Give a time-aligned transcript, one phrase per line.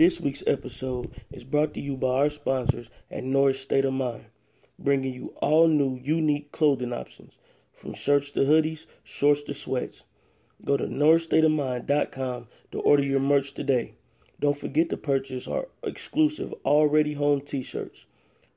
[0.00, 4.24] This week's episode is brought to you by our sponsors at Norris State of Mind,
[4.78, 7.34] bringing you all new, unique clothing options
[7.74, 10.04] from shirts to hoodies, shorts to sweats.
[10.64, 13.92] Go to norrisstateofmind.com to order your merch today.
[14.40, 18.06] Don't forget to purchase our exclusive Already Home t shirts.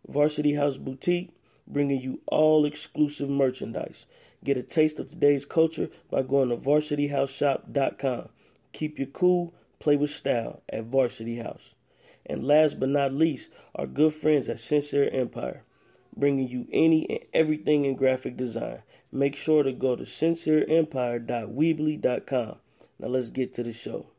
[0.08, 1.32] Varsity House Boutique,
[1.68, 4.06] bringing you all exclusive merchandise.
[4.46, 8.30] Get a taste of today's culture by going to varsityhouseshop.com.
[8.72, 11.76] Keep you cool, play with style at Varsity House.
[12.26, 15.64] And last but not least, our good friends at Sincere Empire,
[16.16, 18.84] bringing you any and everything in graphic design.
[19.12, 22.56] Make sure to go to sincereempire.weebly.com.
[23.00, 24.13] Now let's get to the show.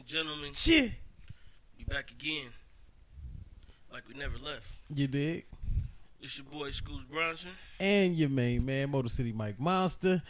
[0.00, 0.50] And gentlemen?
[0.54, 0.92] Shit.
[1.76, 2.48] We back again.
[3.92, 4.66] Like we never left.
[4.88, 5.44] You dig?
[6.22, 7.50] It's your boy, Scoots Bronson.
[7.78, 10.22] And your main man, Motor City Mike Monster.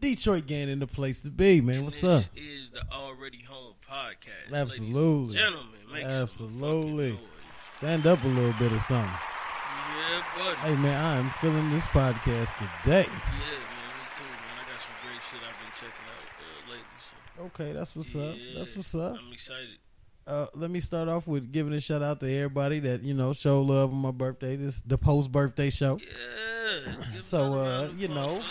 [0.00, 1.74] Detroit gang in the place to be, man.
[1.76, 2.30] And What's this up?
[2.36, 4.50] is the Already Home Podcast.
[4.50, 5.34] Absolutely.
[5.34, 7.20] Gentlemen, make Absolutely.
[7.68, 9.12] Stand up a little bit or something.
[9.12, 10.56] Yeah, buddy.
[10.60, 13.04] Hey, man, I am feeling this podcast today.
[13.04, 14.56] Yeah, man, me too, man.
[14.56, 16.86] I got some great shit I've been checking out uh, lately.
[16.98, 17.27] So.
[17.40, 18.34] Okay, that's what's up.
[18.56, 19.16] That's what's up.
[19.18, 19.78] I'm excited.
[20.26, 23.32] Uh, let me start off with giving a shout out to everybody that, you know,
[23.32, 24.56] show love on my birthday.
[24.56, 25.98] This the post birthday show.
[25.98, 26.92] Yeah.
[27.20, 28.42] So, uh, you know.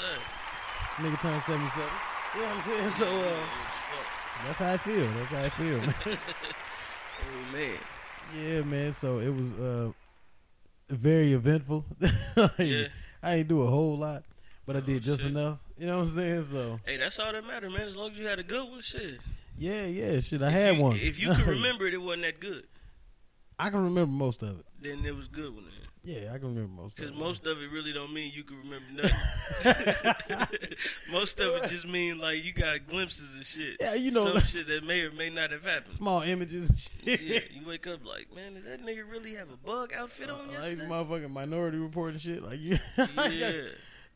[0.97, 1.87] Nigga turned 77.
[2.35, 2.89] You know what I'm saying?
[2.91, 3.45] So, uh, Yeah,
[4.45, 5.07] that's how I feel.
[5.13, 5.93] That's how I feel, man.
[7.21, 7.77] oh, man.
[8.35, 8.91] Yeah, man.
[8.91, 9.91] So it was uh
[10.89, 11.85] very eventful.
[12.35, 12.87] Like, Yeah.
[13.21, 14.23] I ain't do a whole lot,
[14.65, 15.31] but I Oh, did just shit.
[15.31, 15.59] enough.
[15.77, 16.43] You know what I'm saying?
[16.43, 17.81] So Hey, that's all that matters, man.
[17.87, 19.19] As long as you had a good one, shit.
[19.57, 20.41] yeah, yeah, shit.
[20.41, 20.95] I If had you- one.
[20.97, 22.65] If you can remember it, it wasn't that good.
[23.59, 24.65] I can remember most of it.
[24.81, 25.63] Then it was good one.
[25.65, 25.73] Then.
[26.03, 26.95] Yeah, I can remember most.
[26.95, 27.19] Because of it.
[27.19, 30.59] Because most of it really don't mean you can remember nothing.
[31.11, 33.77] most of it just mean like you got glimpses of shit.
[33.79, 35.91] Yeah, you know, some like- shit that may or may not have happened.
[35.91, 37.21] small images and shit.
[37.21, 40.33] yeah, you wake up like, man, did that nigga really have a bug outfit uh,
[40.35, 40.85] on like yesterday?
[40.85, 42.43] motherfucking minority report and shit.
[42.43, 42.77] Like you.
[42.97, 43.51] yeah,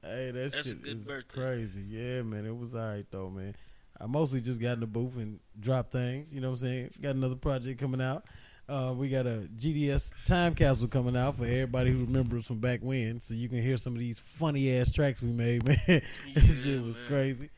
[0.04, 1.34] Hey, that That's shit is birthday.
[1.42, 1.82] crazy.
[1.88, 3.56] Yeah, man, it was alright though, man.
[4.00, 6.34] I mostly just got in the booth and dropped things.
[6.34, 6.90] You know what I'm saying?
[7.02, 8.26] Got another project coming out.
[8.68, 12.80] Uh, we got a GDS time capsule coming out for everybody who remembers from back
[12.82, 15.64] when, so you can hear some of these funny ass tracks we made.
[15.66, 16.00] Man, Yeah,
[16.34, 17.08] this shit was man.
[17.08, 17.50] crazy.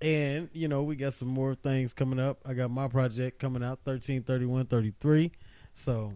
[0.00, 2.38] And you know, we got some more things coming up.
[2.46, 5.30] I got my project coming out 13, 31, 33.
[5.74, 6.14] So,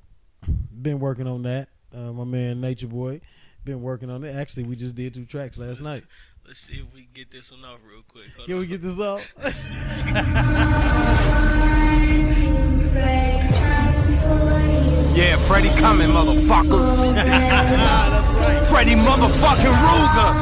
[0.81, 1.69] been working on that.
[1.95, 3.21] Uh, my man Nature Boy
[3.65, 4.35] been working on it.
[4.35, 6.05] Actually, we just did two tracks last night.
[6.47, 8.27] let's see if we can get this one off real quick.
[8.37, 9.23] Hold Can we get this off?
[15.15, 17.13] Yeah, Freddy coming, motherfuckers.
[18.69, 20.33] Freddy motherfucking Ruger.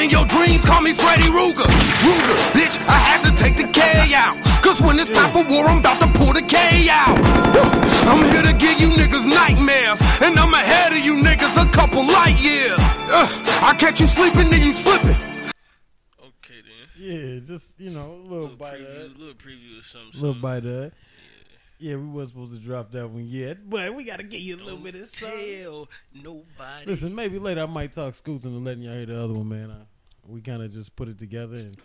[0.00, 1.68] I'm in your dreams, call me Freddy Ruger.
[2.00, 4.32] Ruger, bitch, I had to take the K out.
[4.64, 7.20] Cause when it's time for war, I'm about to pull the K out.
[8.08, 10.00] I'm here to give you niggas nightmares.
[10.22, 12.80] And I'm ahead of you niggas a couple light years.
[13.12, 13.28] Uh,
[13.60, 15.20] I catch you sleeping, then you slipping.
[16.16, 16.88] Okay then.
[16.96, 19.18] yeah, just you know, a little, Little bite of preview, it.
[19.18, 20.18] little preview of something.
[20.18, 20.40] A little something.
[20.40, 20.94] bite of it.
[21.78, 24.62] Yeah, we wasn't supposed to drop that one yet, but we gotta give you a
[24.64, 25.62] little bit of something.
[25.62, 26.86] Tell nobody.
[26.86, 29.70] Listen, maybe later I might talk Scoots into letting y'all hear the other one, man.
[29.70, 29.89] I,
[30.30, 31.76] we kind of just put it together and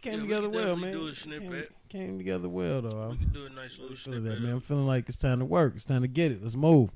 [0.00, 0.92] came Yeah, we together can well, man.
[0.92, 1.72] do a Came, snippet.
[1.88, 2.96] came together well, though.
[3.08, 4.24] we I'm can do a nice little feeling snippet.
[4.24, 4.52] that, man.
[4.54, 5.74] I'm feeling like it's time to work.
[5.76, 6.42] It's time to get it.
[6.42, 6.90] Let's move.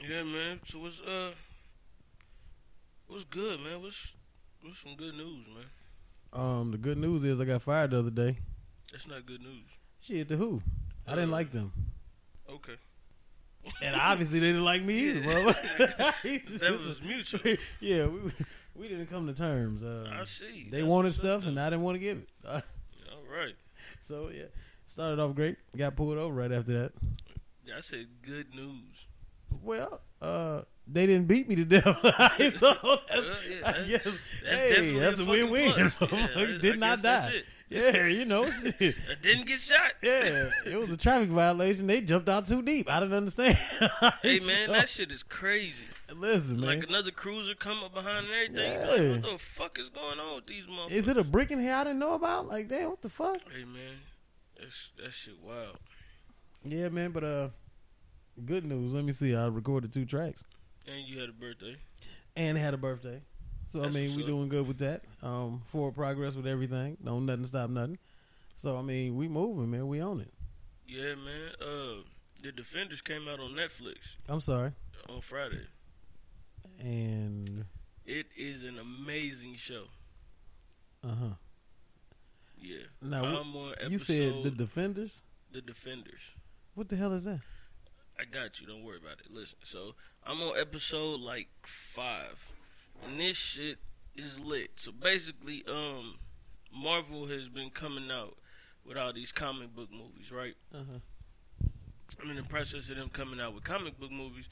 [0.00, 0.60] Yeah, man.
[0.66, 1.32] So what's uh,
[3.06, 3.82] what's good, man?
[3.82, 4.14] What's
[4.62, 5.64] what's some good news, man?
[6.32, 8.38] Um, the good news is I got fired the other day.
[8.90, 9.64] That's not good news.
[10.00, 10.62] Shit, to who?
[11.06, 11.72] I didn't Uh, like them,
[12.50, 12.74] Okay,
[13.82, 15.44] and obviously they didn't like me either, bro.
[15.52, 17.40] that was mutual.
[17.80, 18.30] yeah, we
[18.74, 19.82] we didn't come to terms.
[19.82, 20.68] Uh, I see.
[20.70, 22.28] They That's wanted up, stuff, and I didn't want to give it.
[22.46, 22.62] All
[23.30, 23.54] right.
[24.02, 24.44] so yeah,
[24.86, 25.56] started off great.
[25.76, 26.92] Got pulled over right after that.
[27.76, 29.06] I said good news.
[29.62, 31.84] Well, uh, they didn't beat me to death.
[31.84, 33.24] so that's, Well, yeah,
[33.64, 34.04] I that- guess,
[34.44, 35.72] That's hey, that's a win-win.
[35.76, 35.90] Yeah,
[36.60, 37.32] Did I not guess that's die.
[37.32, 37.44] it.
[37.70, 38.78] Yeah, you know, shit.
[38.78, 39.94] That didn't get shot.
[40.02, 41.86] Yeah, it was a traffic violation.
[41.86, 42.88] They jumped out too deep.
[42.90, 43.58] I didn't understand.
[44.22, 45.84] Hey man, that shit is crazy.
[46.14, 46.80] Listen, man.
[46.80, 48.72] Like another cruiser come up behind and everything.
[48.72, 49.12] Yeah.
[49.14, 50.90] Like, what the fuck is going on with these motherfuckers?
[50.90, 52.46] Is it a brick in here I didn't know about?
[52.46, 53.38] Like, damn, what the fuck?
[53.50, 53.96] Hey man,
[54.60, 55.78] that's that shit wild.
[56.64, 57.48] Yeah, man, but uh,
[58.44, 58.92] good news.
[58.92, 59.34] Let me see.
[59.34, 60.44] I recorded two tracks
[60.86, 61.76] And you had a birthday.
[62.36, 63.20] and had a birthday.
[63.74, 65.02] So I mean, we doing good with that.
[65.20, 66.96] Um, forward progress with everything.
[67.04, 67.98] Don't nothing stop nothing.
[68.54, 69.88] So I mean, we moving, man.
[69.88, 70.32] We on it.
[70.86, 71.50] Yeah, man.
[71.60, 72.02] Uh,
[72.40, 74.70] the Defenders came out on Netflix I'm sorry.
[75.08, 75.66] on Friday.
[76.84, 77.64] And
[78.06, 79.86] It is an amazing show.
[81.02, 81.26] uh huh.
[82.56, 82.76] Yeah.
[83.02, 85.22] Now, what- You said the defenders.
[85.50, 86.20] the Defenders.
[86.74, 87.40] What the hell is that?
[88.20, 88.68] I got you.
[88.68, 89.32] Don't worry about it.
[89.32, 92.38] Listen, so I'm on episode like five,
[93.06, 93.78] and this shit
[94.16, 94.70] is lit.
[94.76, 96.16] So basically, um,
[96.72, 98.36] Marvel has been coming out
[98.86, 100.54] with all these comic book movies, right?
[100.74, 100.98] Uh huh.
[102.20, 104.48] And in the process of them coming out with comic book movies,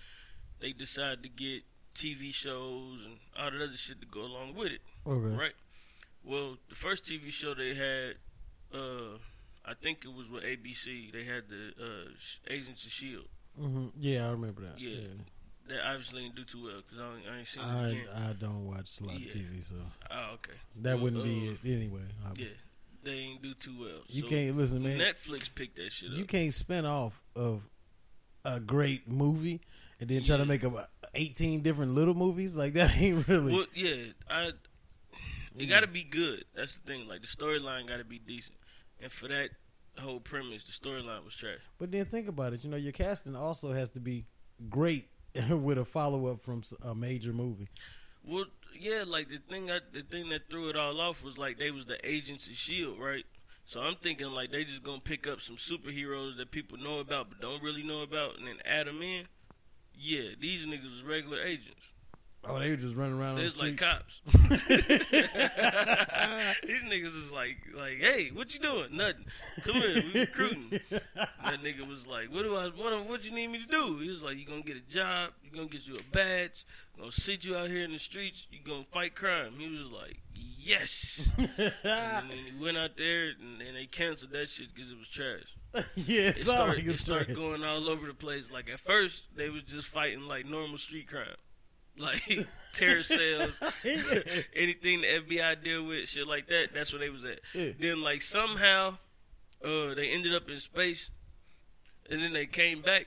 [0.61, 1.62] they decide to get
[1.94, 5.37] TV shows and all that other shit to go along with it, Okay.
[5.37, 5.53] right?
[6.25, 8.15] Well, the first TV show they had,
[8.75, 9.19] uh,
[9.67, 11.12] I think it was with ABC.
[11.12, 12.09] They had the uh,
[12.53, 13.27] Agents of Shield.
[13.59, 14.81] hmm Yeah, I remember that.
[14.81, 14.99] Yeah.
[15.00, 15.09] Yeah.
[15.69, 18.06] That obviously didn't do too well because I, ain't- I ain't seen it I again.
[18.14, 19.29] I don't watch a lot Yeah.
[19.29, 19.75] of TV, so
[20.11, 20.53] Oh, okay.
[20.82, 22.03] that Well, wouldn't be uh, it anyway.
[22.25, 22.47] I- Yeah,
[23.05, 24.03] they ain't do too well.
[24.09, 24.99] You So, can't listen, man.
[24.99, 26.17] Netflix picked that shit up.
[26.19, 27.62] You can't spin off of
[28.44, 29.61] a great movie
[30.00, 32.56] and then try to make a, 18 different little movies.
[32.56, 33.53] Like that ain't really.
[33.53, 33.97] Well, yeah,
[34.29, 34.50] I.
[35.56, 36.44] It got to be good.
[36.55, 37.06] That's the thing.
[37.06, 38.56] Like the storyline got to be decent,
[39.00, 39.50] and for that
[39.99, 41.59] whole premise, the storyline was trash.
[41.79, 42.64] But then think about it.
[42.64, 44.25] You know, your casting also has to be
[44.70, 45.09] great
[45.50, 47.69] with a follow up from a major movie.
[48.25, 48.44] Well,
[48.79, 51.70] yeah, like the thing, I, the thing that threw it all off was like they
[51.70, 53.25] was the agents of Shield, right?
[53.64, 57.31] So I'm thinking like they just gonna pick up some superheroes that people know about
[57.31, 59.26] but don't really know about, and then add them in.
[59.94, 61.92] Yeah, these niggas is regular agents.
[62.44, 64.21] Oh, they were just running around on the like cops.
[64.27, 64.41] These
[66.83, 68.97] niggas is like, like, hey, what you doing?
[68.97, 69.27] Nothing.
[69.62, 70.81] Come here, we recruiting.
[70.91, 73.99] That nigga was like, what do I, what, what you need me to do?
[73.99, 76.67] He was like, you gonna get a job, you gonna get you a badge,
[76.99, 79.55] gonna sit you out here in the streets, you gonna fight crime.
[79.56, 81.31] He was like, yes.
[81.38, 85.09] and then he went out there and, and they canceled that shit because it was
[85.09, 85.55] trash.
[85.95, 88.50] yeah, it started, like it started going all over the place.
[88.50, 91.27] Like at first, they was just fighting like normal street crime,
[91.99, 93.61] like terror cells,
[94.55, 96.69] anything the FBI deal with, shit like that.
[96.73, 97.41] That's where they was at.
[97.55, 97.71] Yeah.
[97.79, 98.97] Then like somehow,
[99.65, 101.11] uh, they ended up in space,
[102.11, 103.06] and then they came back,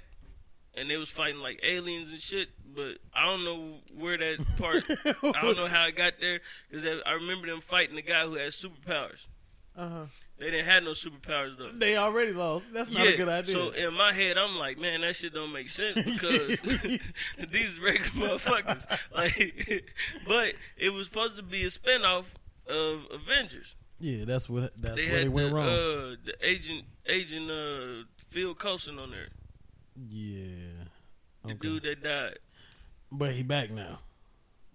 [0.75, 2.49] and they was fighting like aliens and shit.
[2.75, 4.83] But I don't know where that part.
[4.89, 8.35] I don't know how it got there because I remember them fighting the guy who
[8.35, 9.25] had superpowers.
[9.77, 10.05] Uh-huh.
[10.37, 11.71] They didn't have no superpowers though.
[11.73, 12.71] They already lost.
[12.73, 13.53] That's not a good idea.
[13.53, 16.57] So in my head, I'm like, man, that shit don't make sense because
[17.51, 18.85] these regular motherfuckers.
[19.15, 19.83] Like,
[20.27, 22.25] but it was supposed to be a spinoff
[22.67, 23.75] of Avengers.
[23.99, 25.67] yeah, that's what that's they where they went the, wrong.
[25.67, 29.29] Uh, the agent, agent uh, Phil Coulson on there,
[30.09, 30.83] yeah.
[31.45, 32.39] the dude that died.
[33.11, 33.99] But he back now.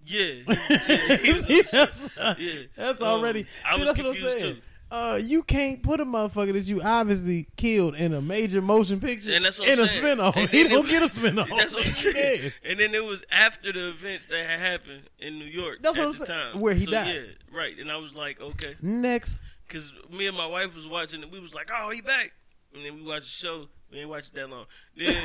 [0.07, 2.09] Yeah, yeah, he was on See, that's,
[2.39, 2.63] Yeah.
[2.75, 3.45] that's Um, already.
[3.67, 4.55] I see, that's what I'm saying.
[4.55, 4.61] too.
[4.91, 9.31] Uh, you can't put a motherfucker that you obviously killed in a major motion picture
[9.33, 10.19] And that's what in I'm a saying.
[10.19, 10.37] spinoff.
[10.37, 11.49] And He don't it get a was- spinoff.
[11.57, 12.43] That's what I'm saying.
[12.43, 12.71] Yeah.
[12.71, 15.79] And then it was after the events that had happened in New York.
[15.81, 16.61] That's at what I'm the saying, Time.
[16.61, 17.15] where he so, died.
[17.15, 17.79] Yeah, right.
[17.79, 18.75] And I was like, okay.
[18.83, 21.31] Next, Because me and my wife was watching it.
[21.31, 22.33] We was like, oh, he back.
[22.75, 23.67] And then we watched the show.
[23.93, 24.67] We ain't watched it that long.
[24.97, 25.17] Then,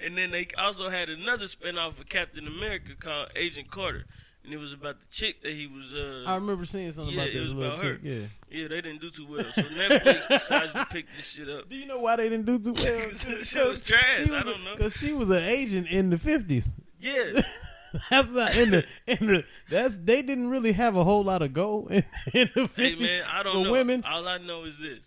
[0.00, 4.04] and then they also had another spinoff of Captain America called Agent Carter.
[4.44, 5.92] And it was about the chick that he was.
[5.94, 8.02] Uh, I remember seeing something Yeah, about it that was little about chick.
[8.02, 8.08] her.
[8.08, 8.26] Yeah.
[8.50, 9.44] yeah, they didn't do too well.
[9.44, 11.68] So Netflix decides to pick this shit up.
[11.68, 13.10] Do you know why they didn't do too well?
[13.14, 14.20] Shit was trash.
[14.30, 14.74] I don't know.
[14.76, 16.68] Because she was an agent in the fifties.
[17.00, 17.40] Yeah.
[18.10, 19.44] That's not in the in the.
[19.70, 23.00] That's they didn't really have a whole lot of go in, in the Hey fifties
[23.00, 23.70] man, I don't know.
[23.70, 24.02] women.
[24.04, 25.04] All I know is this: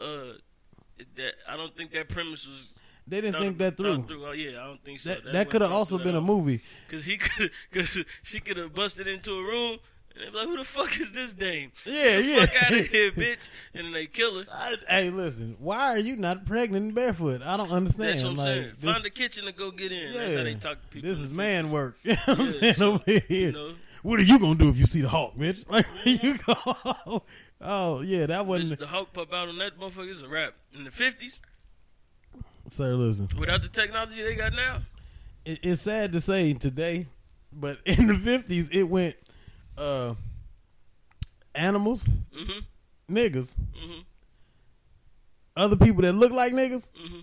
[0.00, 0.34] uh,
[1.16, 2.68] that I don't think that premise was.
[3.06, 4.24] They didn't think that thought through.
[4.26, 5.10] Oh, yeah, I don't think so.
[5.10, 6.60] That that could have also been a movie.
[6.88, 9.78] Because he could, because she could have busted into a room
[10.14, 11.72] and they be like, "Who the fuck is this dame?
[11.86, 12.44] Yeah, yeah.
[12.46, 14.46] fuck out of here, bitch!" And then they kill her.
[14.52, 15.56] I, hey, listen.
[15.58, 17.42] Why are you not pregnant and barefoot?
[17.42, 18.10] I don't understand.
[18.10, 18.70] That's what I'm like, saying.
[18.78, 20.12] this- Find the kitchen to go get in.
[20.12, 21.08] yeah, That's how they talk to people.
[21.08, 21.96] This is man work.
[22.04, 23.22] You know what I'm Yeah, saying so, over here?
[23.28, 25.68] You know, What are you gonna do if you see the Hulk, bitch?
[25.70, 27.22] Like you go.
[27.64, 28.78] Oh yeah, that wasn't.
[28.80, 30.52] the Hulk pop out on that motherfucker is a rap.
[30.74, 31.38] In the '50s,
[32.72, 33.28] Sir, listen.
[33.38, 34.78] without the technology they got now,
[35.44, 37.06] It, it's sad to say today,
[37.52, 39.14] but in the fifties it went.
[39.76, 40.14] uh
[41.54, 43.14] animals, Mm-hmm.
[43.14, 44.00] niggas, Mm-hmm.
[45.54, 47.20] other people that look like niggas, Mm-hmm.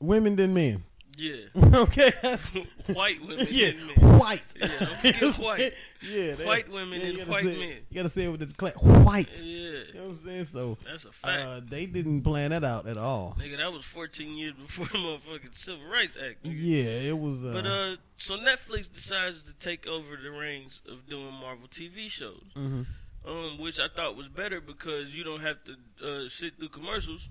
[0.00, 0.82] women than men.
[1.16, 1.36] Yeah.
[1.74, 2.12] okay,
[2.92, 4.18] White women yeah, and men.
[4.18, 4.42] white.
[4.60, 5.72] Yeah, don't white.
[6.02, 7.78] yeah, White women yeah, and white say men.
[7.88, 9.42] You gotta say it with the cla- white.
[9.42, 9.70] Yeah.
[9.70, 10.44] You know what I'm saying?
[10.44, 11.42] So That's a fact.
[11.42, 13.34] uh, they didn't plan that out at all.
[13.40, 16.42] Nigga, that was 14 years before the motherfucking Civil Rights Act.
[16.44, 16.54] nigga.
[16.54, 17.44] Yeah, it was.
[17.44, 22.10] Uh, But uh, so Netflix decides to take over the reins of doing Marvel TV
[22.10, 22.84] shows, mhm.
[23.26, 25.72] um, which I thought was better because you don't have to
[26.06, 27.28] uh, sit through commercials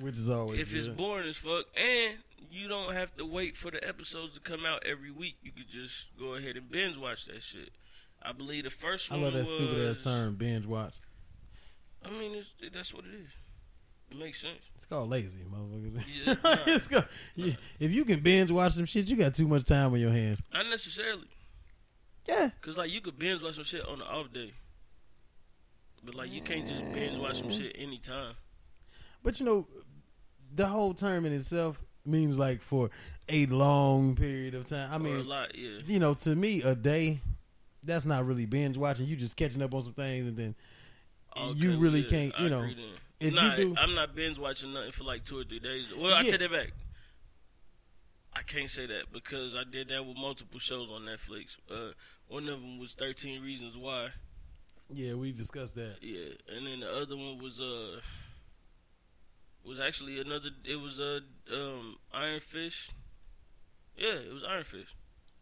[0.00, 2.14] which is always if it's boring as fuck, and
[2.50, 5.36] you don't have to wait for the episodes to come out every week.
[5.42, 7.70] You could just go ahead and binge watch that shit.
[8.22, 10.94] I believe the first I one love that was, stupid ass term, binge watch.
[12.04, 13.30] I mean, it's, it, that's what it is.
[14.10, 14.58] It makes sense.
[14.74, 16.04] It's called lazy, motherfucker.
[16.24, 16.56] Yeah, nah.
[16.66, 19.92] it's called, yeah, if you can binge watch some shit, you got too much time
[19.92, 20.42] on your hands.
[20.52, 21.28] Not necessarily.
[22.28, 22.50] Yeah.
[22.60, 24.52] Cause like you could binge watch some shit on the off day,
[26.04, 28.34] but like you can't just binge watch some shit anytime.
[29.22, 29.66] But you know,
[30.54, 32.90] the whole term in itself means like for
[33.28, 34.90] a long period of time.
[34.90, 35.78] I or a mean, lot, yeah.
[35.86, 37.20] you know, to me, a day,
[37.84, 39.06] that's not really binge watching.
[39.06, 40.54] You just catching up on some things, and then
[41.54, 42.34] you really yeah, can't.
[42.38, 42.76] I You know, agree
[43.20, 45.92] if nah, you do- I'm not binge watching nothing for like two or three days.
[45.96, 46.72] Well, I take that back.
[48.34, 51.58] I can't say that because I did that with multiple shows on Netflix.
[51.70, 51.92] Uh,
[52.28, 54.08] one of them was 13 Reasons Why.
[54.92, 55.96] yeah, we discussed that.
[56.00, 58.00] Yeah, and then the other one was uh
[59.64, 60.50] was actually another.
[60.64, 61.20] It was a
[61.52, 62.92] um Iron Fist.
[63.96, 64.94] Yeah, it was Iron Fist.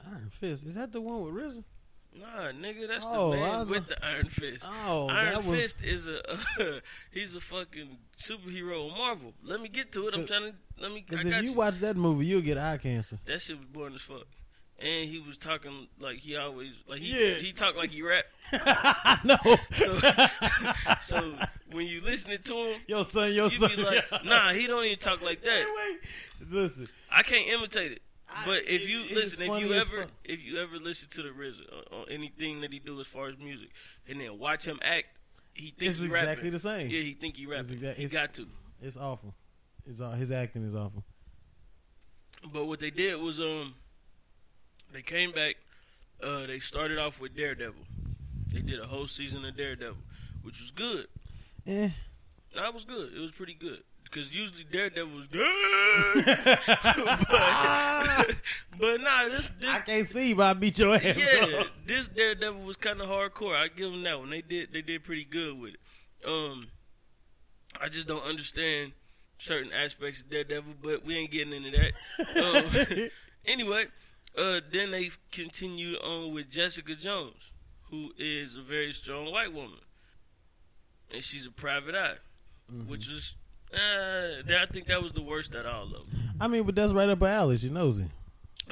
[0.07, 1.65] Iron Fist is that the one with RZA?
[2.12, 4.67] Nah, nigga, that's Oh, the man with the Iron Fist.
[4.67, 6.21] Oh, Iron was Fist is a
[7.12, 9.33] he's a fucking superhero of Marvel.
[9.45, 10.15] Let me get to it.
[10.15, 11.05] I'm trying to let me.
[11.09, 11.57] Because if you you.
[11.57, 13.19] watch that movie, you'll get eye cancer.
[13.27, 14.27] that shit was boring as fuck.
[14.83, 17.35] And he was talking like he always like he Yeah.
[17.35, 18.25] he talked like he rap.
[19.25, 19.37] no.
[19.75, 19.99] So,
[21.03, 21.35] so
[21.73, 23.71] when you listening to him, Yo, son, yo, son.
[23.77, 25.67] be like, nah, he don't even talk like that.
[26.41, 26.49] wait.
[26.51, 28.03] Listen, I can't imitate it.
[28.29, 30.11] I- But if you it listen, if you ever, fuck.
[30.25, 31.61] if you ever listen to the RZA
[31.93, 33.69] on, on anything that he do as far as music,
[34.09, 35.09] and then watch him act,
[35.53, 36.51] he thinks it's he exactly rapping.
[36.53, 36.87] the same.
[36.89, 37.73] Yeah, he think he rapping.
[37.75, 38.47] exact- he it's- got to.
[38.81, 39.35] It's awful.
[39.87, 41.05] It's all, his acting is awful.
[42.51, 43.75] But what they did was um,
[44.92, 45.56] they came back.
[46.23, 47.82] Uh, they started off with Daredevil.
[48.52, 49.97] They did a whole season of Daredevil,
[50.42, 51.06] which was good.
[51.66, 51.90] Eh.
[52.54, 53.12] That was good.
[53.14, 56.25] It was pretty good because usually Daredevil was good.
[56.25, 58.37] but,
[58.78, 61.04] but nah, this this I can't see, but I beat your ass.
[61.04, 63.56] yeah, this Daredevil was kind of hardcore.
[63.56, 64.30] I give them that one.
[64.30, 65.80] They did they did pretty good with it.
[66.28, 66.66] Um,
[67.80, 68.92] I just don't understand
[69.38, 71.92] certain aspects of Daredevil, but we ain't getting into that.
[72.40, 73.09] Um,
[73.47, 73.87] anyway,
[74.37, 77.53] uh, then they continue on with Jessica Jones,
[77.91, 79.81] who is a very strong white woman,
[81.13, 82.17] and she's a private eye,
[82.87, 83.35] which was.
[83.73, 86.33] Uh, I think that was the worst out of all of them.
[86.41, 87.57] I mean, but that's right up alley.
[87.57, 88.11] She knows it.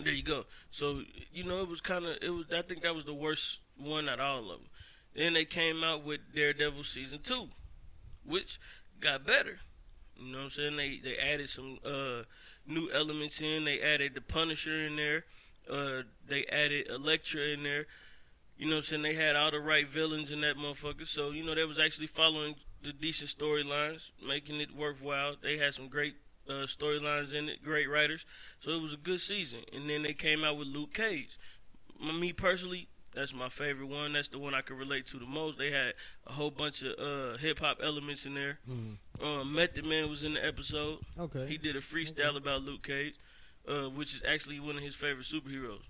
[0.02, 0.44] There you go.
[0.70, 2.46] So you know, it was kind of it was.
[2.56, 4.68] I think that was the worst one out of all of them.
[5.14, 7.48] Then they came out with Daredevil season two,
[8.24, 8.60] which
[9.00, 9.58] got better.
[10.16, 10.76] You know what I'm saying?
[10.76, 12.22] They they added some uh,
[12.66, 13.64] new elements in.
[13.64, 15.24] They added the Punisher in there.
[15.68, 17.86] Uh, they added Elektra in there.
[18.56, 19.02] You know what I'm saying?
[19.02, 21.06] They had all the right villains in that motherfucker.
[21.06, 25.36] So you know they was actually following the decent storylines, making it worthwhile.
[25.40, 26.14] They had some great
[26.48, 28.24] uh, storylines in it, great writers.
[28.60, 29.60] So it was a good season.
[29.72, 31.38] And then they came out with Luke Cage.
[32.00, 34.12] Me personally, that's my favorite one.
[34.12, 35.58] That's the one I can relate to the most.
[35.58, 35.94] They had
[36.26, 38.58] a whole bunch of uh, hip hop elements in there.
[39.22, 40.98] Um, Method Man was in the episode.
[41.18, 41.46] Okay.
[41.46, 43.14] He did a freestyle about Luke Cage,
[43.68, 45.82] uh, which is actually one of his favorite superheroes.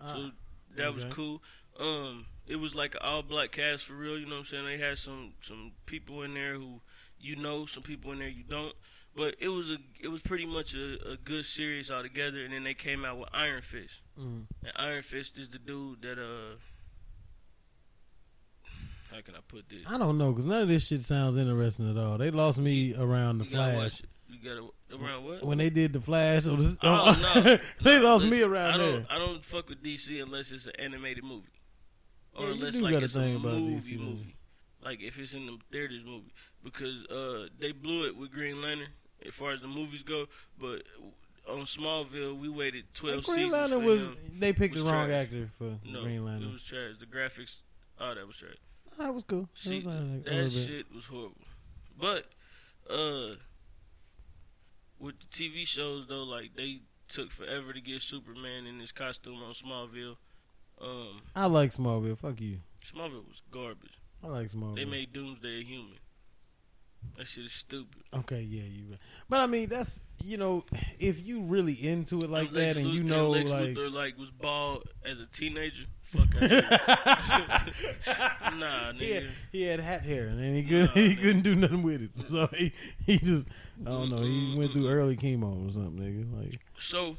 [0.00, 0.30] Ah, so
[0.76, 1.42] that was cool.
[1.78, 4.18] Um, it was like an all black cast for real.
[4.18, 4.66] You know what I'm saying?
[4.66, 6.80] They had some some people in there who
[7.20, 8.74] you know, some people in there you don't.
[9.16, 12.44] But it was a it was pretty much a, a good series altogether.
[12.44, 14.00] And then they came out with Iron Fist.
[14.18, 14.46] Mhm.
[14.64, 16.56] And Iron Fist is the dude that uh.
[19.10, 19.80] How can I put this?
[19.88, 22.16] I don't know because none of this shit sounds interesting at all.
[22.16, 24.02] They lost me around the you Flash.
[24.30, 25.44] You gotta around what?
[25.44, 26.46] when they did the Flash.
[26.46, 27.58] Or the, Oh, no.
[27.82, 30.66] they No, lost me listen, around I don't, I don't fuck with DC unless it's
[30.66, 31.48] an animated movie,
[32.34, 34.36] or Yeah, unless like got a it's thing a about movie DC, don't movie.
[34.82, 36.32] Like if it's in the theaters movie,
[36.64, 38.88] because uh they blew it with Green Lantern
[39.26, 40.26] as far as the movies go.
[40.58, 40.82] But
[41.48, 44.16] on Smallville, we waited twelve Green seasons Lantern for was him.
[44.38, 45.24] they picked the wrong trash.
[45.26, 46.52] actor for No, Green it Lantern.
[46.52, 46.92] was trash.
[46.98, 47.56] The graphics,
[48.00, 48.54] oh, that was trash.
[48.98, 49.48] that was cool.
[49.54, 51.36] It See, was, little that shit was horrible.
[52.00, 52.24] But
[52.88, 53.34] uh,
[55.00, 59.42] with the TV shows though, like they took forever to get Superman in his costume
[59.42, 60.16] on Smallville.
[60.80, 62.18] Um, I like Smallville.
[62.18, 62.58] Fuck you.
[62.84, 63.98] Smallville was garbage.
[64.22, 64.76] I like Smallville.
[64.76, 65.98] They made Doomsday a human.
[67.16, 68.02] That shit is stupid.
[68.14, 68.90] Okay, yeah, you.
[68.90, 68.98] right.
[69.28, 70.64] But I mean, that's you know,
[70.98, 73.68] if you really into it like And Lex that, and Luth- you know, Lex like,
[73.70, 75.84] Luthor like was bald as a teenager.
[76.12, 76.62] Fuck out here.
[78.56, 79.28] Nah, he had, nigga.
[79.52, 81.20] he had hat hair, and then he couldn't Nah, he nigga.
[81.22, 82.10] couldn't do nothing with it.
[82.28, 82.72] So he
[83.06, 83.46] he just
[83.86, 84.22] I don't know.
[84.22, 86.38] He went through early chemo or something, nigga.
[86.44, 87.16] Like So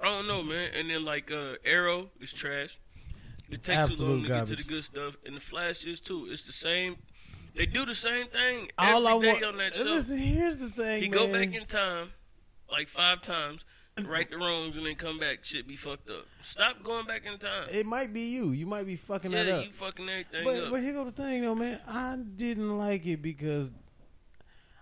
[0.00, 0.70] I don't know, man.
[0.78, 2.78] And then like uh Arrow is trash.
[3.50, 6.26] It takes too long to get to the good stuff, and the Flash is too.
[6.30, 6.96] It's the same.
[7.56, 9.44] They do the same thing all I day want.
[9.44, 9.84] on that show.
[9.84, 11.18] Listen, here's the thing, he man.
[11.18, 12.10] go back in time
[12.70, 13.64] like five times,
[14.06, 15.44] right the wrongs, and then come back.
[15.44, 16.26] Shit be fucked up.
[16.42, 17.68] Stop going back in time.
[17.70, 18.50] it might be you.
[18.50, 19.66] You might be fucking that yeah, up.
[19.66, 20.70] you fucking everything But up.
[20.70, 21.80] but here go the thing though, man.
[21.88, 23.70] I didn't like it because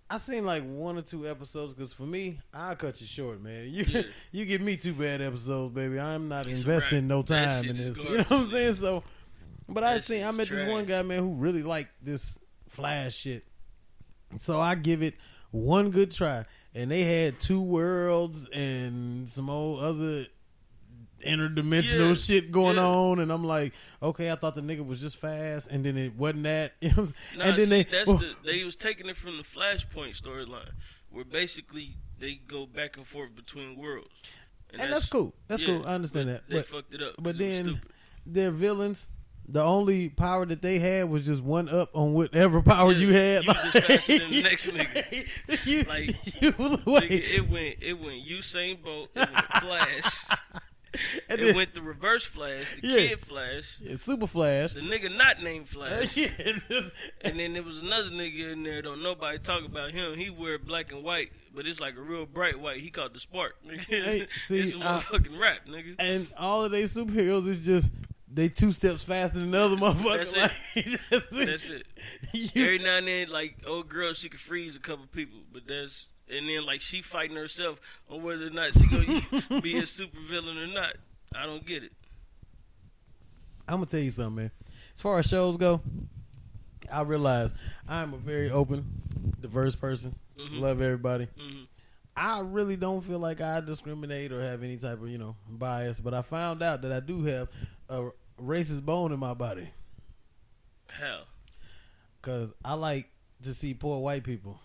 [0.08, 1.74] I seen like one or two episodes.
[1.74, 3.66] Because for me, I'll cut you short, man.
[3.68, 4.02] You Yeah.
[4.32, 5.98] you give me two bad episodes, baby.
[6.00, 7.04] I'm not It's investing wrap.
[7.08, 8.02] no time in this.
[8.04, 8.74] You know what I'm saying?
[8.74, 9.04] So,
[9.68, 12.38] but I seen I met this one guy, man, who really liked this
[12.68, 13.44] Flash shit.
[14.38, 15.14] So I give it
[15.50, 20.26] one good try, and they had two worlds and some old other
[21.24, 22.84] interdimensional Yeah, shit going yeah.
[22.86, 26.16] on, and I'm like, okay, I thought the nigga was just fast, and then it
[26.16, 26.72] wasn't that.
[26.80, 27.38] You know what I'm saying?
[27.38, 30.20] Nah, and then see, they, that's well, the they was taking it from the Flashpoint
[30.20, 30.70] storyline,
[31.10, 34.08] where basically they go back and forth between worlds,
[34.72, 35.34] and that's cool.
[35.48, 35.86] That's yeah, cool.
[35.86, 36.48] I understand that.
[36.48, 37.14] They But fucked it up.
[37.18, 37.80] but it was then
[38.26, 39.08] their villains.
[39.48, 43.12] The only power that they had was just one up on whatever power Yeah, you
[43.12, 43.42] had.
[43.44, 45.66] you was just faster than the next nigga.
[45.66, 46.06] you, Like,
[46.42, 50.24] you, Nigga, it went it went Usain Bolt, it went Flash,
[51.28, 52.96] and it then, went the reverse Flash, the Yeah.
[53.08, 54.72] kid Flash, yeah, Super Flash.
[54.74, 56.16] the nigga not named Flash.
[56.16, 56.28] yeah,
[56.68, 58.80] just- And then there was another nigga in there.
[58.80, 60.14] Don't nobody talk about him.
[60.16, 62.78] He wear black and white, but it's like a real bright white.
[62.80, 63.56] He called the spark.
[63.66, 63.84] Nigga.
[63.84, 65.02] Hey, see, it's some uh,
[65.38, 65.96] rap, nigga.
[65.98, 67.90] and all of they superheroes is just
[68.34, 70.32] they two steps faster than the other motherfucker.
[70.32, 71.00] That's Like,
[71.46, 71.86] that's it.
[72.32, 75.66] You- Every now and then, like old girl, she could freeze a couple people, but
[75.66, 79.86] that's and then like she fighting herself on whether or not she gonna be a
[79.86, 80.94] super villain or not.
[81.34, 81.92] I don't get it.
[83.68, 84.50] I'm gonna tell you something, man.
[84.94, 85.80] As far as shows go,
[86.92, 87.54] I realize
[87.88, 88.84] I'm a very open,
[89.40, 90.14] diverse person.
[90.38, 90.60] Mhm.
[90.60, 91.28] Love everybody.
[91.38, 91.66] Mhm.
[92.16, 96.00] I really don't feel like I discriminate or have any type of you know bias,
[96.00, 97.48] but I found out that I do have
[97.88, 98.10] a
[98.42, 99.68] racist bone in my body
[100.88, 101.22] How?
[102.20, 103.08] because I like
[103.42, 104.58] to see poor white people.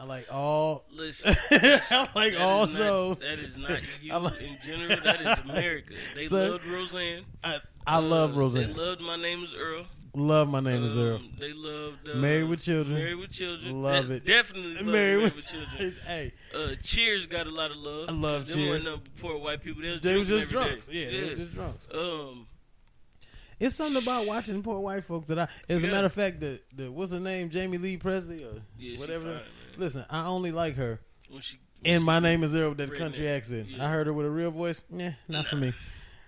[0.00, 0.84] I like all.
[0.92, 3.18] Listen, I like all not- shows.
[3.18, 5.00] that is not you like- in general.
[5.02, 5.94] That is America.
[6.14, 7.24] They So- loved Roseanne.
[7.42, 8.68] I, I love Uh, Roseanne.
[8.68, 9.84] They loved My Name Is Earl.
[10.14, 11.16] love my name is Earl.
[11.16, 12.98] Um, They loved uh, Married with Children.
[12.98, 13.82] Married with Children.
[13.82, 14.24] Love De- it.
[14.26, 15.94] Definitely love Married Married, with with Children.
[16.06, 18.08] hey, Uh, Cheers got a lot of love.
[18.08, 18.70] I love Them Cheers.
[18.84, 19.82] wasn't nothing poor white people.
[19.82, 20.86] They was, they was just drunks.
[20.86, 20.92] day.
[20.92, 21.88] Yeah, they was just drunks.
[21.92, 22.46] Um,
[23.60, 25.48] It's something about watching poor white folks that I.
[25.68, 28.98] As a matter of fact, the the what's her name, Jamie Lee Presley or yeah,
[28.98, 29.34] whatever.
[29.34, 29.42] fine.
[29.78, 31.00] Listen, I only like her.
[31.28, 33.68] When she, when And my name is Earl with that country accent.
[33.68, 33.84] Yeah.
[33.84, 34.82] I heard her with a real voice.
[34.90, 35.72] Nah, not for me.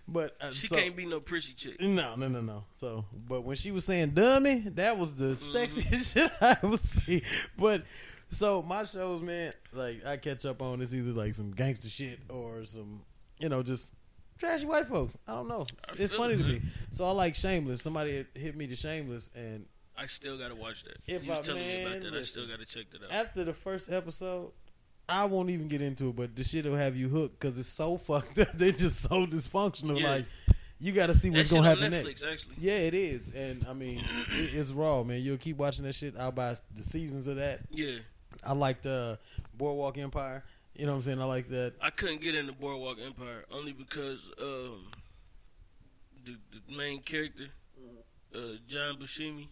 [0.08, 1.80] But uh, She so- can't be no prissy chick.
[1.80, 2.64] No, no, no, no.
[2.76, 5.56] So, but when she was saying "dummy," that was the Mm-hmm.
[5.56, 7.22] sexiest shit I ever see.
[7.56, 7.84] But
[8.28, 12.18] so my shows, man, like I catch up on is either like some gangster shit
[12.28, 13.02] or some,
[13.38, 13.92] you know, just
[14.40, 15.16] trashy white folks.
[15.28, 15.66] I don't know.
[15.78, 16.62] It's, it's funny to me.
[16.90, 17.82] So I like Shameless.
[17.82, 20.96] Somebody hit me to Shameless, and I still gotta watch that.
[21.06, 22.14] If you I- telling me about that.
[22.14, 23.12] I still gotta check that out.
[23.12, 24.50] after the first episode.
[25.08, 27.68] I won't even get into it, but the shit will have you hooked because it's
[27.68, 28.52] so fucked up.
[28.54, 30.00] They're just so dysfunctional.
[30.00, 30.10] Yeah.
[30.10, 30.26] Like
[30.78, 32.22] you got to see what's gonna happen Netflix, next.
[32.22, 32.54] actually.
[32.58, 35.20] Yeah, it is, and I mean, it, it's raw, man.
[35.20, 36.14] You'll keep watching that shit.
[36.18, 37.60] I'll buy the seasons of that.
[37.70, 37.96] Yeah,
[38.44, 39.16] I liked uh,
[39.54, 40.44] Boardwalk Empire.
[40.74, 41.20] You know what I'm saying?
[41.20, 41.74] I like that.
[41.82, 44.86] I couldn't get into Boardwalk Empire only because um,
[46.24, 47.44] the, the main character,
[48.34, 49.48] uh, John Buscemi.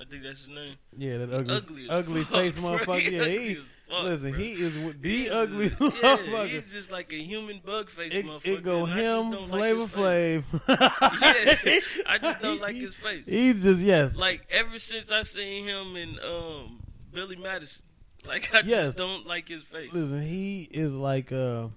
[0.00, 0.74] I think that's his name.
[0.96, 2.78] Yeah, that ugly, Ugly ugly fuck, face bro.
[2.78, 3.00] motherfucker.
[3.00, 3.54] He Yeah, he
[3.88, 4.30] fuck, listen.
[4.30, 4.38] bro.
[4.40, 6.46] He is the He's ugliest just- yeah, motherfucker.
[6.48, 8.46] He's just like a human bug face It, motherfucker.
[8.46, 9.90] it go and I just him, Flavor like.
[9.90, 11.64] Flav.
[11.66, 13.26] Yeah, I just don't like his face.
[13.26, 16.78] He just yes, Like ever since I seen him in um,
[17.12, 17.82] Billy Madison,
[18.26, 18.86] like I Yes.
[18.86, 19.92] just don't like his face.
[19.92, 20.22] listen.
[20.22, 21.68] He is like uh,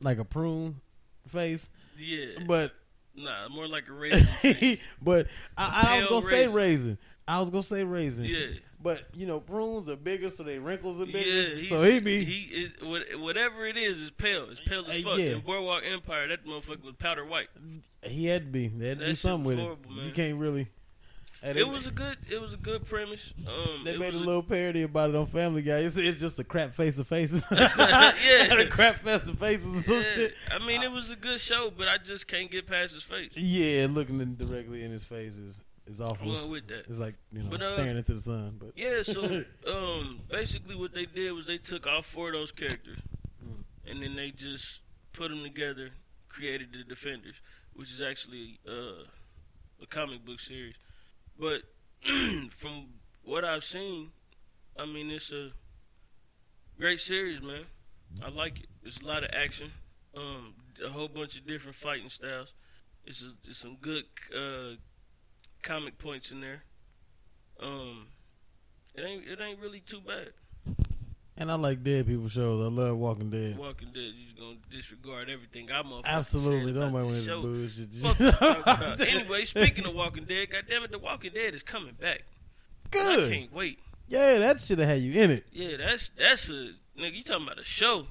[0.00, 0.80] like a prune
[1.28, 2.72] face, Yeah, but
[3.16, 4.78] nah, more like a raisin.
[5.02, 6.54] but I, I was gonna say raisin.
[6.54, 6.98] raisin.
[7.26, 8.24] I was gonna say raisin.
[8.26, 8.46] yeah.
[8.82, 11.54] But you know, prunes are bigger, so they wrinkles are Yeah, bigger.
[11.56, 12.72] he's- so he be he is
[13.18, 14.50] whatever it is is pale.
[14.50, 15.18] It's pale as Uh, fuck.
[15.18, 15.24] yeah.
[15.30, 17.48] In Boardwalk Empire, that motherfucker was powder white.
[18.02, 18.68] he had to be.
[18.68, 19.96] They had to That do something with horrible, it.
[19.96, 20.06] man.
[20.06, 20.68] You can't really.
[21.44, 22.16] And It was a good.
[22.30, 23.34] It was a good premise.
[23.46, 25.80] Um, They made a little parody about it on Family Guy.
[25.80, 27.44] It's, it's just a crap face of faces.
[27.54, 28.54] Yeah.
[28.54, 30.34] a crap fest of faces or some yeah, shit.
[30.50, 33.36] I mean, it was a good show, but I just can't get past his face.
[33.36, 36.26] Yeah, looking in directly in his face is is awful.
[36.26, 36.86] Going with that.
[36.88, 38.56] It's like you know But, uh, staring into the sun.
[38.58, 39.22] But Yeah, so
[39.70, 42.98] um, basically what they did was they took all four of those characters,
[43.86, 44.80] and then they just
[45.12, 45.90] put them together,
[46.28, 47.36] created the Defenders,
[47.74, 49.04] which is actually uh,
[49.82, 50.74] a comic book series.
[51.38, 51.62] But
[52.50, 52.86] from
[53.24, 54.10] what I've seen,
[54.78, 55.50] I mean it's a
[56.78, 57.64] great series, man.
[58.22, 58.66] I like it.
[58.84, 59.70] It's a lot of action,
[60.16, 62.52] um, a whole bunch of different fighting styles.
[63.06, 64.04] It's, a, it's some good
[64.36, 64.76] uh,
[65.62, 66.62] comic points in there.
[67.60, 68.06] Um,
[68.94, 70.32] it ain't it ain't really too bad.
[71.36, 72.64] And I like dead people shows.
[72.64, 73.58] I love Walking Dead.
[73.58, 77.42] Walking Dead, you just gonna disregard everything I'm motherfucking Absolutely, don't mind show.
[77.44, 78.16] it's bullshit.
[78.16, 79.00] Fuck you talking about.
[79.08, 82.22] anyway, speaking of Walking Dead, goddamn it, The Walking Dead is coming back.
[82.90, 83.30] Good.
[83.32, 83.78] I can't wait.
[84.08, 85.44] Yeah, that should have had you in it.
[85.52, 87.14] Yeah, that's that's a nigga.
[87.14, 88.06] You talking about a show?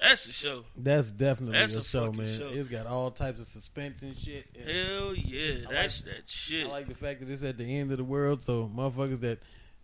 [0.00, 0.64] That's a show.
[0.76, 2.28] That's definitely That's a, a show, man.
[2.38, 2.48] show.
[2.52, 4.46] It's got all types of suspense and shit.
[4.54, 6.66] And Hell yeah, I that's that shit.
[6.66, 9.40] I like the fact that it's at the end of the world, so motherfuckers that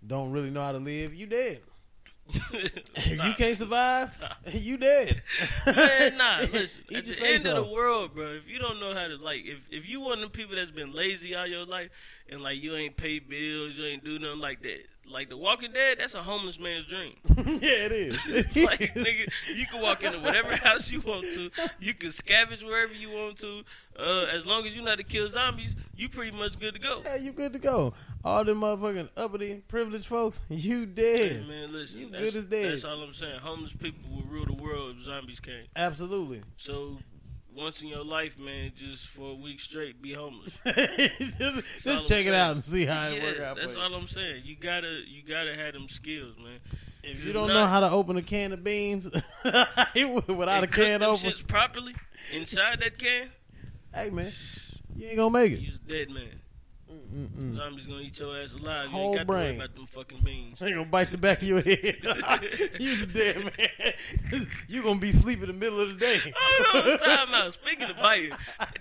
[0.06, 1.60] don't really know how to live, you dead.
[3.06, 4.16] You can't survive,
[4.50, 5.22] you dead.
[5.66, 6.84] Man, nah, listen.
[6.94, 9.58] At the end of the world, bro, if you don't know how to like, if
[9.70, 11.90] if you one of them people that's been lazy all your life
[12.30, 14.86] and like you ain't pay bills, you ain't do nothing like that.
[15.10, 17.14] Like The Walking Dead, that's a homeless man's dream.
[17.36, 18.16] yeah, it is.
[18.56, 21.50] like nigga, you can walk into whatever house you want to.
[21.78, 23.64] You can scavenge wherever you want to.
[23.98, 26.80] Uh, as long as you know how to kill zombies, you pretty much good to
[26.80, 27.02] go.
[27.04, 27.92] yeah, you good to go.
[28.24, 31.46] All them motherfucking uppity, privileged folks, you Hey, dead.
[31.48, 32.72] man, listen, You good as dead.
[32.72, 33.38] That's all I'm saying.
[33.40, 35.64] Homeless people will rule the world if zombies came.
[35.76, 36.42] Absolutely.
[36.56, 36.98] So
[37.54, 40.52] once in your life, man, just for a week straight, be homeless.
[40.64, 42.28] just just I'm check it saying.
[42.34, 43.56] out and see how it yeah, work out.
[43.58, 44.42] that's all I'm saying.
[44.44, 46.58] You gotta, you gotta have them skills, man.
[47.04, 49.04] If you don't not- know how to open a can of beans
[49.44, 51.94] without a can open, properly
[52.32, 53.28] inside that can.
[53.94, 54.32] Hey man,
[54.96, 55.60] you ain't gonna make it.
[55.60, 56.40] You's a dead man.
[57.12, 57.56] Mm-mm.
[57.56, 58.86] Zombies gonna eat your ass alive.
[58.86, 59.46] You Whole ain't got to brain.
[59.46, 60.58] worry about them fucking beans.
[60.58, 61.96] They gonna bite the back of your head.
[62.80, 64.46] You's a dead man.
[64.68, 66.18] you gonna be sleeping in the middle of the day.
[66.36, 67.52] Hold on, time out.
[67.52, 68.32] Speaking of biting,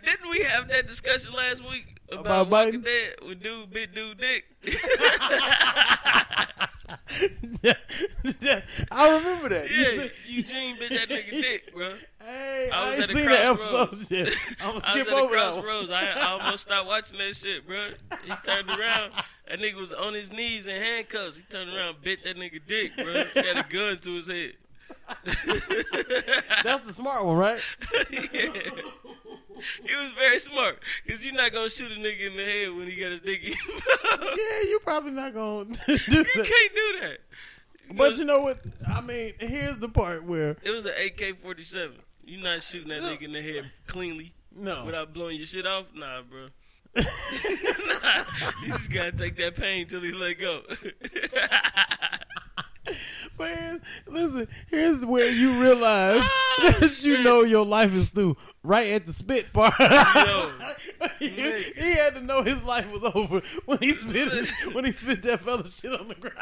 [0.03, 2.81] didn't we have that discussion last week about, About biting?
[2.81, 4.45] Dead with dude bit dude dick?
[8.91, 9.69] I remember that.
[9.69, 11.95] You yeah, said- Eugene bit that nigga dick, bro.
[12.19, 14.11] Hey, I I, ain't seen the crossroads.
[14.11, 14.35] episode yet.
[14.61, 15.91] I'm gonna I was skip over that crossroads.
[15.91, 17.87] I, I almost stopped watching that shit, bro.
[18.23, 19.11] He turned around.
[19.47, 21.37] That nigga was on his knees in handcuffs.
[21.37, 23.25] He turned around, bit that nigga dick, bro.
[23.25, 24.53] He had a gun to his head.
[26.63, 27.59] That's the smart one, right?
[28.09, 28.51] yeah.
[29.87, 32.87] He was very smart, cause you're not gonna shoot a nigga in the head when
[32.87, 33.53] he got his dick in.
[34.21, 36.33] Yeah, you're probably not gonna do You that.
[36.35, 37.17] can't do that.
[37.95, 38.59] But you know what?
[38.87, 41.91] I mean, here's the part where It was an AK-47.
[42.25, 45.85] You're not shooting that nigga in the head cleanly no, without blowing your shit off.
[45.93, 46.47] Nah, bro.
[46.95, 47.03] nah,
[48.61, 50.61] you just gotta take that pain till he let go.
[53.37, 58.37] But here's, listen, here's where you realize Ah, that you know your life is through.
[58.65, 59.73] Right at the spit part.
[61.19, 65.21] He, he had to know his life was over when he spit when he spit
[65.23, 66.37] that fella shit on the ground.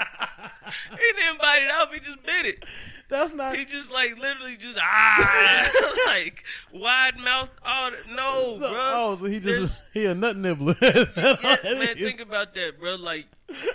[0.92, 1.92] he didn't bite it off.
[1.92, 2.66] He just bit it.
[3.10, 3.56] That's not.
[3.56, 5.72] He just like literally just ah
[6.08, 7.50] like wide mouth.
[7.66, 8.80] All the, no, so, bro.
[8.94, 10.76] oh, so he There's- just he a nut nibbler.
[10.82, 11.16] Yes,
[11.64, 12.96] man, think about that, bro.
[12.96, 13.26] Like,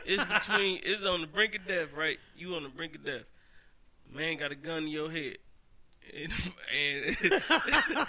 [0.04, 2.18] it's between, it's on the brink of death, right?
[2.36, 3.24] You on the brink of death.
[4.12, 5.38] Man got a gun in your head.
[6.14, 6.32] And,
[7.22, 8.06] and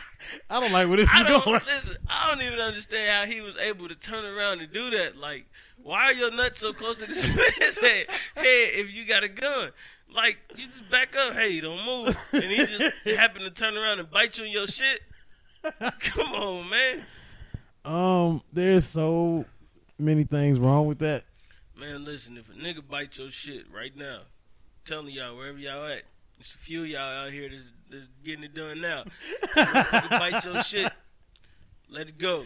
[0.50, 1.62] I don't like where this I is don't, going.
[1.66, 5.18] listen, I don't even understand how he was able to turn around and do that.
[5.18, 5.46] Like,
[5.82, 9.30] why are your nuts so close to this man's head, head if you got a
[9.30, 9.72] gun?
[10.14, 11.34] Like, you just back up.
[11.34, 12.18] Hey, don't move.
[12.32, 12.84] And he just
[13.18, 15.02] happened to turn around and bite you in your shit.
[16.00, 17.04] Come on, man.
[17.84, 19.46] Um, there's so
[20.00, 21.24] many things wrong with that.
[21.78, 24.22] Man, listen, if a nigga bite your shit right now,
[24.86, 26.04] telling y'all wherever y'all at,
[26.38, 29.04] there's a few of y'all out here that's, that's getting it done now.
[29.56, 30.92] Bite your shit,
[31.90, 32.44] let it go.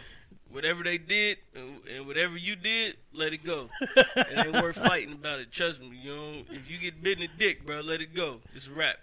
[0.52, 3.70] Whatever they did and, and whatever you did, let it go.
[3.80, 5.50] It ain't worth fighting about it.
[5.52, 5.98] Trust me.
[6.02, 8.40] You know, if you get bitten in the dick, bro, let it go.
[8.54, 8.98] It's a wrap.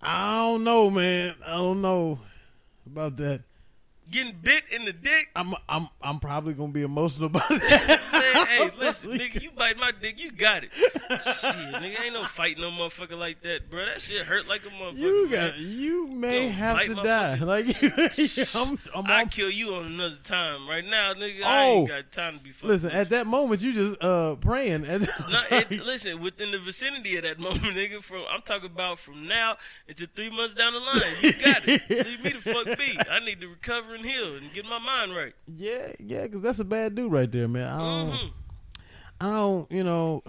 [0.00, 1.34] I don't know, man.
[1.44, 2.20] I don't know
[2.86, 3.42] about that.
[4.10, 7.58] Getting bit in the dick, I'm I'm I'm probably gonna be emotional about man.
[7.60, 8.46] that.
[8.48, 10.72] Hey, listen, nigga, you bite my dick, you got it.
[10.72, 13.84] Shit, nigga, ain't no fighting no motherfucker like that, bro.
[13.84, 14.96] That shit hurt like a motherfucker.
[14.98, 15.50] You man.
[15.50, 17.34] got you may have to die.
[17.36, 17.66] Like
[18.54, 20.66] I'm I'm I kill you on another time.
[20.68, 21.80] Right now, nigga, I Oh.
[21.80, 22.68] ain't got time to be fucking.
[22.70, 27.16] Listen, at that moment you just uh praying and No, it, listen, within the vicinity
[27.18, 30.80] of that moment, nigga, from I'm talking about from now until three months down the
[30.80, 31.90] line, you got it.
[32.06, 32.98] Leave me the fuck be.
[33.10, 35.32] I need to recover Hill and get my mind right.
[35.46, 37.66] Yeah, yeah, because that's a bad dude right there, man.
[37.72, 38.30] I don't, Mhm.
[39.20, 40.22] I don't, you know,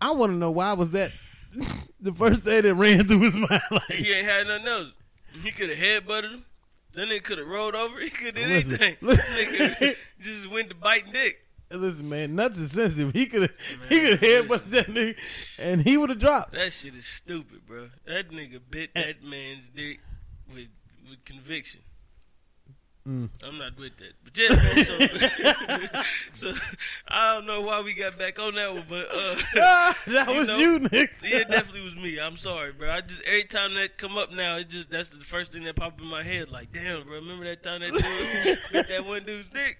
[0.00, 1.12] I want to know why was that
[2.00, 3.62] the first day that ran through his mind.
[3.70, 4.92] Like, He ain't had nothing else.
[5.42, 6.44] He could have headbutted him.
[6.94, 8.00] Then they could have rolled over.
[8.00, 8.82] He could have did Listen.
[8.82, 8.96] anything.
[9.02, 11.38] Nigga just went to biting dick.
[11.70, 13.12] listen, man, nuts is sensitive.
[13.12, 13.54] He could have,
[13.88, 15.16] he could have headbutted that nigga,
[15.58, 16.52] and he would have dropped.
[16.54, 17.88] That shit is stupid, bro.
[18.06, 20.00] That nigga bit that man's dick
[20.48, 20.68] with
[21.08, 21.80] with conviction.
[23.08, 23.30] Mm.
[23.42, 24.12] I'm not with that.
[24.22, 26.60] But yeah, so, so
[27.08, 29.34] I don't know why we got back on that one, but uh
[30.08, 31.14] that You was know, you, Nick.
[31.24, 32.20] yeah, it definitely was me.
[32.20, 32.90] I'm sorry, bro.
[32.90, 35.76] I just every time that come up now, it just that's the first thing that
[35.76, 36.50] pop in my head.
[36.50, 39.78] Like, damn, bro, remember that time that dude that one dude's dick?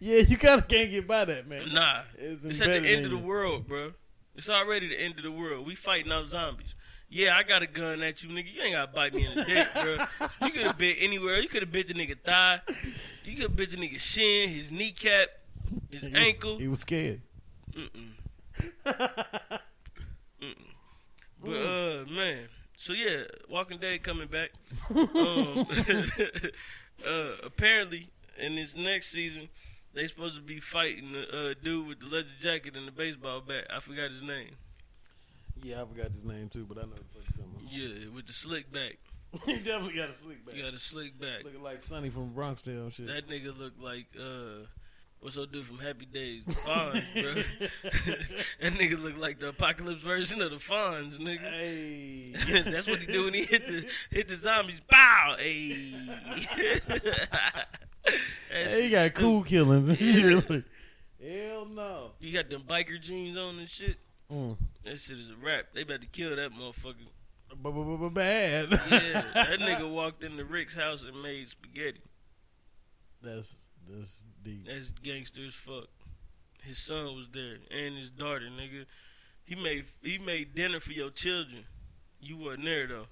[0.00, 1.72] Yeah, you kind of can't get by that, man.
[1.72, 3.92] Nah, It's it's, at the end of the world, bro.
[4.34, 5.66] It's already the end of the world.
[5.66, 6.74] We fighting out zombies.
[7.12, 8.54] Yeah, I got a gun at you, nigga.
[8.54, 9.96] You ain't gotta bite me in the dick, bro.
[10.46, 11.40] You could have bit anywhere.
[11.40, 12.60] You could have bit the nigga thigh.
[13.24, 15.28] You could have bit the nigga shin, his kneecap,
[15.90, 16.58] his He- ankle.
[16.58, 17.20] He was scared.
[17.72, 18.12] Mm-mm.
[21.42, 22.48] But uh, man.
[22.76, 24.50] So yeah, Walking Dead coming back.
[24.94, 25.66] um,
[27.06, 29.48] uh, apparently, in this next season,
[29.94, 33.40] they supposed to be fighting the uh, dude with the leather jacket and the baseball
[33.40, 33.66] bat.
[33.74, 34.50] I forgot his name.
[35.62, 38.32] Yeah, I forgot his name too, but I know the fuck you're Yeah, with the
[38.32, 38.98] slick back.
[39.46, 40.54] he definitely got a slick back.
[40.54, 41.44] He got a slick back.
[41.44, 43.06] Looking like Sonny from Bronx Tale and shit.
[43.06, 44.66] That nigga look like uh,
[45.20, 47.34] what's old dude from Happy Days, the Fonz, bro.
[48.60, 51.48] that nigga look like the apocalypse version of the Fonz, nigga.
[51.48, 52.32] hey.
[52.70, 54.80] That's what he do when he hit the hit the zombies.
[54.90, 55.92] Bow, hey.
[58.50, 59.14] Hey, he got stupid.
[59.14, 60.64] cool killings and shit.
[61.22, 62.10] Hell no.
[62.18, 63.96] You got them biker jeans on and shit.
[64.32, 64.56] Mm.
[64.84, 65.66] That shit is a rap.
[65.74, 68.14] They about to kill that motherfucker.
[68.14, 68.70] Bad.
[68.70, 72.00] Yeah, that nigga walked into Rick's house and made spaghetti.
[73.22, 73.56] That's
[73.88, 74.66] that's deep.
[74.66, 75.88] That's gangster as fuck.
[76.62, 78.86] His son was there and his daughter, nigga.
[79.44, 81.64] He made he made dinner for your children.
[82.20, 83.06] You wasn't there though.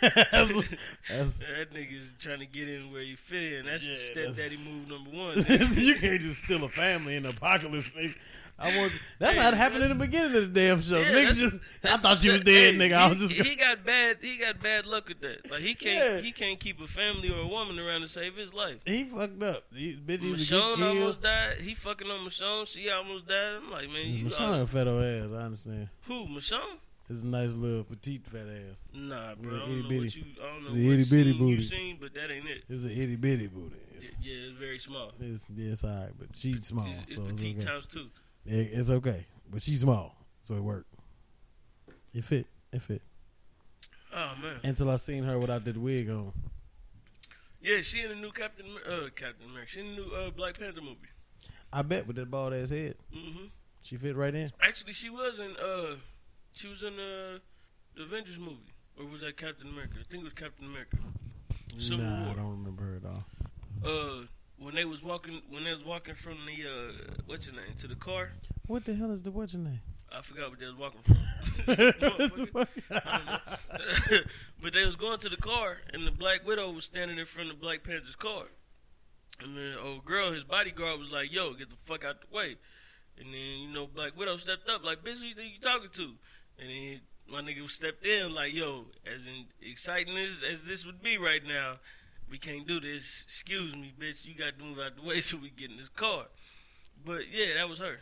[0.00, 0.70] That's,
[1.08, 3.96] that's, That nigga's trying to get in where you fit, and that's Yeah,
[4.32, 5.36] stepdaddy move number one.
[5.76, 8.14] you can't just steal a family in the apocalypse, nigga.
[8.58, 8.92] I want.
[9.18, 10.98] That's how it happened in the beginning of the damn show.
[10.98, 11.58] Yeah, nigga that's- just.
[11.84, 12.94] I thought you was dead, hey, nigga.
[12.94, 13.32] I was just.
[13.32, 14.16] He got bad.
[14.22, 15.50] He got bad luck with that.
[15.50, 16.14] Like he can't.
[16.14, 16.20] Yeah.
[16.22, 18.78] He can't keep a family or a woman around to save his life.
[18.86, 19.64] He fucked up.
[19.74, 20.96] He, bitch, he was Michonne get killed.
[20.98, 21.56] almost died.
[21.60, 22.66] He fucking on Michonne.
[22.66, 23.56] She almost died.
[23.62, 25.28] I'm like, man, you Michonne a fat old ass.
[25.38, 25.88] I understand.
[26.06, 26.26] who?
[26.26, 26.78] Michonne?
[27.08, 28.78] It's a nice little petite fat ass.
[28.92, 29.52] Nah, bro.
[29.54, 30.18] Yeah, I don't itty bitty.
[30.18, 30.24] you.
[30.42, 31.52] I don't know It's a what itty bitty booty.
[31.52, 32.64] you seen, but that ain't it.
[32.68, 33.76] It's an itty bitty booty.
[33.94, 35.12] It's, Yeah, it's very small.
[35.20, 37.66] it's, yeah, it's all right, but she's small, It's, it's so it's petite okay.
[37.66, 38.06] times two.
[38.44, 40.92] It- it's okay, but she's small, so it worked.
[42.12, 42.46] It fit.
[42.72, 43.02] It fit.
[44.14, 44.56] Oh man.
[44.64, 46.32] Until I seen her without that wig on.
[47.60, 49.70] Yeah, she in the new Captain uh Captain America.
[49.70, 50.98] She in the new uh, Black Panther movie.
[51.72, 53.44] I bet with that bald ass head, Mm hmm
[53.82, 54.48] she fit right in.
[54.60, 55.94] Actually, she was in uh
[56.56, 57.38] she was in uh,
[57.94, 59.96] the Avengers movie, or was that Captain America?
[60.00, 60.96] I think it was Captain America.
[61.78, 62.32] Civil nah, War.
[62.32, 63.24] I don't remember her at all.
[63.84, 64.22] Uh,
[64.58, 66.92] when they was walking, when they was walking from the uh,
[67.26, 68.32] what's your name to the car,
[68.66, 69.82] What the hell is the what's your name?
[70.10, 71.16] I forgot what they was walking from.
[74.62, 77.50] but they was going to the car, and the Black Widow was standing in front
[77.50, 78.44] of Black Panther's car.
[79.42, 82.56] And the old girl, his bodyguard, was like, "Yo, get the fuck out the way."
[83.18, 85.90] And then you know, Black Widow stepped up, like, "Bitch, who you think you talking
[85.92, 86.16] to?"
[86.58, 91.02] And then my nigga stepped in, like, "Yo, as in exciting as as this would
[91.02, 91.74] be right now,
[92.30, 93.22] we can't do this.
[93.26, 95.88] Excuse me, bitch, you got to move out the way so we get in this
[95.88, 96.26] car."
[97.04, 97.98] But yeah, that was her.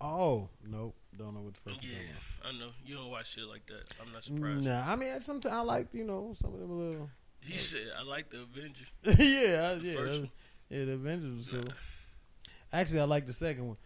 [0.00, 1.82] oh nope, don't know what the fuck.
[1.82, 2.68] Yeah, I know.
[2.84, 3.82] You don't watch shit like that.
[4.04, 4.64] I'm not surprised.
[4.64, 7.10] Nah, I mean sometimes I like you know some of them a little.
[7.40, 10.30] He said, "I like the Avengers." yeah, I- The yeah, first that- one.
[10.68, 10.84] yeah.
[10.84, 11.62] The Avengers was cool.
[11.62, 11.72] Nah.
[12.72, 13.76] Actually, I like the second one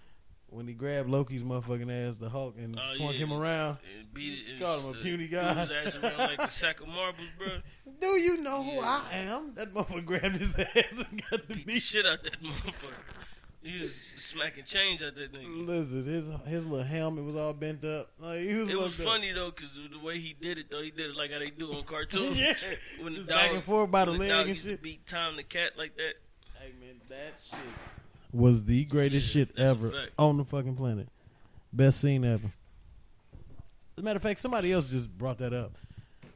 [0.54, 3.18] when he grabbed Loki's motherfucking ass, the Hulk, and Oh, swung yeah.
[3.18, 3.78] him around.
[3.98, 4.60] And beat it.
[4.60, 5.54] Called him a uh, puny guy.
[5.54, 7.48] his ass around like a sack of marbles, bro.
[8.00, 9.54] Do you know who I am?
[9.56, 12.94] That motherfucker grabbed his ass and got the Beat shit out that motherfucker.
[13.62, 15.66] He was smacking change out that nigga.
[15.66, 18.10] Listen, his his little helmet was all bent up.
[18.20, 18.68] Like he was.
[18.68, 19.06] It was up.
[19.06, 21.48] funny though, cause the, way he did it though, he did it like how they
[21.48, 22.38] do on cartoons.
[22.38, 22.52] yeah,
[23.00, 24.82] when the just dog, back and forth by the leg and shit.
[24.82, 26.12] Beat Tom the cat like that.
[26.60, 27.58] Hey man, that shit
[28.34, 31.08] was the greatest Yeah, shit ever on the fucking planet.
[31.72, 32.46] Best scene ever.
[33.96, 35.72] As a matter of fact, somebody else just brought that up,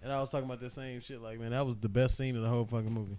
[0.02, 1.20] and I was talking about the same shit.
[1.20, 3.16] Like, man, that was the best scene of the whole fucking movie.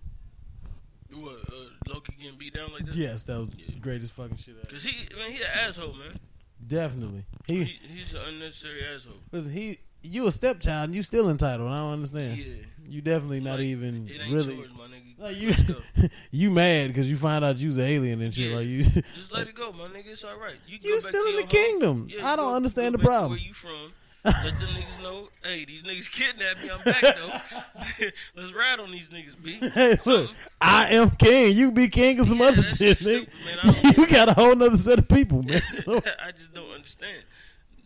[1.13, 1.53] What uh,
[1.93, 2.95] Loki getting beat down like that?
[2.95, 3.65] Yes, that was Yeah.
[3.73, 4.69] the greatest fucking shit ever.
[4.69, 6.19] Cause he, I mean, he an asshole, man.
[6.65, 7.25] Definitely.
[7.47, 9.15] He, He he's an unnecessary asshole.
[9.31, 9.51] listen.
[9.51, 11.69] He, you a stepchild, and you still entitled.
[11.69, 12.37] I don't understand.
[12.37, 12.53] Yeah.
[12.87, 14.55] You definitely not even It ain't really.
[14.55, 15.08] yours, my nigga.
[15.19, 16.07] Like you, Let it go.
[16.31, 18.51] you mad because you find out you was an alien and shit.
[18.51, 18.55] Yeah.
[18.57, 19.03] Like you, Just
[19.33, 20.07] let it go, my nigga.
[20.13, 20.55] It's all right.
[20.67, 22.07] You can you go back still in the kingdom.
[22.09, 23.31] Yeah, I don't go- understand go the problem.
[23.31, 23.91] Where you from?
[24.25, 26.69] Let them niggas know, hey, these niggas kidnapped me.
[26.69, 28.07] I'm back though.
[28.35, 29.53] Let's ride on these niggas, B.
[29.69, 30.35] Hey, look, Something.
[30.61, 31.55] I am king.
[31.55, 33.73] You be king of some Yeah, other shit, nigga.
[33.73, 33.97] stupid.
[33.97, 35.61] You got a whole nother set of people, man.
[35.85, 37.23] So, I just don't understand.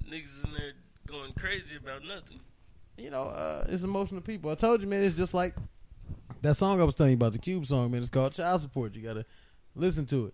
[0.09, 0.71] Niggas in there
[1.07, 2.39] going crazy about nothing.
[2.97, 4.49] you know, uh, it's emotional people.
[4.51, 5.03] I told you, man.
[5.03, 5.53] It's just like
[6.43, 8.01] that song I was telling you about, the Cube song, man.
[8.01, 8.95] It's called Child Support.
[8.95, 9.25] You gotta
[9.75, 10.33] listen to it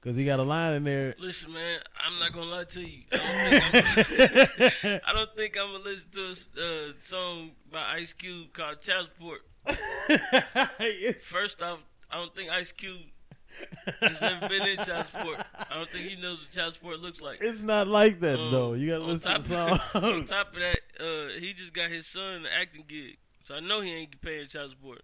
[0.00, 1.14] because he got a line in there.
[1.18, 3.02] Listen, man, I'm not gonna lie to you.
[3.12, 7.82] I don't think I'm, I don't think I'm gonna listen to a uh, song by
[7.96, 9.40] Ice Cube called Child Support.
[11.20, 13.00] First off, I don't think Ice Cube
[14.00, 15.40] has ever been in child support.
[15.68, 17.38] I don't think he knows what child support looks like.
[17.40, 18.74] it's not like that Um, though.
[18.74, 19.80] You gotta listen to the song.
[20.04, 23.60] on top of that, uh, he just got his son an acting gig, so I
[23.60, 25.02] know he ain't paying child support.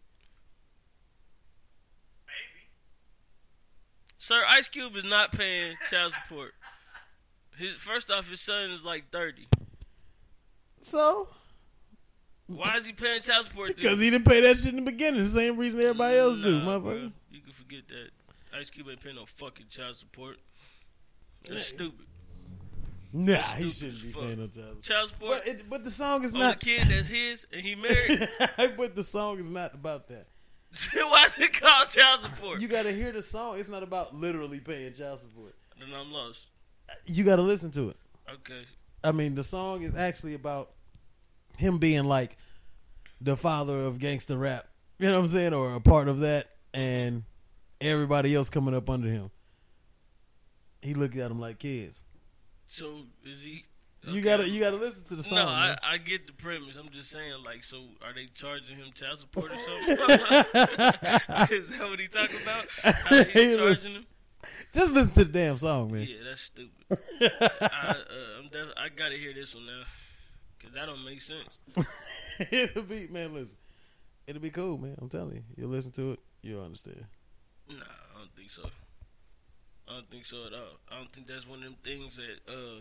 [4.24, 6.54] Sir, Ice Cube is not paying child support.
[7.58, 9.46] His first off, his son is like thirty.
[10.80, 11.28] so
[12.46, 13.76] Why is he paying child support?
[13.76, 16.58] because he didn't pay that shit in the beginning, the same reason everybody else do,
[16.62, 17.12] motherfucker.
[17.30, 18.58] You can forget that.
[18.58, 20.38] Ice Cube ain't paying no fucking child support.
[21.46, 22.06] That's stupid.
[23.12, 24.22] Nah, That's he shouldn't be fuck.
[24.22, 24.82] paying no child support.
[24.84, 26.60] Child support But, it, but the song is not.
[26.60, 28.26] the kid that's his and he married.
[28.78, 30.28] but the song is not about that.
[30.94, 32.60] Why is it called child support?
[32.60, 33.58] You gotta hear the song.
[33.58, 35.54] It's not about literally paying child support.
[35.78, 36.46] then I'm lost.
[37.06, 37.96] You gotta listen to it.
[38.32, 38.62] Okay.
[39.02, 40.70] I mean, the song is actually about
[41.58, 42.36] him being like
[43.20, 44.66] the father of gangster rap.
[44.98, 47.24] You know what I'm saying, or a part of that, and
[47.80, 49.30] everybody else coming up under him.
[50.82, 52.02] He looked at them like kids.
[52.66, 53.64] So is he?
[54.06, 54.20] You okay.
[54.22, 55.38] gotta, you gotta listen to the song.
[55.38, 55.46] No.
[55.46, 56.76] I, I get the premise.
[56.76, 59.96] I'm just saying, like, so are they charging him child support or something?
[61.50, 62.66] is that what he talking about?
[62.82, 64.06] How they He was- charging him?
[64.74, 66.02] Just listen to the damn song, man.
[66.02, 66.70] Yeah, that's stupid.
[66.90, 66.96] I,
[67.62, 67.94] uh,
[68.40, 69.82] I'm def- I gotta hear this one now,
[70.60, 71.48] cause that don't make sense.
[72.50, 73.32] It'll be, man.
[73.32, 73.56] Listen,
[74.26, 74.96] it'll be cool, man.
[75.00, 75.42] I'm telling you.
[75.56, 77.04] You'll listen to it, you'll understand.
[77.70, 78.68] Nah, I don't think so.
[79.88, 80.78] I don't think so at all.
[80.90, 82.80] I don't think that's one of them things that uh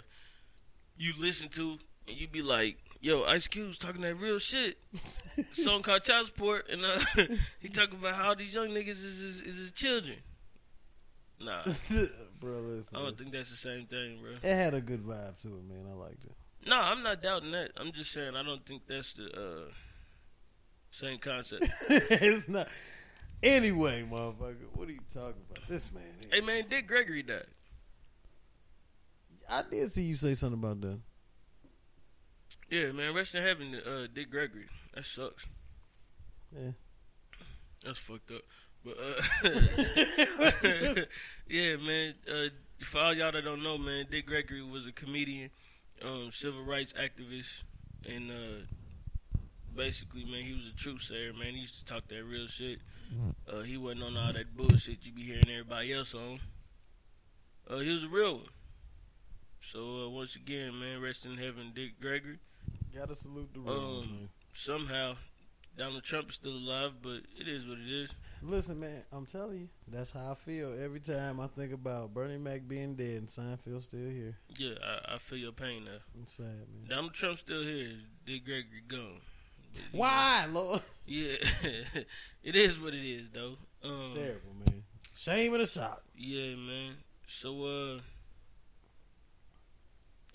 [0.97, 1.77] you listen to
[2.07, 4.77] and you be like, "Yo, Ice Cube's talking that real shit."
[5.53, 9.41] Song called Child Support, and uh, he talking about how these young niggas is his,
[9.41, 10.17] is his children.
[11.39, 11.63] Nah,
[12.39, 12.95] bro, listen.
[12.95, 13.15] I don't listen.
[13.17, 14.31] think that's the same thing, bro.
[14.41, 15.85] It had a good vibe to it, man.
[15.89, 16.31] I liked it.
[16.65, 17.71] No, I'm not doubting that.
[17.77, 19.71] I'm just saying I don't think that's the uh,
[20.91, 21.67] same concept.
[21.89, 22.69] it's not.
[23.41, 25.67] Anyway, motherfucker, what are you talking about?
[25.67, 26.03] This man.
[26.31, 27.45] hey man, Dick Gregory died.
[29.53, 30.99] I did see you say something about that.
[32.71, 34.65] Yeah, man, rest in heaven, uh, Dick Gregory.
[34.95, 35.45] That sucks.
[36.51, 36.71] Yeah.
[37.85, 38.41] That's fucked up.
[38.83, 39.21] But uh,
[41.47, 42.15] yeah, man.
[42.27, 45.51] Uh, for all y'all that don't know, man, Dick Gregory was a comedian,
[46.03, 47.61] um, civil rights activist,
[48.09, 49.37] and uh,
[49.75, 51.31] basically, man, he was a truth sayer.
[51.31, 52.79] Man, he used to talk that real shit.
[53.47, 56.39] Uh, he wasn't on all that bullshit you be hearing everybody else on.
[57.69, 58.47] Uh, he was a real one.
[59.71, 62.37] So uh, once again, man, rest in heaven, Dick Gregory.
[62.95, 65.15] Gotta salute the ones, Um, somehow
[65.77, 68.13] Donald Trump is still alive, but it is what it is.
[68.43, 72.37] Listen, man, I'm telling you, that's how I feel every time I think about Bernie
[72.37, 74.35] Mac being dead and Seinfeld still here.
[74.59, 75.97] Yeah, I, I feel your pain now.
[76.21, 76.87] It's sad, man.
[76.89, 77.89] Donald Trump still here.
[78.25, 79.21] Dick Gregory gone.
[79.91, 80.81] Why, Lord?
[81.07, 81.35] yeah,
[82.43, 83.55] it is what it is, though.
[83.83, 84.83] Um, Terrible, man.
[85.15, 86.03] Shame and a shock.
[86.15, 86.95] yeah, man.
[87.25, 87.99] So, uh,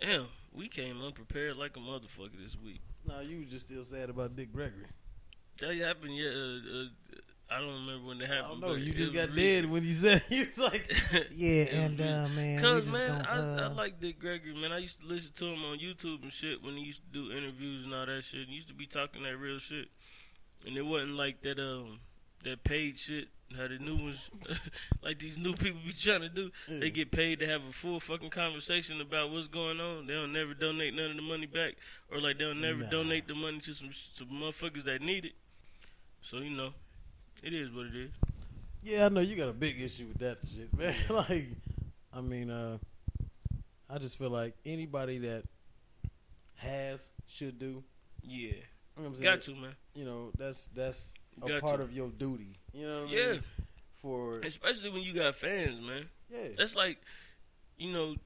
[0.00, 2.80] damn, we came unprepared like a motherfucker this week.
[3.06, 4.86] No, you was just still sad about Dick Gregory.
[5.60, 6.28] That happened, yeah.
[6.28, 6.84] Uh, uh,
[7.50, 8.60] I don't remember when it I happened.
[8.60, 8.76] don't know.
[8.76, 10.92] You just was got dead when you said he was like,
[11.34, 12.00] yeah, and recent.
[12.00, 14.70] uh, man, Cause man, gonna, I, I uh, like Dick Gregory, man.
[14.70, 17.32] I used to listen to him on YouTube and shit when he used to do
[17.36, 18.46] interviews and all that shit.
[18.48, 19.88] He used to be talking that real shit,
[20.66, 22.00] and it wasn't like that um
[22.44, 23.28] that paid shit.
[23.56, 24.30] How the new ones,
[25.02, 26.50] like these new people be trying to do.
[26.68, 30.06] They get paid to have a full fucking conversation about what's going on.
[30.06, 31.74] They'll never donate none of the money back,
[32.12, 32.90] or like they'll never Nah.
[32.90, 35.32] donate the money to some some motherfuckers that need it.
[36.20, 36.74] So you know,
[37.42, 38.10] it is what it is.
[38.82, 40.94] Yeah, I know you got a big issue with that shit, man.
[41.10, 41.48] like,
[42.14, 42.76] I mean, uh,
[43.88, 45.44] I just feel like anybody that
[46.56, 47.82] has should do.
[48.22, 48.60] Yeah, You know
[48.96, 49.24] what I'm saying?
[49.24, 49.74] got to man.
[49.94, 52.56] You know, that's that's a Got part of your duty.
[52.72, 53.32] You know what I Yeah.
[53.32, 53.42] mean?
[54.02, 56.08] For Especially when you got fans, man.
[56.30, 56.98] yeah, That's like,
[57.76, 58.16] you know,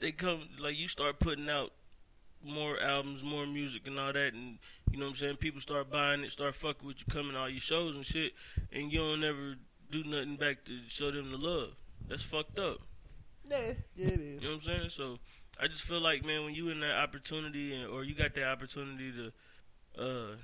[0.00, 1.72] they come like you start putting out
[2.44, 4.58] more albums, more music, and all that, and
[4.90, 5.36] you know what I'm saying.
[5.36, 8.32] People start buying it, start fucking with you, coming to all your shows and shit,
[8.72, 9.54] and you don't ever
[9.90, 11.70] do nothing back to show them the love.
[12.08, 12.78] That's fucked up.
[13.48, 14.42] Yeah, yeah, it is.
[14.42, 14.90] You know what I'm saying?
[14.90, 15.18] So
[15.60, 18.48] I just feel like, man, when you in that opportunity, and, or you got that
[18.48, 19.32] opportunity to
[20.02, 20.36] uh,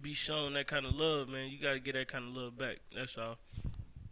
[0.00, 2.58] be shown that kind of love, man, you got to get that kind of love
[2.58, 2.78] back.
[2.94, 3.36] That's all.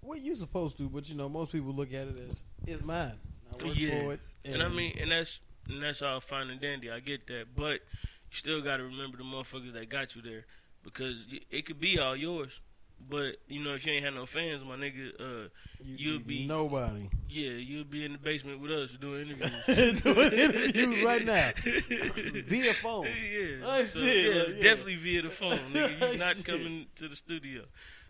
[0.03, 3.13] Well, you supposed to, but you know, most people look at it as it's mine.
[3.53, 4.01] I work Yeah.
[4.03, 6.91] for it, And I mean, and that's and that's all fine and dandy.
[6.91, 10.45] I get that, but you still got to remember the motherfuckers that got you there,
[10.83, 12.61] because it could be all yours.
[13.09, 15.49] But you know, if you ain't had no fans, my nigga, uh,
[15.83, 17.09] you, you'll be- nobody.
[17.29, 20.03] yeah, you'll be in the basement with us doing interviews.
[20.03, 23.05] Doing interviews right now via phone.
[23.07, 24.63] Yeah, Oh, so, shit, yeah, yeah.
[24.63, 25.93] definitely via the phone, nigga.
[26.03, 26.45] Oh, You not shit.
[26.45, 27.63] coming to the studio.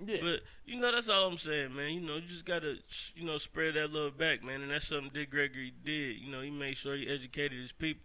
[0.05, 0.19] Yeah.
[0.21, 1.93] But you know, that's all I'm saying, man.
[1.95, 2.77] You know, you just gotta,
[3.15, 4.63] you know, spread that love back, man.
[4.63, 6.17] And that's something Dick Gregory did.
[6.19, 8.03] You know, he made sure he educated his people.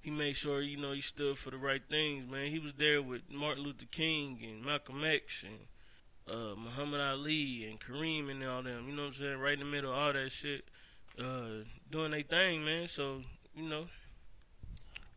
[0.00, 2.46] He made sure, you know, he stood for the right things, man.
[2.50, 5.58] He was there with Martin Luther King and Malcolm X and
[6.30, 8.86] uh, Muhammad Ali and Kareem and all them.
[8.88, 9.38] You know what I'm saying?
[9.38, 10.64] Right in the middle of all that shit,
[11.18, 12.88] uh, doing their thing, man.
[12.88, 13.20] So,
[13.54, 13.86] you know,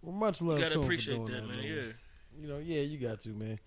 [0.01, 1.63] well, much you love gotta to appreciate doing that, man.
[1.63, 1.91] Yeah.
[2.39, 3.59] You know, yeah, you got to, man.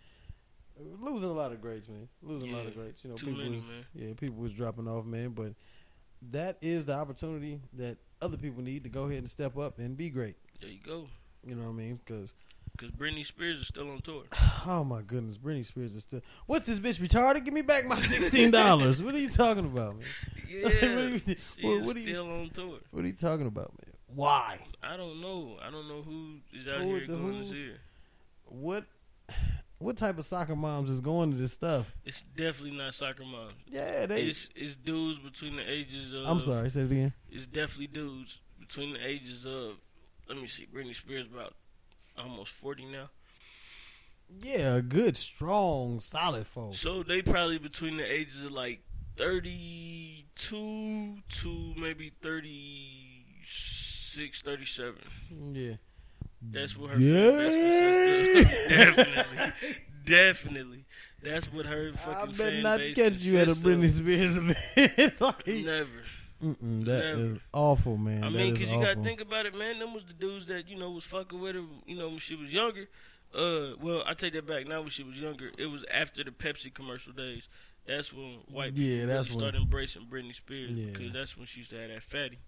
[1.01, 2.09] Losing a lot of greats, man.
[2.23, 3.05] Losing a lot of Yeah, greats.
[3.05, 3.87] You know, too people many, was man.
[3.95, 5.31] yeah, people was dropping off, man.
[5.31, 5.53] But
[6.33, 9.97] that is the opportunity that other people need to go ahead and step up and
[9.97, 10.37] be great.
[10.61, 11.07] There you go.
[11.47, 12.01] You know what I mean?
[12.05, 12.35] Because
[12.77, 14.25] Because Britney Spears is still on tour.
[14.67, 16.21] oh my goodness, Britney Spears is still.
[16.47, 17.45] What's this bitch retarded?
[17.45, 19.03] Give me back my sixteen dollars.
[19.03, 20.05] what are you talking about, man?
[20.49, 22.79] Yeah, What do you- she what- do you- still on tour.
[22.91, 23.95] What are you talking about, man?
[24.15, 24.59] Why?
[24.83, 25.57] I don't know.
[25.63, 27.39] I don't know who is out Who here going who?
[27.43, 27.79] this year.
[28.47, 28.85] What?
[29.79, 31.93] What type of soccer moms is going to this stuff?
[32.05, 33.55] It's definitely not soccer moms.
[33.67, 34.23] Yeah, they.
[34.23, 36.27] It's it's dudes between the ages of.
[36.27, 36.71] I'm sorry.
[36.71, 37.13] Say it again.
[37.31, 39.77] It's definitely dudes between the ages of.
[40.29, 40.67] Let me see.
[40.75, 41.55] Britney Spears about
[42.19, 43.09] almost forty now.
[44.43, 46.75] Yeah, a good, strong, solid folk.
[46.75, 48.81] So they probably between the ages of like
[49.17, 54.95] thirty-two to maybe 36, 37.
[55.53, 55.75] Yeah.
[56.51, 56.99] That's what her.
[56.99, 58.43] Yeah.
[58.69, 60.85] That's what, definitely, definitely.
[61.23, 62.35] That's what her fucking.
[62.35, 63.53] I better not catch you at a.
[63.53, 65.15] Britney Spears event.
[65.21, 65.89] like, Never.
[66.45, 67.21] Mm-mm, that Never.
[67.21, 68.23] is awful, man.
[68.25, 69.79] I That mean, cause you gotta think about it, man.
[69.79, 71.63] Them was the dudes that you know was fucking with her.
[71.87, 72.89] You know when she was younger.
[73.35, 74.67] Uh, well, I take that back.
[74.69, 75.51] Not when she was younger.
[75.59, 77.49] It was after the Pepsi commercial days.
[77.87, 80.87] That's when white people Yeah, that's really started embracing Britney Spears Yeah.
[80.93, 82.39] because that's when she used to have that fatty.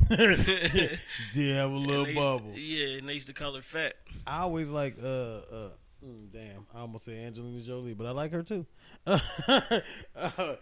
[0.08, 2.52] Did have a little bubble.
[2.54, 3.94] yeah, and they used to call her fat.
[4.26, 5.70] I always like uh uh
[6.04, 8.66] mm, damn, I almost say Angelina Jolie, but I like her too.
[9.06, 10.56] Uh,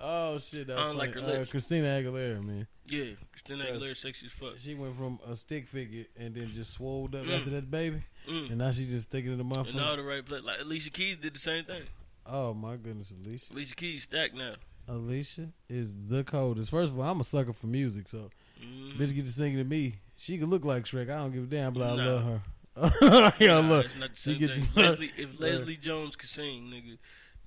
[0.00, 1.26] oh shit, that was I don't like funny.
[1.26, 1.46] her uh.
[1.46, 2.66] Christina Aguilera, man.
[2.86, 4.54] Yeah, Christina Aguilera, sexy as fuck.
[4.58, 7.38] She went from a stick figure and then just swolled up Mm.
[7.38, 8.48] after that baby, Mm.
[8.50, 10.42] and now she just sticking in the In all the right place.
[10.42, 11.82] Like Alicia Keys did the same thing.
[12.26, 13.52] Oh my goodness, Alicia.
[13.52, 14.54] Alicia Keys stacked now.
[14.88, 16.70] Alicia is the coldest.
[16.70, 18.30] First of all, I'm a sucker for music, so
[18.62, 18.92] Mm.
[18.96, 19.96] bitch get to singing to me.
[20.16, 21.10] She could look like Shrek.
[21.10, 22.04] I don't give a damn, but I Nah.
[22.04, 22.42] love her.
[23.40, 24.82] yeah, Nah, look, it's not the she same thing.
[24.84, 26.96] Leslie, if Leslie Jones could sing, nigga,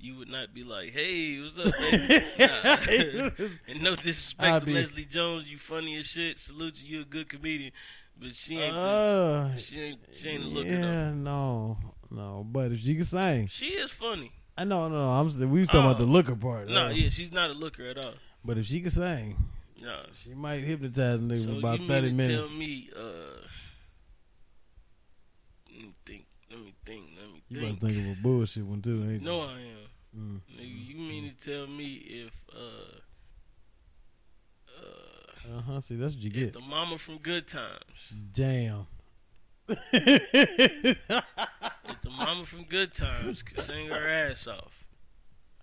[0.06, 3.46] you would not be like, "Hey, what's up, baby?" Nah.
[3.68, 6.38] and no disrespect to Leslie Jones, you funny as shit.
[6.40, 7.72] Salute you, you a good comedian,
[8.20, 8.74] but she ain't.
[8.74, 10.00] the, Uh, she ain't.
[10.12, 10.78] She ain't a looker though.
[10.78, 11.78] yeah, no,
[12.12, 12.46] no.
[12.50, 14.32] But if she can sing, She is funny.
[14.58, 15.26] I know, no, I'm.
[15.52, 16.06] We was talking about Oh.
[16.06, 16.70] the looker part.
[16.70, 18.14] No, uh, yeah, she's not a looker at all.
[18.46, 19.36] But if she can sing,
[19.82, 20.00] No.
[20.16, 22.50] she might hypnotize a nigga So for about thirty to minutes.
[22.50, 22.90] tell me?
[22.96, 23.02] Uh,
[25.74, 26.26] let me think.
[26.52, 27.04] Let me think.
[27.20, 27.82] Let me You better think.
[27.82, 29.28] think of a bullshit one too, ain't you?
[29.28, 29.85] No, I am.
[30.18, 30.40] Mm.
[30.58, 33.00] Nigga, you mean to tell me if uh
[34.82, 35.82] uh Uh huh.
[35.82, 36.54] See, that's what you get.
[36.54, 38.88] the mama from Good Times, Damn.
[39.68, 44.86] if the mama from Good Times could sing her ass off,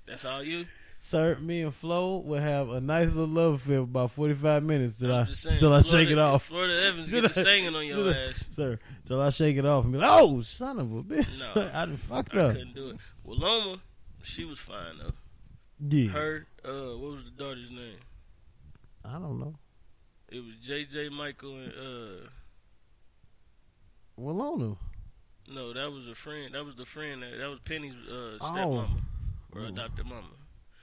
[0.06, 0.66] that's all you.
[1.04, 4.62] Sir, me and Flo will have a nice little love affair for about forty five
[4.62, 6.44] minutes till I I'm saying, till I Florida- shake it off.
[6.44, 8.44] Florida Evans get to I- singing on your ass.
[8.50, 11.62] Sir, till I shake it off and be like, "Oh, son of a bitch, No.
[11.74, 12.96] I done fucked I up." couldn't do it.
[13.24, 13.80] Well, Loma,
[14.22, 15.12] she was fine though.
[15.88, 17.98] Yeah, Her, uh, what was the daughter's name?
[19.04, 19.54] I don't know.
[20.30, 22.26] It was JJ Michael and uh,
[24.18, 24.76] Willona.
[25.48, 26.54] no, that was a friend.
[26.54, 28.86] That was the friend that that was Penny's uh Oh.
[29.54, 30.28] or adopted mama.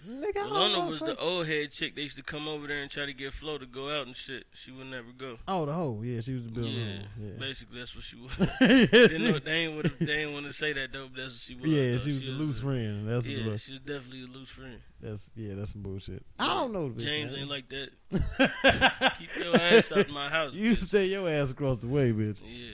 [0.08, 1.94] Nigga, I don't Willona know was the old head chick.
[1.96, 4.16] They used to come over there and try to get Flo to go out and
[4.16, 4.46] shit.
[4.54, 5.38] She would never go.
[5.48, 6.00] Oh, the hoe.
[6.02, 7.00] Yeah, she was the building Yeah.
[7.22, 7.32] Yeah.
[7.38, 8.32] basically that's what she was.
[8.62, 11.08] yeah, Didn't know, she, they ain't would they ain't want to say that though.
[11.14, 11.66] But that's what she was.
[11.70, 11.98] yeah, though.
[11.98, 13.10] she was the loose a- friend.
[13.10, 13.62] That's what Yeah, was.
[13.62, 14.80] she was definitely a loose friend.
[15.02, 16.24] That's yeah, that's some bullshit.
[16.40, 17.06] I don't know the bitch.
[17.06, 17.42] James man.
[17.42, 17.90] ain't like that.
[19.20, 20.54] Keep your ass out of my house.
[20.54, 20.78] you bitch.
[20.78, 22.42] stay your ass across the way, bitch.
[22.46, 22.72] Yeah.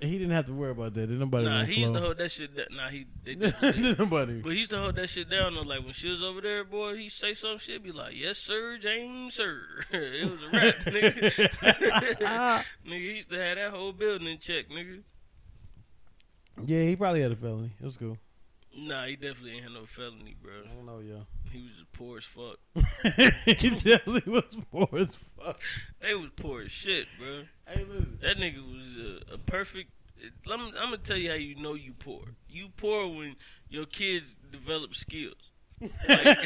[0.00, 1.06] He didn't have to worry about that.
[1.06, 2.56] Did nobody Nah, he used to hold that shit.
[2.56, 2.66] Down.
[2.72, 3.54] Nah, he they did.
[3.60, 4.40] Did nobody.
[4.40, 5.62] But he used to hold that shit down though.
[5.62, 8.78] Like when she was over there, boy, he say some shit, be like, "Yes, sir,
[8.78, 9.60] James, sir."
[9.90, 12.64] it was a rap, nigga.
[12.86, 15.02] nigga, he used to have that whole building in check, nigga.
[16.64, 17.72] Yeah, he probably had a felony.
[17.80, 18.18] It was cool.
[18.76, 20.52] Nah, he definitely ain't had no felony, bro.
[20.64, 21.26] I don't know, yo.
[21.52, 22.58] He was just poor as fuck.
[23.46, 25.60] he definitely was poor as fuck.
[26.00, 27.42] They was poor as shit, bro.
[27.66, 28.18] Hey, listen.
[28.22, 29.90] That nigga was a, a perfect.
[30.46, 32.22] Let me, I'm gonna tell you how you know you poor.
[32.48, 33.36] You poor when
[33.68, 35.34] your kids develop skills.
[35.80, 35.90] Like,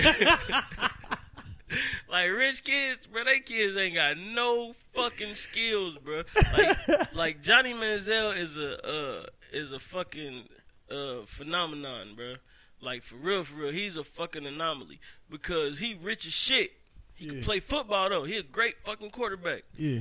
[2.11, 3.25] like rich kids, bro.
[3.25, 6.23] They kids ain't got no fucking skills, bro.
[6.57, 10.45] Like, like Johnny Manziel is a uh, is a fucking
[10.91, 12.35] uh, phenomenon, bro.
[12.83, 14.99] Like for real, for real, he's a fucking anomaly
[15.31, 16.73] because he rich as shit.
[17.15, 17.33] He Yeah.
[17.35, 18.25] can play football though.
[18.25, 19.63] He a great fucking quarterback.
[19.77, 20.01] Yeah.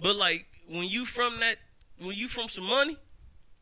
[0.00, 1.56] But like when you from that,
[1.98, 2.96] when you from some money,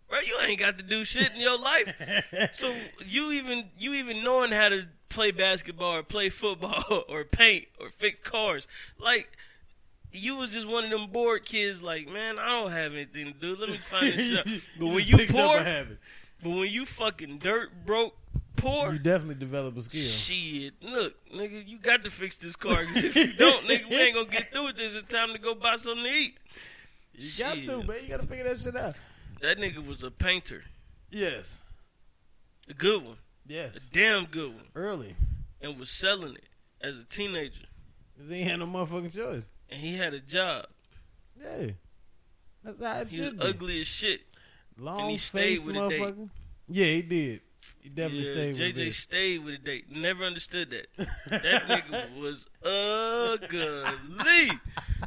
[0.09, 1.95] bro, you ain't got to do shit in your life.
[2.55, 2.75] So
[3.07, 7.91] you even you even knowing how to play basketball or play football or paint or
[7.91, 8.67] fix cars,
[8.99, 9.31] like
[10.13, 11.83] you was just one of them bored kids.
[11.83, 13.55] Like man, I don't have anything to do.
[13.55, 14.63] Let me find this shit.
[14.81, 15.65] But when you poor,
[16.43, 18.15] but when you fucking dirt broke
[18.67, 18.93] poor.
[18.93, 20.01] you definitely develop a skill.
[20.03, 22.85] Shit, look, nigga, you got to fix this car.
[22.85, 24.95] 'cause if you don't, nigga, we ain't gonna get through with this.
[24.95, 26.39] It's time to go buy something to eat.
[27.15, 27.99] You got to, man.
[28.03, 28.95] You got to figure that shit out.
[29.41, 30.65] That nigga was a painter,
[31.11, 31.63] Yes.
[32.69, 33.77] a good one, Yes.
[33.77, 35.15] a damn good one, Early.
[35.61, 36.45] and was selling it
[36.81, 37.65] as a teenager.
[38.19, 39.47] 'Cause he had no motherfucking choice.
[39.69, 40.67] And he had a job.
[41.41, 41.71] Yeah.
[42.65, 43.41] That's how it He was be.
[43.41, 44.23] ugly as shit.
[44.79, 46.31] Long he stayed face with motherfucker.
[46.69, 47.41] Yeah, he did.
[47.83, 49.85] He definitely yeah, stayed with JJ stayed with a date.
[49.91, 50.87] Never understood that.
[51.31, 54.51] That nigga was ugly,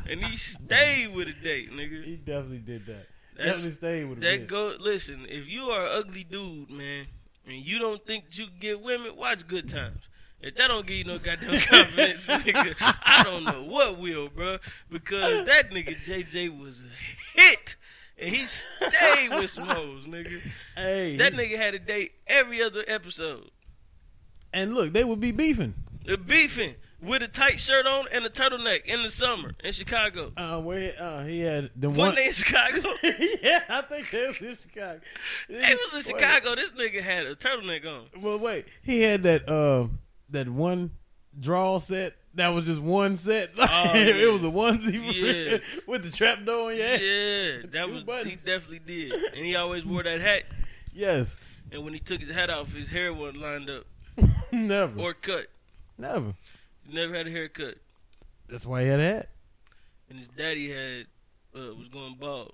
[0.10, 2.04] and he stayed with a date, nigga.
[2.04, 3.08] He definitely did that.
[3.36, 4.48] That's- definitely stayed with That it.
[4.48, 4.74] go.
[4.80, 7.08] Listen, if you are an ugly dude, man,
[7.46, 10.04] and you don't think you can get women, watch Good Times.
[10.42, 14.58] If that don't give you no goddamn confidence, nigga, I don't know what will, bro.
[14.90, 17.76] Because that nigga JJ was a hit,
[18.22, 20.40] and he stayed with some hoes, nigga.
[20.76, 23.50] Hey, That nigga had a date every other episode.
[24.54, 25.74] and look, they would be beefing.
[26.06, 30.32] They're beefing with a tight shirt on and a turtleneck in the summer in Chicago.
[30.36, 32.00] Uh, where uh, he had the one.
[32.00, 32.82] Wasn't in Chicago?
[33.42, 35.00] yeah, I think they was in Chicago.
[35.48, 36.22] They was in Wait.
[36.22, 36.56] Chicago.
[36.56, 38.06] This nigga had a turtleneck on.
[38.22, 39.88] Well, wait, he had that uh
[40.30, 40.92] that one
[41.40, 42.16] draw set.
[42.36, 43.52] That was just one set.
[43.58, 43.94] Oh, yeah.
[43.96, 45.58] it was a onesie Yeah.
[45.88, 47.02] with the trap door on your head.
[47.02, 50.44] Yeah, that Two was he definitely did, and he always wore that hat.
[50.94, 51.38] Yes,
[51.72, 53.86] And when he took his hat off, his hair wasn't lined up
[54.52, 55.48] never, or cut.
[55.98, 56.34] never.
[56.88, 57.76] He never had a haircut,
[58.48, 59.30] That's why he had a hat
[60.10, 61.06] and his daddy had
[61.56, 62.54] uh, was going bald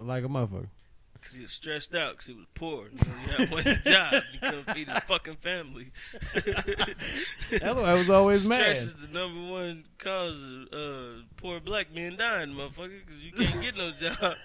[0.00, 0.66] like a motherfucker.
[1.26, 2.84] Because he was stressed out because he was poor.
[2.84, 5.90] You know, he had one job, he couldn't feed his fucking family.
[6.34, 8.76] That's why I was always mad.
[8.76, 13.32] Stress is the number one cause of uh, poor black men dying, motherfucker, because you
[13.32, 14.34] can't get no job.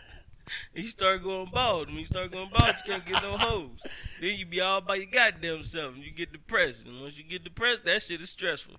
[0.75, 1.87] And you start going bald.
[1.87, 3.79] When you start going bald, you can't get no hoes.
[4.19, 6.83] Then you be all by your goddamn self, and you get depressed.
[6.85, 8.75] And once you get depressed, that shit is stressful.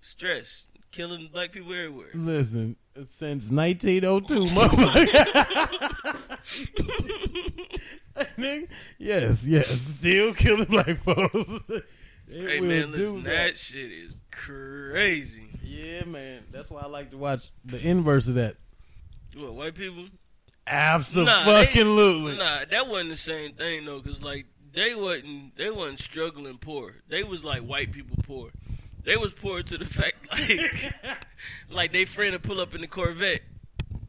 [0.00, 2.08] Stress, killing black people everywhere.
[2.14, 6.28] Listen, since 1902, motherfucker.
[8.98, 11.60] Yes, yes, still killing black folks.
[12.30, 15.48] It hey man, listen, that shit is crazy.
[15.62, 16.42] Yeah, man.
[16.52, 18.56] That's why I like to watch the inverse of that.
[19.34, 20.04] What white people?
[20.66, 22.36] Absolutely.
[22.36, 26.96] Nah, that wasn't the same thing though, cause like they wasn't they wasn't struggling poor.
[27.08, 28.50] They was like white people poor.
[29.04, 30.94] They was poor to the fact like
[31.70, 33.40] like they friend to pull up in the Corvette,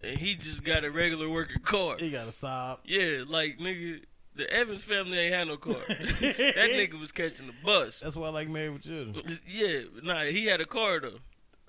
[0.03, 1.95] and he just got a regular working car.
[1.97, 2.79] he got a sob.
[2.85, 4.01] Yeah, like nigga,
[4.35, 5.73] the Evans family ain't had no car.
[5.87, 7.99] that nigga was catching the bus.
[8.01, 9.15] That's why I like Married with Children.
[9.47, 11.19] Yeah, nah, he had a car though.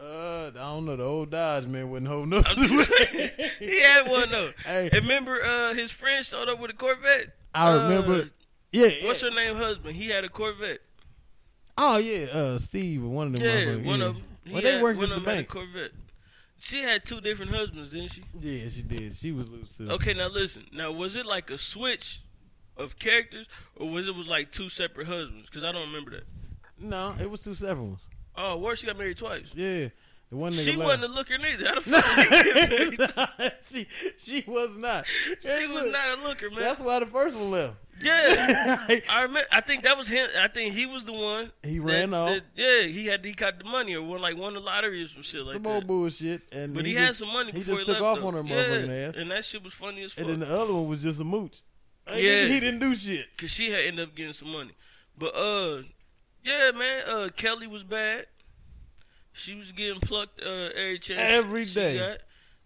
[0.02, 0.96] Uh, I don't know.
[0.96, 2.42] The old Dodge man wouldn't hold no.
[2.44, 4.50] I'm just saying, he had one though.
[4.64, 4.86] Hey.
[4.92, 7.26] And remember, uh, his friend showed up with a Corvette.
[7.54, 8.30] I Uh, remember.
[8.72, 8.88] Yeah.
[9.04, 9.28] What's yeah.
[9.28, 9.56] her name?
[9.56, 9.94] Husband.
[9.94, 10.78] He had a Corvette.
[11.82, 13.42] Oh yeah, uh, Steve one of them.
[13.42, 14.06] Yeah, one yeah.
[14.06, 14.24] of them.
[14.52, 15.48] Well, they worked at the them had a bank.
[15.48, 15.92] Corvette.
[16.58, 18.22] She had two different husbands, didn't she?
[18.38, 19.16] Yeah, she did.
[19.16, 19.90] She was loose too.
[19.92, 20.66] Okay, now listen.
[20.74, 22.20] Now, was it like a switch
[22.76, 25.48] of characters, or was it was like two separate husbands?
[25.48, 26.24] Because I don't remember that.
[26.78, 28.06] No, it was two separate ones.
[28.36, 29.50] Oh, where she got married twice?
[29.54, 29.88] Yeah,
[30.28, 30.86] the one nigga She left.
[30.86, 31.66] wasn't a looker neither.
[31.66, 33.52] How the fuck she get married?
[33.66, 33.86] she
[34.18, 35.06] she was not.
[35.06, 36.60] She was not a looker, man.
[36.60, 37.76] That's why the first one left.
[38.02, 38.78] Yeah,
[39.10, 39.46] I remember.
[39.52, 40.28] I think that was him.
[40.40, 41.50] I think he was the one.
[41.62, 42.30] He that- ran off.
[42.30, 45.08] that- yeah, he had he got the money or won like won the lottery or
[45.08, 45.68] some shit like some that.
[45.68, 48.28] old bullshit, and but he, just, had some money He just he took off though.
[48.28, 50.24] on her yeah, motherfucking ass, and that shit was funny as fuck.
[50.24, 51.60] and then the other one was just a mooch.
[52.08, 52.46] Yeah.
[52.46, 53.26] he didn't do shit.
[53.36, 54.72] Cause she had ended up getting some money.
[55.16, 55.82] But uh
[56.42, 58.26] yeah, man, uh Kelly was bad.
[59.32, 61.98] She was getting plucked uh every chance Every day.
[61.98, 62.18] got.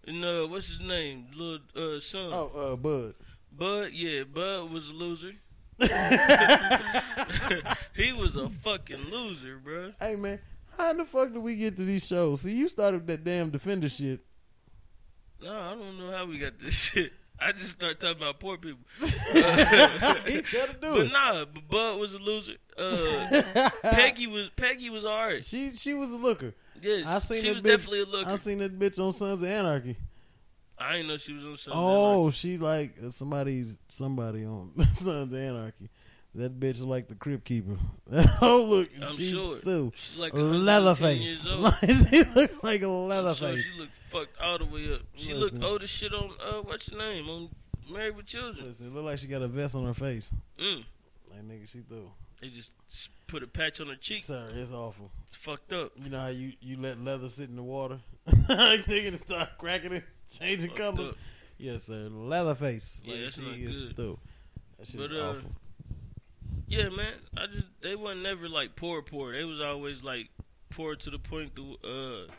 [0.06, 1.26] And uh what's his name?
[1.34, 2.30] Little uh son.
[2.32, 3.14] Oh, uh, Bud.
[3.56, 5.32] Bud, yeah, Bud was a loser.
[7.94, 9.92] he was a fucking loser, bro.
[10.00, 10.38] Hey man,
[10.76, 12.42] how in the fuck did we get to these shows?
[12.42, 14.20] See, you started that damn defender shit.
[15.42, 17.12] No, I don't know how we got this shit.
[17.40, 18.78] I just started talking about poor people.
[19.00, 21.12] he gotta do But it.
[21.12, 22.54] nah, but Bud was a loser.
[22.78, 23.42] Uh,
[23.82, 25.44] Peggy was Peggy was alright.
[25.44, 26.54] She she was a looker.
[26.80, 27.64] Yeah, I seen she was bitch.
[27.64, 28.30] definitely a looker.
[28.30, 29.96] I seen that bitch on Sons of Anarchy.
[30.84, 31.82] I didn't know she was on something.
[31.82, 35.88] Oh, she like uh, somebody's somebody on Sons of Anarchy.
[36.34, 37.76] That bitch like the crib keeper.
[38.42, 39.56] oh look, I'm she sure.
[39.58, 41.48] threw She's like Leatherface.
[41.48, 43.64] 110 years she looked like a I'm sure Leatherface.
[43.64, 45.00] she looked fucked all the way up.
[45.14, 45.60] She Listen.
[45.60, 47.48] looked old as shit on uh, what's your name on
[47.90, 48.66] Married with Children.
[48.66, 50.30] Listen, it look like she got a vest on her face.
[50.58, 50.84] Mm.
[51.30, 52.10] Like nigga, she threw.
[52.44, 52.72] They just
[53.26, 54.22] put a patch on her cheek.
[54.22, 55.10] Sir, it's awful.
[55.28, 55.92] It's fucked up.
[55.96, 58.00] You know how you, you let leather sit in the water?
[58.28, 61.08] nigga to start cracking it, changing Fucked colors.
[61.08, 61.16] up.
[61.56, 62.08] Yes, sir.
[62.10, 63.00] Leatherface.
[63.02, 63.96] Yeah, like that's she not is good.
[63.96, 64.18] through.
[64.76, 65.50] That shit But, is uh, awful.
[66.68, 67.12] Yeah, man.
[67.34, 69.32] I just they wasn't never like poor poor.
[69.32, 70.28] They was always like
[70.68, 72.30] poor to the point to uh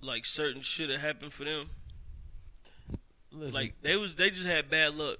[0.00, 1.68] like certain shit that happened for them.
[3.32, 5.18] Listen, Like they was they just had bad luck.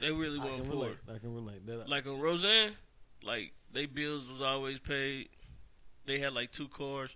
[0.00, 0.72] They really I weren't poor.
[0.72, 0.96] relate.
[1.14, 1.66] I can relate.
[1.66, 2.72] That, uh, Like on Roseanne,
[3.22, 5.28] like they bills was always paid.
[6.06, 7.14] They had like two cars.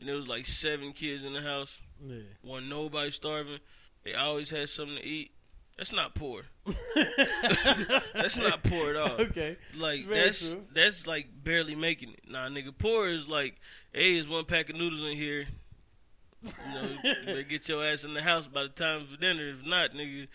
[0.00, 1.76] And there was like seven kids in the house.
[2.04, 2.18] yeah.
[2.44, 3.58] Wasn't nobody starving.
[4.04, 5.32] They always had something to eat.
[5.76, 6.42] That's not poor.
[8.14, 9.20] That's not poor at all.
[9.20, 9.56] Okay.
[9.76, 10.62] Like that's true.
[10.74, 12.20] that's like barely making it.
[12.28, 13.54] Nah, nigga, poor is like,
[13.92, 15.46] hey, there's one pack of noodles in here.
[16.42, 19.48] You know, you better get your ass in the house by the time for dinner.
[19.50, 20.26] If not, nigga,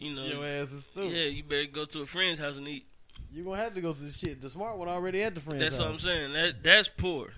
[0.00, 1.08] you know, Your ass is through.
[1.08, 2.86] yeah, you better go to a friend's house and eat.
[3.32, 4.40] You're gonna have to go to the shit.
[4.40, 5.84] The smart one already at the friend's That's house.
[5.86, 6.32] what I'm saying.
[6.32, 7.32] That that's poor.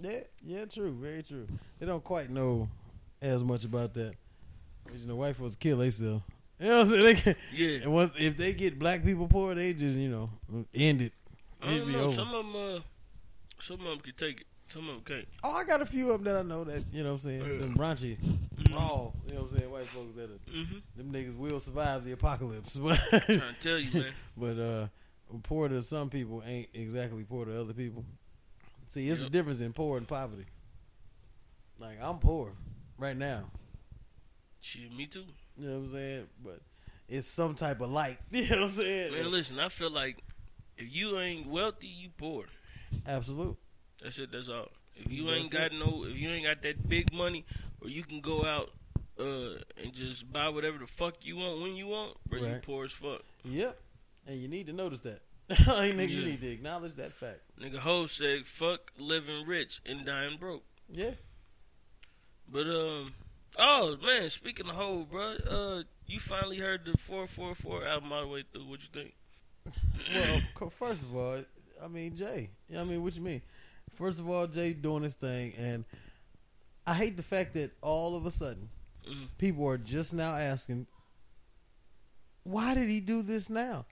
[0.00, 1.46] Yeah, yeah, true, very true.
[1.78, 2.68] They don't quite know
[3.20, 4.14] as much about that.
[4.86, 6.22] 'Cause, You know, white folks kill themselves.
[6.60, 7.02] You know what I'm saying?
[7.04, 7.78] They can, Yeah.
[7.82, 10.30] and once if they get black people poor, they just you know
[10.74, 11.12] end it.
[11.60, 12.04] I It'd don't know.
[12.04, 12.14] over.
[12.14, 12.80] Some of them, uh,
[13.60, 14.46] some of them can take it.
[14.72, 15.02] Them.
[15.44, 17.20] Oh, I got a few of them that I know that you know what I'm
[17.20, 17.58] saying.
[17.60, 18.16] Them raunchy,
[18.72, 19.10] raw.
[19.26, 19.70] You know what I'm saying?
[19.70, 20.78] White folks that are, Mm-hmm.
[20.96, 22.76] them niggas will survive the apocalypse.
[22.76, 24.12] I'm Trying to tell you, man.
[24.36, 24.86] But uh
[25.42, 28.04] poor to some people ain't exactly poor to other people.
[28.88, 30.44] See, it's a difference in poor and poverty.
[31.78, 32.52] Like I'm poor
[32.98, 33.44] right now.
[34.60, 35.24] Shit, me too.
[35.58, 36.26] You know what I'm saying?
[36.42, 36.60] But
[37.08, 38.18] it's some type of light.
[38.30, 39.12] You know what I'm saying?
[39.12, 40.18] Man, listen, I feel like
[40.76, 42.44] if you ain't wealthy, you poor.
[43.06, 43.56] Absolute.
[44.02, 44.32] That's it.
[44.32, 44.68] That's all.
[44.96, 45.78] If you That's ain't got it.
[45.78, 47.44] no, if you ain't got that big money,
[47.80, 48.70] or you can go out
[49.18, 52.84] uh, and just buy whatever the fuck you want when you want, bro, you poor
[52.84, 53.22] as fuck.
[53.44, 53.78] Yep.
[54.26, 55.20] And you need to notice that.
[55.50, 57.40] nigga, you need to acknowledge that fact.
[57.60, 61.10] Nigga, Hov said, "Fuck living rich and dying broke." Yeah.
[62.48, 63.12] But um,
[63.58, 68.12] oh man, speaking of Hov, bro, uh, you finally heard the four four four album
[68.12, 68.66] all the way through.
[68.66, 69.14] What you think?
[70.60, 71.38] Well, first of all,
[71.82, 72.50] I mean Jay.
[72.76, 73.42] I mean, what you mean?
[74.02, 75.84] First of all, Jay doing his thing, and
[76.84, 78.68] I hate the fact that all of a sudden
[79.08, 79.28] Mhm.
[79.38, 80.88] people are just now asking,
[82.42, 83.86] why did he do this now?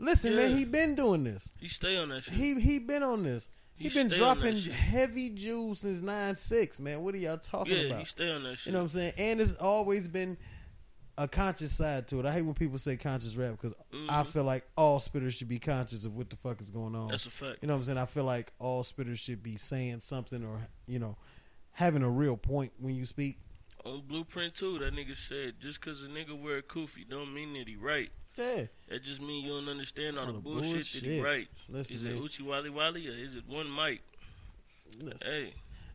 [0.00, 1.52] Listen, man, he been doing this.
[1.60, 2.34] You stay on that shit.
[2.34, 3.50] He he been on this.
[3.76, 6.80] He, He been stay on that dropping heavy jewels since nine six.
[6.80, 8.00] Man, what are y'all talking yeah, about?
[8.00, 8.66] you stay on that shit.
[8.66, 9.12] You know what I'm saying?
[9.16, 10.36] And it's always been
[11.16, 12.26] a conscious side to it.
[12.26, 13.72] I hate when people say conscious rap because
[14.08, 14.26] I Mhm.
[14.26, 17.06] feel like all spitters should be conscious of what the fuck is going on.
[17.08, 17.58] That's a fact.
[17.62, 17.98] you know what I'm saying?
[17.98, 21.16] I feel like all spitters should be saying something or you know
[21.72, 23.38] having a real point when you speak.
[23.84, 27.52] On Blueprint too, that nigga said just cause a nigga wear a kufi don't mean
[27.54, 28.10] that he right.
[28.36, 31.24] Yeah, That just mean you don't understand all All the the bullshit, that he bullshit.
[31.24, 31.48] right.
[31.68, 32.22] Listen, is it man.
[32.22, 34.00] Oochie Wally Wally or is it one mic?
[34.98, 35.54] Listen, Hey,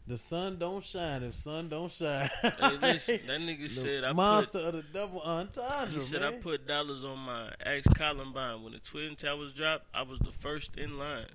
[0.09, 2.27] the sun don't shine if sun don't shine.
[2.41, 2.51] hey,
[2.81, 5.93] listen, that nigga The said I monster of the double entendre, put.
[5.93, 6.33] He said man.
[6.33, 9.85] I put dollars on my ex Columbine when the Twin Towers dropped.
[9.93, 11.27] I was the first in line.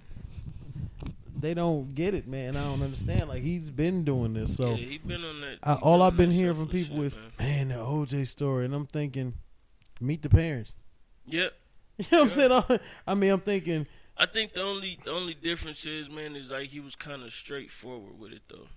[1.41, 2.57] they don't get it, man.
[2.57, 3.29] I don't understand.
[3.29, 5.59] Like he's been doing this, so yeah, he been on that.
[5.62, 7.33] I, all I've been hearing from people shit, is, man.
[7.39, 9.35] man, the OJ story, and I'm thinking,
[10.01, 10.75] meet the parents.
[11.27, 11.53] Yep.
[11.97, 12.81] You know what I'm saying?
[13.07, 13.87] I mean, I'm thinking,
[14.17, 17.33] I think the only the only difference is, man, is like he was kind of
[17.33, 18.69] straightforward with it though.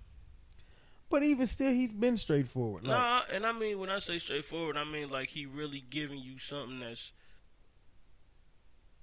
[1.09, 2.83] but even still, he's been straightforward.
[2.83, 6.19] Like, nah, and I mean when I say straightforward, I mean like he really giving
[6.19, 7.11] you something that's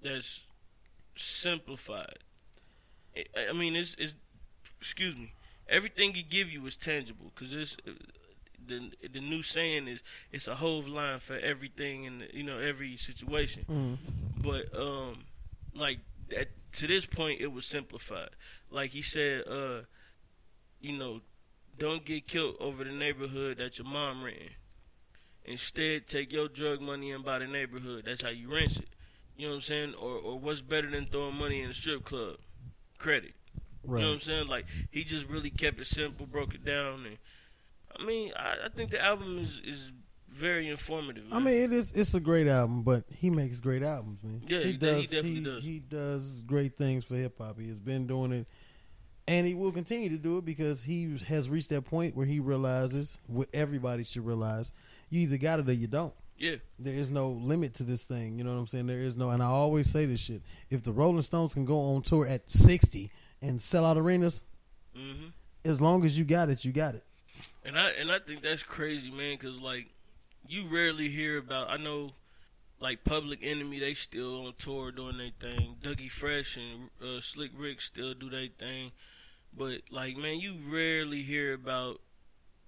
[0.02, 0.42] that's
[1.16, 2.18] simplified.
[3.16, 4.14] I- I mean, it's it's
[4.80, 5.32] excuse me.
[5.68, 7.92] Everything he give you is tangible because it's uh,
[8.66, 10.00] the the new saying is
[10.32, 13.64] it's a whole line for everything and you know every situation.
[13.70, 13.98] Mhm.
[14.42, 15.24] But um,
[15.74, 16.00] like
[16.36, 18.30] at, to this point, it was simplified.
[18.70, 19.82] Like he said, uh,
[20.80, 21.20] you know,
[21.78, 24.50] don't get killed over the neighborhood that your mom ran.
[25.44, 28.04] Instead, take your drug money and buy the neighborhood.
[28.06, 28.88] That's how you rent it.
[29.36, 29.94] You know what I'm saying?
[29.94, 32.36] Or or what's better than throwing money in a strip club?
[32.98, 33.34] Credit.
[33.82, 33.98] Right.
[33.98, 34.46] You know what I'm saying?
[34.48, 37.18] Like he just really kept it simple, broke it down, and
[37.98, 39.92] I mean, I, I think the album is is
[40.34, 41.24] very informative.
[41.32, 41.92] I mean, it is.
[41.92, 44.42] It's a great album, but he makes great albums, man.
[44.46, 45.64] Yeah, he de- he definitely he, does.
[45.64, 47.58] He does great things for hip hop.
[47.58, 48.48] He has been doing it,
[49.28, 52.40] and he will continue to do it because he has reached that point where he
[52.40, 54.72] realizes what everybody should realize:
[55.10, 56.14] you either got it or you don't.
[56.38, 58.36] yeah, There is no limit to this thing.
[58.38, 58.86] You know what I'm saying?
[58.86, 61.78] There is no, and I always say this shit: if the Rolling Stones can go
[61.80, 63.10] on tour at 60
[63.40, 64.42] and sell out arenas,
[64.94, 65.28] hmm
[65.66, 67.02] as long as you got it, you got it.
[67.64, 69.88] and I and I think that's crazy, man, because like
[70.46, 71.70] you rarely hear about.
[71.70, 72.12] I know,
[72.80, 75.76] like Public Enemy, they still on tour doing their thing.
[75.82, 78.92] Dougie Fresh and uh, Slick Rick still do their thing,
[79.56, 82.00] but like man, you rarely hear about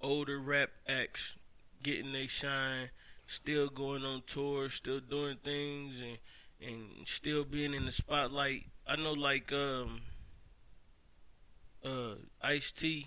[0.01, 1.37] older rap acts
[1.83, 2.91] getting they shine,
[3.27, 6.18] still going on tour, still doing things, and
[6.61, 8.64] and still being in the spotlight.
[8.87, 10.01] I know, like um,
[11.85, 13.07] uh, Ice T,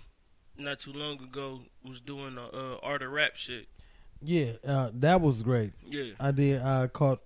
[0.56, 3.66] not too long ago, was doing a uh, art of rap shit.
[4.22, 5.72] Yeah, uh, that was great.
[5.84, 6.60] Yeah, I did.
[6.62, 7.20] I caught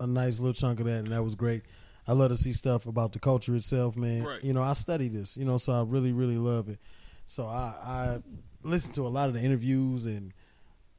[0.00, 1.62] a nice little chunk of that, and that was great.
[2.06, 4.24] I love to see stuff about the culture itself, man.
[4.24, 4.42] Right.
[4.42, 6.78] You know, I study this, you know, so I really, really love it.
[7.26, 8.18] So I, I
[8.62, 10.32] listened to a lot of the interviews, and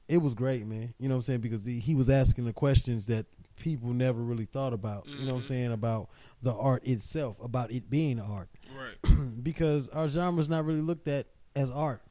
[0.07, 0.93] it was great, man.
[0.99, 1.39] You know what I'm saying?
[1.41, 3.25] Because the, he was asking the questions that
[3.55, 5.07] people never really thought about.
[5.07, 5.45] You know what I'm Mhm.
[5.45, 6.09] saying about
[6.43, 8.97] the art itself, about it being art, right.
[9.43, 11.25] because our genre is not really looked at
[11.55, 12.01] as art,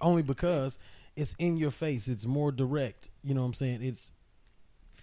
[0.00, 0.78] only because
[1.16, 2.06] it's in your face.
[2.08, 3.10] It's more direct.
[3.22, 3.82] You know what I'm saying?
[3.82, 4.12] It's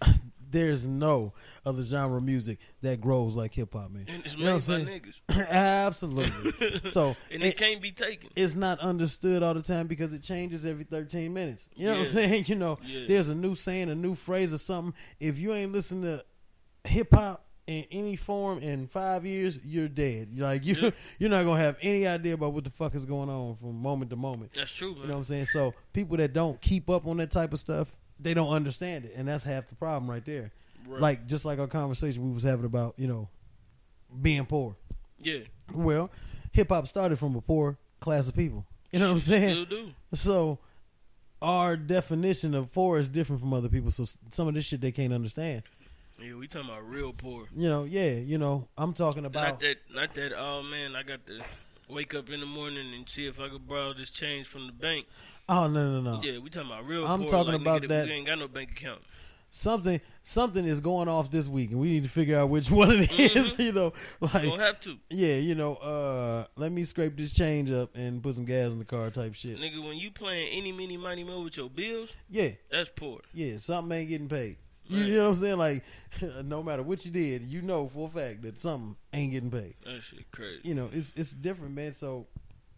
[0.50, 1.32] there's no
[1.66, 4.04] other genre of music that grows like hip hop, man.
[4.08, 5.02] And it's You know what I'm by saying?
[5.28, 5.48] niggas.
[5.50, 6.80] Absolutely.
[6.90, 8.30] So and it- it can't be taken.
[8.36, 11.68] it's not understood all the time because it changes every 13 minutes.
[11.74, 12.44] You know what I'm saying?
[12.46, 13.06] You know, Yeah.
[13.08, 14.94] there's a new saying, a new phrase or something.
[15.18, 16.24] If you ain't listen to
[16.84, 20.28] hip hop in any form in five years, you're dead.
[20.30, 20.90] You're like you, Yeah.
[21.18, 24.10] you're not gonna have any idea about what the fuck is going on from moment
[24.10, 24.52] to moment.
[24.54, 25.02] That's true, man.
[25.02, 25.46] You know what I'm saying?
[25.46, 29.12] So people that don't keep up on that type of stuff, they don't understand it,
[29.16, 30.52] and that's half the problem right there.
[30.86, 31.00] Right.
[31.00, 33.28] Like just like our conversation we was having about you know
[34.20, 34.76] being poor.
[35.20, 35.38] yeah,
[35.74, 36.10] Well,
[36.52, 38.66] hip hop started from a poor class of people.
[38.92, 39.64] You know what I'm saying?
[39.66, 39.90] Still do.
[40.12, 40.58] So
[41.42, 43.90] our definition of poor is different from other people.
[43.90, 45.62] So some of this shit they can't understand.
[46.22, 47.46] Yeah, we talking about real poor.
[47.56, 50.32] You know, yeah, you know, I'm talking about Not that, not that.
[50.36, 51.40] Oh man, I got to
[51.88, 54.72] wake up in the morning and see if I could borrow this change from the
[54.72, 55.06] bank.
[55.48, 56.20] oh no no no.
[56.22, 57.04] Yeah, we talking about real.
[57.06, 59.02] I'm poor, talking like, about nigga, that- We ain't got no bank account.
[59.50, 62.90] Something something is going off this week and we need to figure out which one
[62.92, 63.64] it is, Mhm.
[63.64, 63.92] you know.
[64.20, 68.20] Like Don't have to, Yeah, you know, uh, let me scrape this change up and
[68.22, 69.56] put some gas in the car type shit.
[69.58, 69.80] nigga.
[69.86, 73.20] When you playing any, mini, money, mo with your bills, Yeah, that's poor.
[73.32, 74.56] yeah, something ain't getting paid.
[74.86, 75.58] You, know what I'm saying?
[75.58, 75.84] Like,
[76.44, 79.74] no matter what you did, you know for a fact that something ain't getting paid.
[79.84, 80.60] That shit crazy.
[80.64, 81.94] You know, it's it's different, man.
[81.94, 82.26] So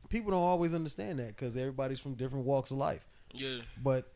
[0.08, 3.04] people don't always understand that because everybody's from different walks of life.
[3.32, 4.10] Yeah, But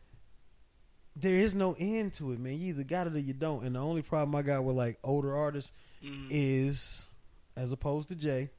[1.17, 2.55] there is no end to it, man.
[2.59, 3.65] You either got it or you don't.
[3.65, 5.73] And the only problem I got with like older artists
[6.03, 6.29] Mhm.
[6.31, 7.09] is,
[7.57, 8.51] as opposed to Jay,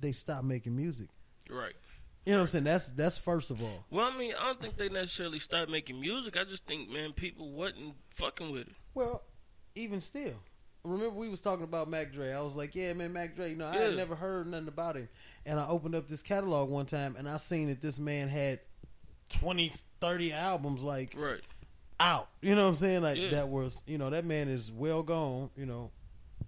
[0.00, 1.08] they stop making music.
[1.50, 1.74] right.
[2.26, 2.64] You know what I'm saying?
[2.64, 3.84] That's that's first of all.
[3.90, 6.36] Well, I mean, I don't think they necessarily stopped making music.
[6.36, 8.74] I just think, man, people wasn't fucking with it.
[8.94, 9.22] Well,
[9.74, 10.34] even still,
[10.84, 12.32] remember we was talking about Mac Dre.
[12.32, 13.50] I was like, yeah, man, Mac Dre.
[13.50, 15.08] You know, I had never heard nothing about him,
[15.46, 18.60] and I opened up this catalog one time, and I seen that this man had
[19.30, 21.40] 20, 30 albums like Right.
[21.98, 22.28] out.
[22.42, 23.02] You know what I'm saying?
[23.02, 23.30] Like Yeah.
[23.30, 25.50] that was, you know, that man is well gone.
[25.56, 25.90] You know,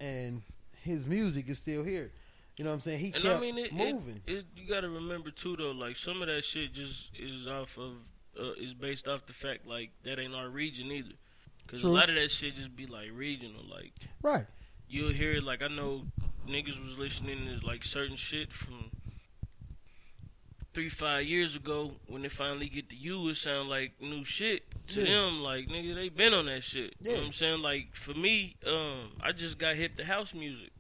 [0.01, 0.43] and
[0.83, 2.13] his music is still here.
[2.57, 2.99] You know what I'm saying?
[3.01, 4.21] He And kept I mean, it, moving.
[4.27, 5.71] It, it, you got to remember too, though.
[5.71, 7.93] Like some of that shit just is off of
[8.39, 11.15] uh, is based off the fact like that ain't our region either.
[11.67, 13.63] Because a lot of that shit just be like regional.
[13.71, 14.45] Like right.
[14.89, 15.45] you'll hear it.
[15.45, 16.03] Like I know
[16.47, 18.91] niggas was listening to like certain shit from
[20.75, 24.63] three five years ago when they finally get to you, it sound like new shit
[24.89, 25.07] to Yeah.
[25.11, 25.43] them.
[25.43, 26.95] Like nigga, they been on that shit.
[27.01, 27.63] You know what I'm saying?
[27.63, 30.71] Like for me, um, I just got hip to house music.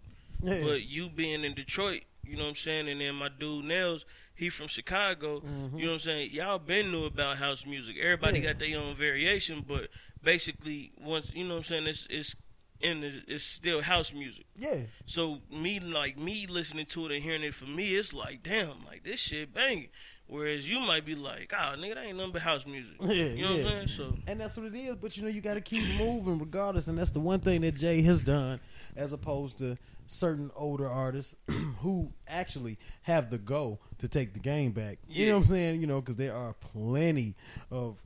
[0.42, 0.62] Yeah.
[0.64, 4.04] But you being in Detroit, you know what I'm saying, and then my dude Nels,
[4.34, 5.40] he from Chicago.
[5.40, 5.78] Mhm.
[5.78, 6.30] You know what I'm saying?
[6.32, 7.96] Y'all been knew about house music.
[7.98, 8.52] Everybody Yeah.
[8.52, 9.88] got their own variation, but
[10.22, 12.36] basically once you know what I'm saying, it's it's
[12.84, 14.44] and it's, still house music.
[14.58, 18.42] Yeah, So me like me listening to it and hearing it for me, it's like
[18.42, 19.88] damn, like this shit banging.
[20.26, 22.94] Whereas you might be like, ah, nigga, that ain't nothing but house music.
[23.00, 23.64] Yeah, you know yeah.
[23.64, 23.88] what I'm saying?
[23.88, 24.96] So and that's what it is.
[24.96, 27.72] But you know, you got to keep moving regardless, and that's the one thing that
[27.76, 28.58] Jay has done,
[28.96, 29.76] as opposed to
[30.12, 31.34] certain older artists
[31.80, 34.98] who actually have the go to take the game back.
[35.08, 35.80] You know what I'm saying?
[35.80, 37.34] You know, because there are plenty
[37.70, 37.96] of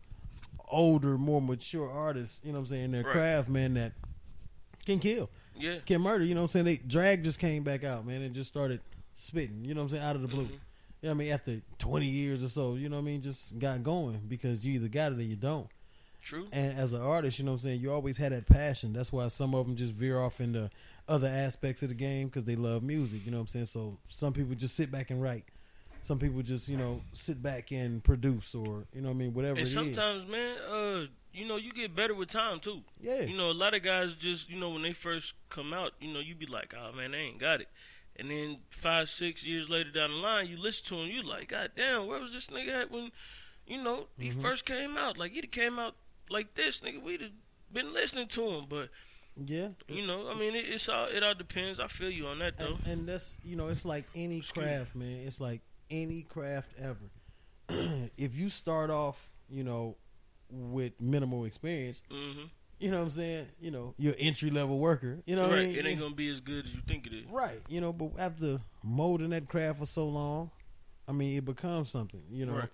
[0.68, 2.40] older, more mature artists.
[2.44, 2.84] You know what I'm saying?
[2.86, 3.12] in Their Right.
[3.12, 3.92] craft, man, that
[4.84, 6.24] can kill, yeah, can murder.
[6.24, 6.64] You know what I'm saying?
[6.66, 8.80] They drag just came back out, man, and just started
[9.14, 9.64] spitting.
[9.64, 10.04] You know what I'm saying?
[10.04, 10.46] Out of the blue.
[10.46, 10.50] Mhm.
[11.02, 11.32] You know what I mean?
[11.32, 13.20] After 20 years or so, you know what I mean?
[13.22, 15.68] Just got going because you either got it or you don't.
[16.22, 16.48] true.
[16.50, 17.80] And as an artist, you know what I'm saying?
[17.80, 18.92] You always had that passion.
[18.92, 20.68] That's why some of them just veer off into
[21.08, 23.24] other aspects of the game because they love music.
[23.24, 23.64] You know what I'm saying?
[23.66, 25.44] So some people just sit back and write.
[26.02, 29.34] Some people just, you know, sit back and produce or, you know what I mean?
[29.34, 29.72] Whatever And it is.
[29.74, 32.80] sometimes, man, uh, you know, you get better with time too.
[33.00, 33.22] Yeah.
[33.22, 36.12] You know, a lot of guys just, you know, when they first come out, you
[36.12, 37.68] know, you be like, oh man, they ain't got it.
[38.18, 41.48] And then five, six years later down the line, you listen to him, you like,
[41.48, 43.10] God damn, where was this nigga at when,
[43.66, 44.40] you know, he Mhm.
[44.42, 45.18] first came out?
[45.18, 45.96] Like, he'd came out
[46.30, 47.02] like this, nigga.
[47.02, 47.32] We'd have
[47.72, 48.66] been listening to him.
[48.68, 48.90] But,
[49.44, 49.68] yeah.
[49.88, 51.80] you know, I mean, it, it's all, it all depends.
[51.80, 52.78] I feel you on that, though.
[52.84, 55.22] And, and that's, you know, it's like any craft, man.
[55.26, 55.60] It's like
[55.90, 57.10] any craft ever.
[58.16, 59.96] if you start off, you know,
[60.50, 62.44] with minimal experience, hmm
[62.78, 63.46] you know what I'm saying?
[63.58, 65.18] You know, you're entry level worker.
[65.24, 65.60] You know what right.
[65.60, 65.78] I mean?
[65.78, 67.24] It ain't to be as good as you think it is.
[67.30, 70.50] Right, you know, but after molding that craft for so long,
[71.08, 72.22] I mean, it becomes something.
[72.30, 72.68] You know, Right.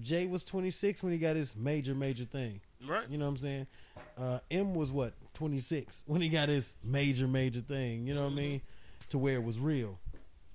[0.00, 2.60] Jay was 26 when he got his major, major thing.
[2.86, 3.08] Right.
[3.08, 3.66] You know what I'm saying?
[4.16, 8.06] Uh, M was what 26 when he got his major, major thing.
[8.06, 8.62] You know what I mean?
[9.10, 9.98] To where it was real.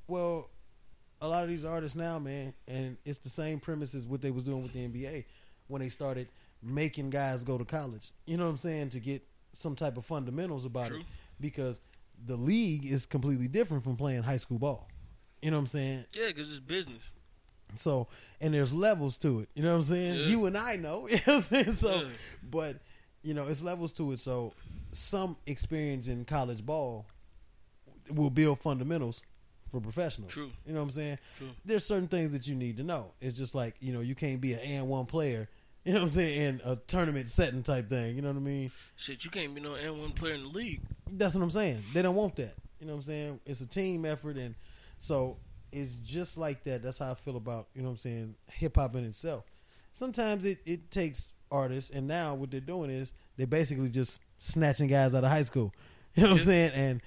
[0.07, 0.49] Well,
[1.21, 4.31] a lot of these artists now, man, and it's the same premise as what they
[4.31, 5.25] was doing with the NBA
[5.67, 6.27] when they started
[6.63, 8.11] making guys go to college.
[8.25, 8.89] You know what I'm saying?
[8.89, 10.99] To get some type of fundamentals about True.
[10.99, 11.05] it,
[11.39, 11.79] because
[12.25, 14.87] the league is completely different from playing high school ball.
[15.41, 16.05] You know what I'm saying?
[16.13, 17.03] Yeah, because it's business.
[17.75, 18.07] So,
[18.41, 19.49] and there's levels to it.
[19.55, 20.19] You know what I'm saying?
[20.19, 20.25] Yeah.
[20.25, 21.07] You and I know.
[21.09, 21.71] You know what I'm saying?
[21.71, 22.09] So, Yeah.
[22.43, 22.77] but
[23.23, 24.19] you know, it's levels to it.
[24.19, 24.53] So,
[24.91, 27.05] some experience in college ball
[28.09, 29.21] will build fundamentals
[29.71, 30.33] for professionals.
[30.33, 30.51] True.
[30.65, 31.17] You know what I'm saying?
[31.37, 31.49] True.
[31.63, 33.13] There's certain things that you need to know.
[33.21, 35.47] It's just like you know, you can't be an and one player.
[35.83, 36.41] You know what I'm saying?
[36.41, 38.15] In a tournament setting type thing.
[38.15, 38.71] You know what I mean?
[38.97, 40.81] Shit, you can't be no AND1 player in the league.
[41.09, 41.81] That's what I'm saying.
[41.91, 42.53] They don't want that.
[42.79, 43.39] You know what I'm saying?
[43.47, 44.53] It's a team effort, and
[44.99, 45.37] so
[45.71, 46.83] it's just like that.
[46.83, 49.45] That's how I feel about you know what I'm saying hip hop in itself.
[49.93, 54.87] Sometimes it it takes artists, and now what they're doing is they're basically just snatching
[54.87, 55.73] guys out of high school.
[56.13, 56.71] You know what I'm saying?
[56.73, 57.01] And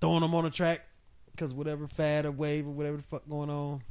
[0.00, 0.86] throwing them on a track
[1.32, 3.82] because whatever fad or wave or whatever the fuck going on.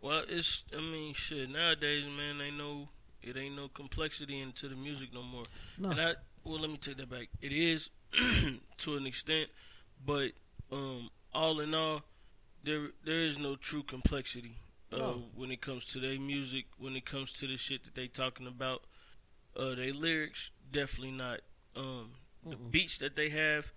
[0.00, 2.40] Well, it's I mean shit nowadays, man.
[2.40, 2.88] Ain't no
[3.22, 5.42] it ain't no complexity into the music no more.
[5.78, 5.90] No.
[5.90, 7.26] And I well, let me take that back.
[7.40, 7.90] It is
[8.78, 9.48] to an extent,
[10.06, 10.30] but
[10.70, 12.02] um, all in all,
[12.62, 14.56] there there is no true complexity
[14.92, 15.22] uh, No.
[15.34, 16.66] when it comes to their music.
[16.78, 18.82] When it comes to the shit that they talking about,
[19.56, 21.40] uh, their lyrics definitely not.
[21.76, 22.10] Um,
[22.48, 22.70] the Mm-mm.
[22.70, 23.70] beats that they have.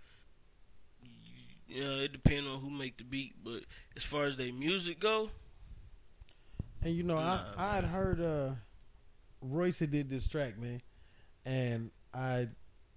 [1.68, 3.62] Yeah, it depends on who make the beat, but
[3.98, 5.30] as far as their music go,
[6.82, 8.52] And you know, Nah, I I had heard uh,
[9.42, 10.82] Royce had did this track, man,
[11.46, 12.48] and I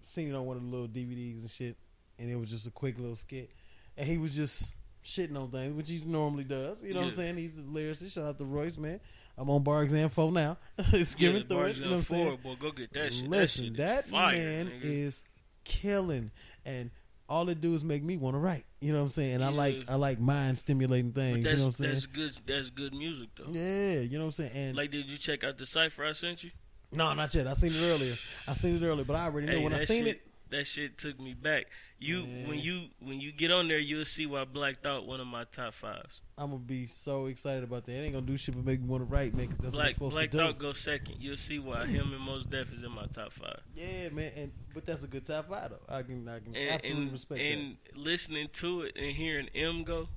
[0.04, 1.76] seen it on one of the little DVDs and shit,
[2.18, 3.50] and it was just a quick little skit,
[3.96, 4.72] and he was just
[5.04, 6.82] shitting on things, which he normally does.
[6.84, 7.36] You know what I'm saying?
[7.38, 8.12] He's a lyricist.
[8.12, 9.00] Shout out to Royce, man.
[9.40, 10.58] I'm on Bar Exam 4 now.
[11.02, 11.76] Skimming yeah, through it.
[11.76, 12.38] You know what I'm saying?
[12.42, 13.26] Boy, go get that shit.
[13.26, 14.84] Listen, that, shit is fire, man nigga.
[14.84, 15.22] is
[15.64, 16.30] killing,
[16.66, 16.90] and
[17.26, 18.66] all it do is make me want to write.
[18.82, 19.36] You know what I'm saying?
[19.36, 21.42] And I like I like mind stimulating things.
[21.42, 21.92] that's You know what I'm saying?
[21.94, 22.32] that's good.
[22.46, 23.50] That's good music though.
[23.50, 24.50] Yeah, you know what I'm saying?
[24.54, 26.50] And Like, did you check out the cipher I sent you?
[26.92, 27.46] No, not yet.
[27.46, 28.16] I seen it earlier.
[28.46, 30.22] I seen it earlier, but I already knew Hey, when I seen shit, it.
[30.50, 31.66] That shit took me back.
[32.02, 35.26] You when you when you get on there, you'll see why Black Thought one of
[35.26, 36.22] my top fives.
[36.38, 37.92] I'm gonna be so excited about that.
[37.92, 39.50] It ain't gonna do shit but make me want to write, man.
[39.60, 41.16] that's Black supposed Black Thought goes second.
[41.20, 43.60] You'll see why him and Mos Def is in my top five.
[43.74, 44.32] Yeah, man.
[44.34, 45.94] And but that's a good top five though.
[45.94, 47.46] I can I can And absolutely and, respect that.
[47.46, 50.08] and listening to it and hearing M go.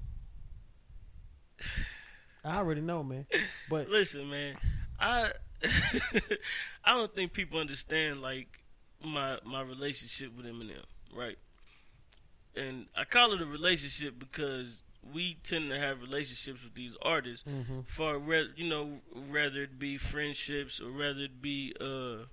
[2.46, 3.26] I already know, man.
[3.70, 4.56] But Listen, man,
[5.02, 5.32] I
[6.86, 8.48] I don't think people understand like
[9.04, 11.38] my my relationship with Eminem, right?
[12.56, 14.84] And I call it a relationship because
[15.14, 17.86] we tend to have relationships with these artists mhm.
[17.86, 18.20] for
[18.56, 22.24] you know rather it be friendships or rather it be uh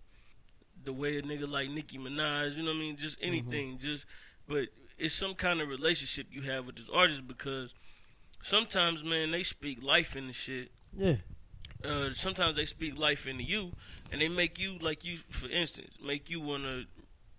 [0.85, 4.07] the way a nigga like Nicki Minaj, you know what I mean, just anything, just
[4.49, 4.69] but
[4.99, 7.75] it's some kind of relationship you have with this artist because
[8.43, 11.17] sometimes man they speak life in the shit yeah,
[11.85, 13.73] uh, sometimes they speak life into you,
[14.13, 15.19] and they make you like you.
[15.31, 16.85] For instance, make you want to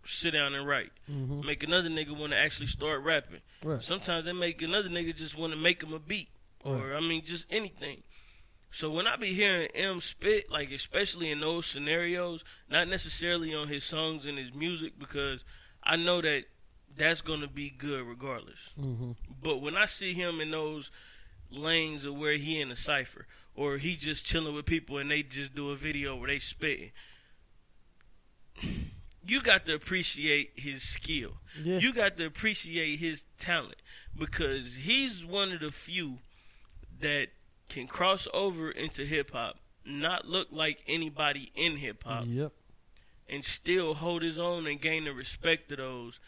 [0.05, 0.91] sit down and write.
[1.09, 1.45] Mhm.
[1.45, 3.41] Make another nigga want to actually start rapping.
[3.63, 3.83] Right.
[3.83, 6.29] Sometimes they make another nigga just want to make him a beat,
[6.61, 6.97] or Right.
[6.97, 8.03] I mean, just anything.
[8.71, 13.67] So when I be hearing M spit, like especially in those scenarios, not necessarily on
[13.67, 15.43] his songs and his music, because
[15.83, 16.45] I know that
[16.95, 18.73] that's gonna be good regardless.
[18.79, 19.15] Mhm.
[19.41, 20.89] But when I see him in those
[21.49, 25.23] lanes of where he in a cipher, or he just chilling with people and they
[25.23, 26.91] just do a video where they spitting,
[29.25, 31.31] you got to appreciate his skill.
[31.61, 31.77] Yeah.
[31.77, 33.75] You got to appreciate his talent
[34.17, 36.17] because he's one of the few
[37.01, 37.27] that
[37.69, 42.51] can cross over into hip hop, not look like anybody in hip hop, Yep.
[43.29, 46.19] and still hold his own and gain the respect of those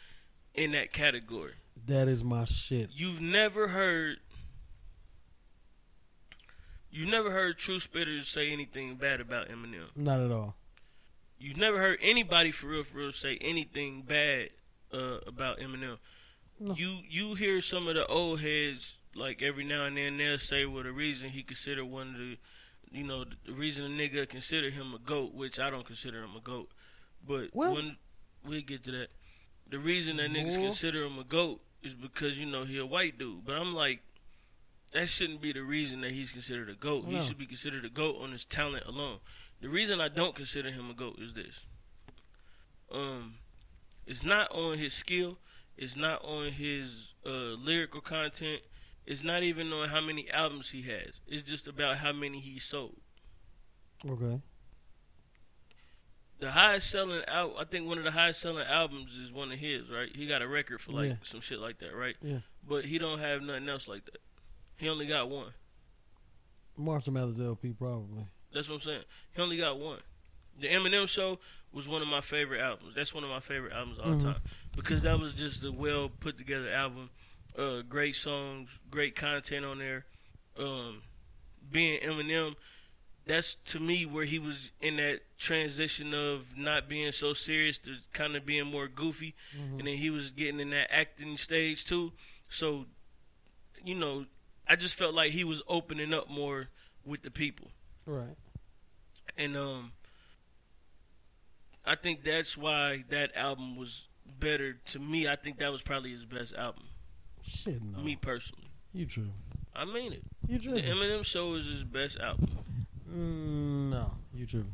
[0.54, 1.54] in that category.
[1.88, 2.90] That is my shit.
[2.94, 4.18] You've never heard
[6.92, 9.88] you've never heard true spitters say anything bad about Eminem.
[9.96, 10.56] Not at all.
[11.44, 14.50] You've never heard anybody for real for real say anything bad
[14.94, 15.98] uh, about Eminem.
[16.58, 16.74] No.
[16.74, 20.66] You you hear some of the old heads like every now and then they'll say
[20.66, 22.38] well the reason he considered one of the
[22.98, 26.24] you know the, the reason a nigga consider him a goat, which I don't consider
[26.24, 26.70] him a goat,
[27.28, 27.98] but Well- when
[28.46, 29.10] we get to that,
[29.70, 30.62] the reason that niggas Boy.
[30.62, 33.44] consider him a goat is because you know he a white dude.
[33.46, 34.00] But I'm like,
[34.94, 37.04] that shouldn't be the reason that he's considered a goat.
[37.06, 39.20] He should be considered a goat on his talent alone.
[39.64, 41.66] The reason I don't consider him a goat is this.
[42.92, 43.36] Um,
[44.06, 45.38] it's not on his skill.
[45.78, 48.62] It's not on his uh, lyrical content.
[49.06, 51.14] It's not even on how many albums he has.
[51.28, 52.98] It's just about how many he sold.
[54.06, 54.42] Okay.
[56.40, 59.58] The highest selling out, I think one of the highest selling albums is one of
[59.58, 60.14] his, right?
[60.14, 61.16] He got a record for like Yeah.
[61.24, 62.18] some shit like that, right?
[62.22, 62.40] Yeah.
[62.68, 64.18] But he don't have nothing else like that.
[64.76, 65.54] He only got one.
[66.76, 68.26] Marshall Mathers LP probably.
[68.54, 69.04] That's what I'm saying.
[69.36, 70.00] He only got one.
[70.60, 71.40] The Eminem Show
[71.72, 72.96] was one of my favorite albums.
[72.96, 74.20] That's one of my favorite albums of all Mhm.
[74.20, 74.40] time
[74.76, 77.10] because that was just a well put together album.
[77.58, 80.06] Uh, great songs, great content on there.
[80.58, 81.02] Um,
[81.72, 82.56] being Eminem,
[83.26, 87.96] that's to me where he was in that transition of not being so serious to
[88.14, 89.80] kind of being more goofy, Mhm.
[89.80, 92.12] and then he was getting in that acting stage too.
[92.50, 92.86] So,
[93.84, 94.26] you know,
[94.68, 96.70] I just felt like he was opening up more
[97.06, 97.72] with the people
[98.06, 98.36] Right.
[99.38, 99.92] And um
[101.86, 104.08] I think that's why that album was
[104.40, 105.28] better to me.
[105.28, 106.84] I think that was probably his best album.
[107.46, 108.00] Shit no.
[108.02, 108.70] Me personally.
[108.94, 109.30] You true.
[109.76, 110.24] I mean it.
[110.48, 110.92] You The true.
[110.92, 112.50] Eminem show is his best album.
[113.10, 114.66] Mm, no, you true.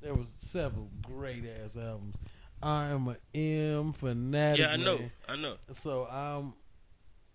[0.00, 2.16] There was several great ass albums.
[2.62, 4.60] I am a M fanatic.
[4.60, 4.98] yeah, I know.
[4.98, 5.12] man.
[5.28, 5.56] I know.
[5.72, 6.54] So um,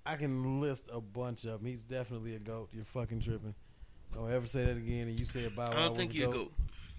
[0.06, 1.66] I can list a bunch of them.
[1.66, 2.70] He's definitely a goat.
[2.74, 3.54] You're fucking tripping.
[4.14, 5.08] Don't ever say that again.
[5.08, 6.38] And you said Bow I Wow don't think a you're a goat.
[6.46, 6.54] goat.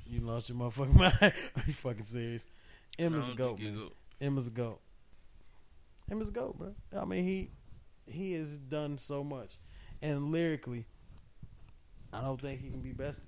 [0.07, 1.15] You lost your motherfucking mind.
[1.23, 2.47] Are you fucking serious?
[2.99, 3.75] Emma's a goat, man.
[4.21, 4.81] is a goat.
[6.11, 6.75] Is a goat, bro.
[6.97, 7.51] I mean, he
[8.07, 9.57] he has done so much,
[10.03, 10.85] and lyrically,
[12.13, 13.25] I don't think he can be bested.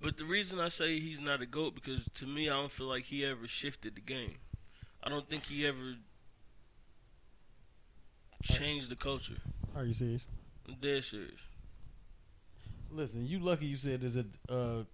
[0.00, 2.86] But the reason I say he's not a goat because to me I don't feel
[2.86, 4.36] like he ever shifted the game.
[5.02, 5.94] I don't think he ever
[8.42, 9.36] changed the culture.
[9.74, 10.26] Are you serious?
[10.68, 11.40] I'm dead serious.
[12.94, 14.84] Listen, you lucky you said there's a uh,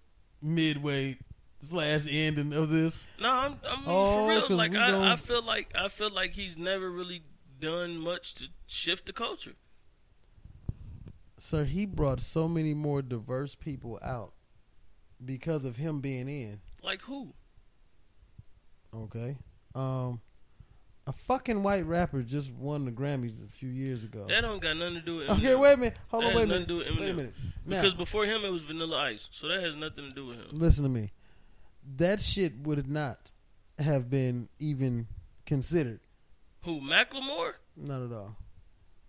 [0.41, 1.17] midway
[1.59, 2.97] slash ending of this.
[3.19, 4.57] No, I'm, I mean Oh, for real.
[4.57, 7.21] Like I, I feel like I feel like he's never really
[7.59, 9.53] done much to shift the culture.
[11.37, 14.33] Sir, he brought so many more diverse people out
[15.23, 16.59] because of him being in.
[16.83, 17.33] Like who?
[18.93, 19.37] Okay.
[19.75, 20.21] Um
[21.07, 24.25] a fucking white rapper just won the Grammys a few years ago.
[24.27, 25.37] That don't got nothing to do with Eminem.
[25.39, 25.97] Okay, wait a minute.
[26.09, 26.67] Hold That on, wait a nothing minute.
[26.67, 27.33] to do with Wait a minute.
[27.65, 30.37] Now, Because before him it was Vanilla Ice, so that has nothing to do with
[30.37, 30.47] him.
[30.51, 31.11] listen to me.
[31.97, 33.31] That shit would not
[33.79, 35.07] have been even
[35.45, 35.99] considered.
[36.63, 36.79] Who?
[36.81, 37.53] Macklemore?
[37.75, 38.35] Not at all.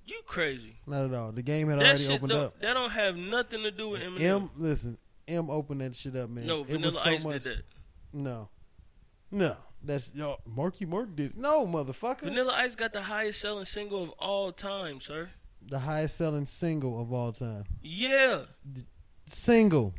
[0.07, 0.77] You crazy?
[0.87, 1.31] Not at all.
[1.33, 2.59] The game had That already opened up.
[2.61, 4.21] that don't have nothing to do with Eminem.
[4.23, 6.47] M, listen, M opened that shit up, man.
[6.47, 7.43] no, it Vanilla was so Ice much.
[7.45, 7.63] did that.
[8.15, 8.49] No,
[9.31, 10.39] no, that's yo.
[10.47, 11.33] Marky Mark did.
[11.33, 11.37] it.
[11.37, 12.21] No, motherfucker.
[12.23, 15.31] Vanilla Ice got the highest selling single of all time, sir.
[15.67, 17.65] the highest selling single of all time.
[17.83, 18.43] Yeah.
[19.27, 19.95] Single.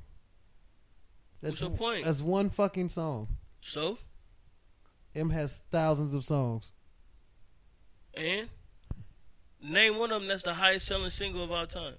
[1.41, 2.05] What's your point?
[2.05, 3.27] That's one fucking song.
[3.61, 3.97] So
[5.15, 6.71] M has thousands of songs.
[8.15, 8.47] and
[9.61, 11.95] name one of them that's the highest selling single of all time.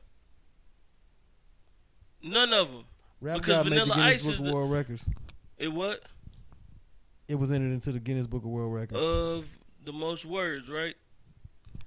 [2.23, 2.85] None of them.
[3.21, 5.07] Rap Because God made the Vanilla Guinness Ice Book is the- World Records.
[5.59, 6.03] It what?
[7.29, 9.01] It was entered into the Guinness Book of World Records.
[9.03, 9.49] Of
[9.85, 10.95] the most words, right?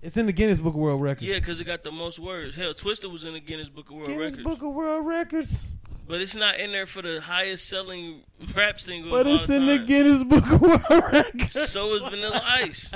[0.03, 1.25] it's in the Guinness Book of World Records.
[1.27, 2.55] Yeah, because it got the most words.
[2.55, 4.35] Hell, Twista was in the Guinness Book of World Records.
[4.35, 4.59] Guinness Records.
[4.59, 5.67] Book of World Records.
[6.07, 8.21] But it's not in there for the highest selling
[8.55, 9.11] rap single.
[9.11, 9.79] But it's in the.
[9.79, 11.69] Guinness Book of World Records.
[11.69, 12.91] So is Vanilla Ice.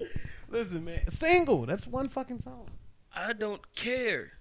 [0.50, 1.66] Listen, man, single.
[1.66, 2.68] That's one fucking song.
[3.14, 4.32] I don't care.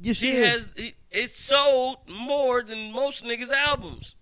[0.00, 0.44] You She should.
[0.46, 4.14] has it, it sold more than most niggas' albums.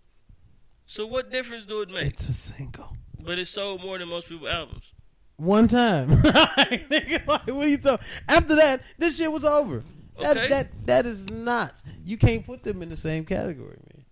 [0.87, 2.07] So what difference do it make?
[2.07, 2.97] It's a single.
[3.21, 4.93] But it sold more than most people's albums.
[5.37, 6.09] One time.
[6.11, 8.07] Nigga, like, what are you talking?
[8.29, 9.85] After that, this shit was over.
[10.21, 10.49] That Okay.
[10.49, 11.83] that that is not.
[12.05, 14.05] You can't put them in the same category, man.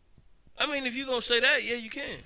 [0.58, 2.18] I mean, if you gonna say that, yeah, you can.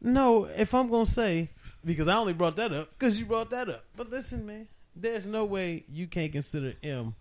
[0.00, 1.48] No, if I'm gonna say
[1.84, 3.86] because I only brought that up because you brought that up.
[3.96, 7.16] But listen, man, there's no way you can't consider M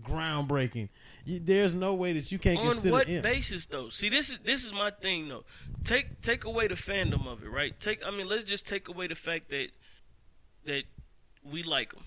[0.00, 0.90] groundbreaking.
[1.26, 2.94] You, there's no way that you can't get to see him.
[2.94, 3.88] On consider what basis though?
[3.88, 5.44] See, this is this is my thing though.
[5.84, 7.78] Take take away the fandom of it, right?
[7.80, 9.68] Take I mean, let's just take away the fact that
[10.64, 10.84] that
[11.44, 12.04] we like them.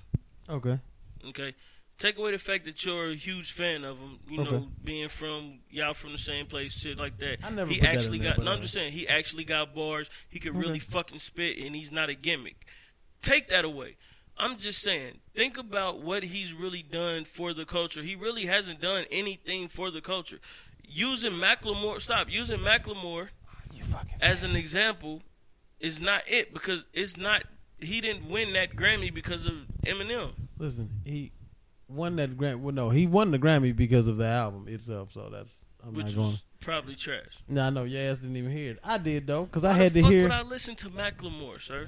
[0.50, 0.80] okay.
[1.28, 1.54] Okay.
[1.98, 4.20] Take away the fact that you're a huge fan of him.
[4.30, 4.52] You Okay.
[4.52, 7.40] know, being from y'all from the same place, shit like that.
[7.44, 8.38] I never he put that actually in there, got.
[8.38, 10.10] but, No, I'm just saying he actually got bars.
[10.30, 10.60] He could Okay.
[10.60, 12.56] really fucking spit, and he's not a gimmick.
[13.22, 13.98] Take that away.
[14.40, 15.20] I'm just saying.
[15.36, 18.02] Think about what he's really done for the culture.
[18.02, 20.40] He really hasn't done anything for the culture.
[20.84, 23.28] Using Macklemore, stop using Macklemore
[23.76, 25.22] You fucking as an example
[25.80, 27.44] is not it because it's not.
[27.80, 29.54] He didn't win that Grammy because of
[29.86, 30.32] Eminem.
[30.58, 31.32] Listen, he
[31.88, 32.60] won that Grammy.
[32.60, 35.12] Well, no, he won the Grammy because of the album itself.
[35.12, 36.38] So that's I'm which not going.
[36.62, 37.38] probably trash.
[37.48, 37.84] No, I know.
[37.84, 38.80] Your ass didn't even hear it.
[38.84, 41.88] I did though, because I had to hear Would I listen to Macklemore, sir?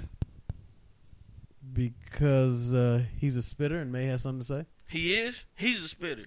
[1.74, 5.46] Because uh, he's a spitter and may have something to say, He is.
[5.56, 6.26] He's a spitter.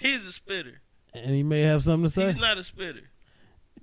[0.00, 0.80] He's a spitter.
[1.14, 2.26] and he may have something to say.
[2.26, 3.00] He's not a spitter.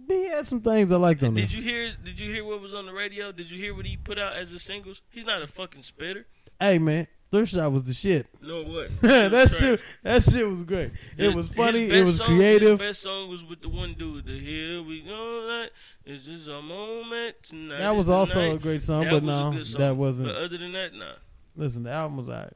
[0.07, 1.45] But he had some things I liked on there.
[1.45, 1.91] Did you hear?
[2.03, 3.31] Did you hear what was on the radio?
[3.31, 5.01] Did you hear what he put out as a singles?
[5.09, 6.25] He's not a fucking spitter.
[6.59, 8.27] Hey man, Thrift Shop was the shit.
[8.41, 8.89] No what?
[9.01, 10.91] that shit, that shit was great.
[11.17, 11.89] It was funny.
[11.89, 12.79] It was creative.
[12.79, 14.25] His best song was with the one dude.
[14.25, 15.47] The here we go.
[15.47, 15.71] That
[16.05, 17.77] is just a moment tonight.
[17.79, 18.55] That was also night.
[18.55, 19.79] a great song, That but no, song.
[19.79, 20.29] that wasn't.
[20.29, 21.13] But other than that, nah.
[21.55, 22.53] Listen, the album was alright.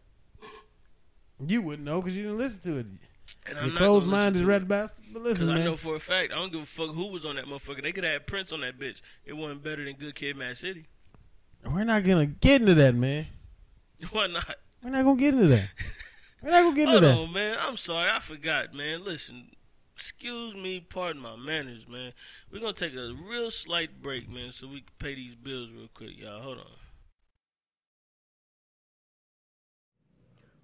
[1.46, 2.86] You wouldn't know because you didn't listen to it.
[3.48, 5.04] And I'm closed gonna mind is listen to red bastard.
[5.12, 7.36] But listen, I know for a fact, I don't give a fuck who was on
[7.36, 7.82] that motherfucker.
[7.84, 9.02] They could have had Prince on that bitch.
[9.26, 10.86] It wasn't better than Good Kid, Mad City.
[11.64, 13.28] We're not gonna get into that, man.
[14.12, 14.56] Why not?
[14.84, 15.70] We're not gonna get into that.
[16.42, 17.18] We're not gonna get into Hold that.
[17.30, 17.58] on, man.
[17.60, 19.04] I'm sorry, I forgot, man.
[19.04, 19.48] Listen,
[19.96, 22.12] excuse me, pardon my manners, man.
[22.52, 25.90] We're gonna take a real slight break, man, so we can pay these bills real
[25.94, 26.42] quick, y'all.
[26.42, 26.66] Hold on.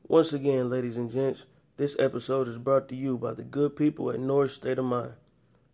[0.07, 1.45] Once again, ladies and gents,
[1.77, 5.13] this episode is brought to you by the good people at North State of Mind.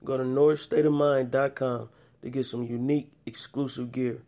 [0.05, 1.89] Go to northstateofmind.com
[2.22, 4.22] to get some unique, exclusive gear.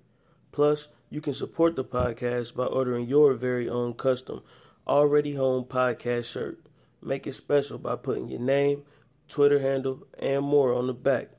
[0.51, 4.41] Plus, you can support the podcast by ordering your very own custom,
[4.87, 6.59] already home podcast shirt.
[7.01, 8.83] Make it special by putting your name,
[9.29, 11.29] Twitter handle, and more on the back.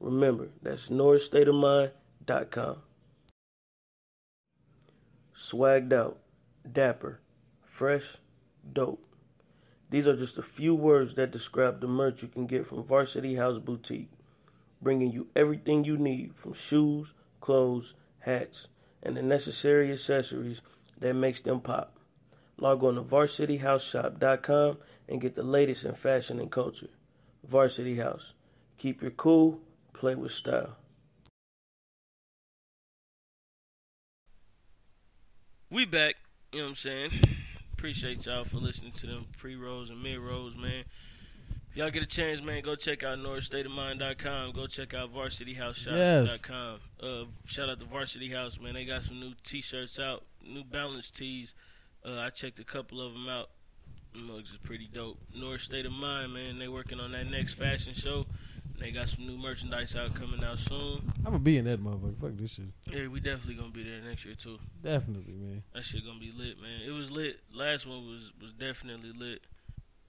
[0.00, 2.76] Remember, that's northstateofmind.com.
[5.36, 6.18] Swagged out,
[6.70, 7.20] dapper,
[7.64, 8.16] fresh,
[8.72, 9.04] dope.
[9.90, 13.34] These are just a few words that describe the merch you can get from Varsity
[13.34, 14.10] House Boutique,
[14.80, 18.68] bringing you everything you need from shoes, clothes, hats,
[19.02, 20.62] and the necessary accessories
[20.98, 21.98] that makes them pop.
[22.56, 24.78] Log on to varsityhouseshop.com
[25.08, 26.88] and get the latest in fashion and culture.
[27.48, 28.34] Varsity House.
[28.78, 29.60] Keep your cool,
[29.92, 30.76] play with style.
[35.70, 36.16] We back,
[36.52, 37.10] you know what I'm saying?
[37.72, 40.84] Appreciate y'all for listening to them pre rolls and mid rolls, man.
[41.70, 44.52] If y'all get a chance, man, go check out northstateofmind.com.
[44.52, 46.80] Go check out varsityhouseshop.com.
[47.02, 48.74] Uh, shout out to Varsity House, man.
[48.74, 51.54] They got some new t-shirts out, new balance tees.
[52.04, 53.48] Uh, I checked a couple of them out.
[54.14, 55.18] Mugs is pretty dope.
[55.34, 56.58] North State of Mind, man.
[56.58, 58.26] They working on that next fashion show.
[58.78, 61.12] They got some new merchandise out coming out soon.
[61.18, 62.20] I'm gonna be in that motherfucker.
[62.20, 62.64] Fuck this shit.
[62.90, 64.58] Yeah, we definitely gonna be there next year too.
[64.82, 65.62] Definitely, man.
[65.74, 66.80] That shit gonna be lit, man.
[66.84, 67.38] It was lit.
[67.54, 69.40] Last one was was definitely lit.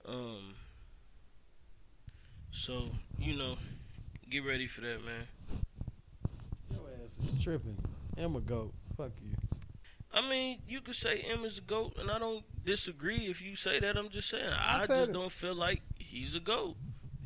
[0.06, 0.54] Um.
[2.50, 3.56] So you know,
[4.28, 5.26] get ready for that, man.
[6.70, 7.78] Your ass is tripping.
[8.18, 8.72] I'm a goat.
[8.96, 9.36] Fuck you.
[10.14, 13.56] I mean, you could say M is a goat, and I don't disagree if you
[13.56, 13.96] say that.
[13.96, 15.12] I'm just saying, I I, just it.
[15.12, 16.76] don't feel like he's a goat.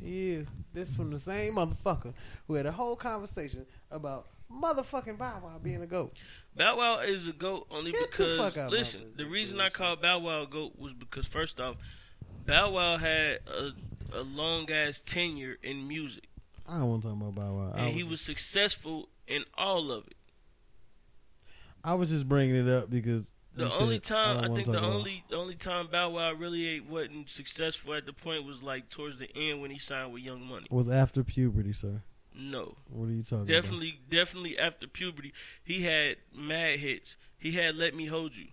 [0.00, 0.40] Yeah.
[0.72, 2.14] This from the same motherfucker
[2.46, 6.16] who had a whole conversation about motherfucking Bow Wow being a goat.
[6.56, 9.12] Bow Wow is a goat only Get the because fuck out my listen.
[9.16, 11.76] The reason I called Bow Wow a goat was because first off,
[12.46, 13.72] Bow Wow had a,
[14.14, 16.24] a long ass tenure in music,
[16.68, 17.72] I don't want to talk about Bow Wow.
[17.76, 20.17] And he was was successful in all of it.
[21.88, 24.72] I was just bringing it up because The only said, time don't I think the
[24.78, 28.90] about only the only time Bow Wow really wasn't successful at the point was like
[28.90, 30.66] towards the end when he signed with Young Money.
[30.70, 32.02] was after puberty, sir.
[32.40, 35.32] No, What are you talking definitely definitely after puberty,
[35.64, 37.16] he had mad hits.
[37.38, 38.48] He had Let Me Hold You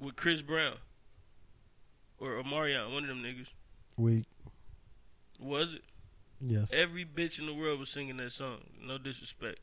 [0.00, 0.74] with Chris Brown
[2.18, 3.46] or Omarion, one of them niggas.
[3.96, 4.04] about?
[4.04, 4.24] Weak.
[5.38, 5.82] Was it?
[6.40, 6.72] Yes.
[6.72, 8.58] Every bitch in the world was singing that song.
[8.82, 9.58] No disrespect.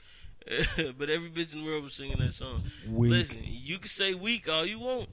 [0.98, 2.64] but every bitch in the world was singing that song.
[2.90, 3.12] Weak.
[3.12, 5.08] Listen, you can say weak all you want.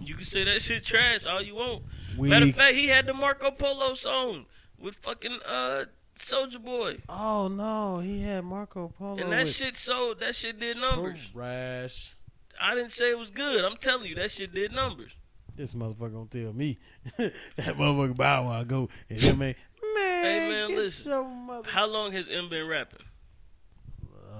[0.00, 1.82] You can say that shit trash all you want.
[2.16, 2.30] Weak.
[2.30, 4.46] Matter of fact, he had the Marco Polo song
[4.80, 5.84] with fucking uh
[6.16, 6.96] Soulja Boy.
[7.08, 9.16] oh no, he had Marco Polo.
[9.18, 11.28] And that with shit sold that shit did numbers.
[11.34, 12.14] Trash.
[12.60, 13.64] I didn't say it was good.
[13.64, 15.12] I'm telling you, that shit did numbers.
[15.56, 16.78] This motherfucker gonna tell me
[17.16, 17.32] that
[17.76, 19.54] motherfucker Bow Wow go and then man,
[19.94, 21.12] man, Hey, man, get listen.
[21.12, 23.00] your mother- How long has M been rapping?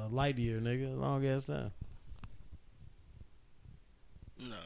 [0.07, 1.71] Uh, light year, nigga, long ass time.
[4.39, 4.57] Nah.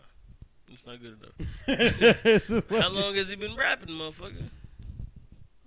[0.72, 2.70] It's not good enough.
[2.70, 4.44] How long has he been rapping, motherfucker?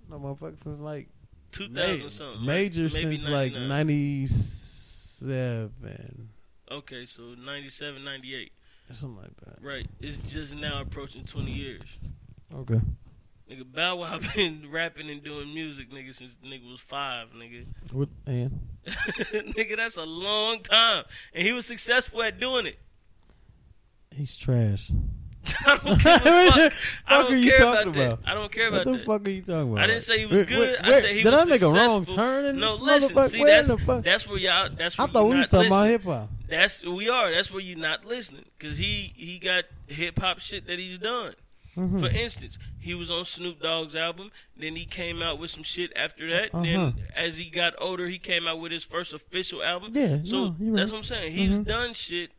[0.08, 1.08] No motherfucker since like
[1.52, 2.46] 2000 ma- something.
[2.46, 6.30] major since like ninety seven,
[6.70, 8.52] Okay, so 97, 98.
[8.92, 9.62] something like that.
[9.62, 9.86] Right.
[10.00, 11.98] It's just now approaching 20 years.
[12.54, 12.80] Okay.
[13.50, 17.66] Nigga, Bow Wow been rapping and doing music, nigga, since nigga was five, nigga.
[17.92, 21.04] What and nigga, that's a long time.
[21.34, 22.78] And he was successful at doing it.
[24.14, 24.90] he's trash.
[25.66, 26.72] I don't a fuck.
[27.06, 28.30] I are don't you care talking about that.
[28.30, 28.90] I don't care about that.
[28.90, 29.04] What the that.
[29.06, 29.84] fuck are you talking about?
[29.84, 30.58] I didn't say he was good.
[30.58, 32.14] wait, I said he did was I make a wrong successful.
[32.14, 33.14] turn in No, this listen.
[33.16, 33.28] motherfucker?
[33.28, 34.04] See, Where that's, in the fuck?
[34.04, 34.68] that's where y'all.
[34.74, 36.30] That's I thought we was talking about hip hop.
[36.48, 37.30] That's we are.
[37.30, 41.34] That's where you're not listening because he he got hip hop shit that he's done.
[41.76, 42.00] Mhm.
[42.00, 44.30] For instance, he was on Snoop Dogg's album.
[44.56, 46.54] Then he came out with some shit after that.
[46.54, 46.62] Uh-huh.
[46.62, 49.92] Then as he got older, he came out with his first official album.
[49.94, 51.32] Yeah, So no, you're that's what I'm saying.
[51.32, 51.64] He's Mhm.
[51.66, 52.30] done shit.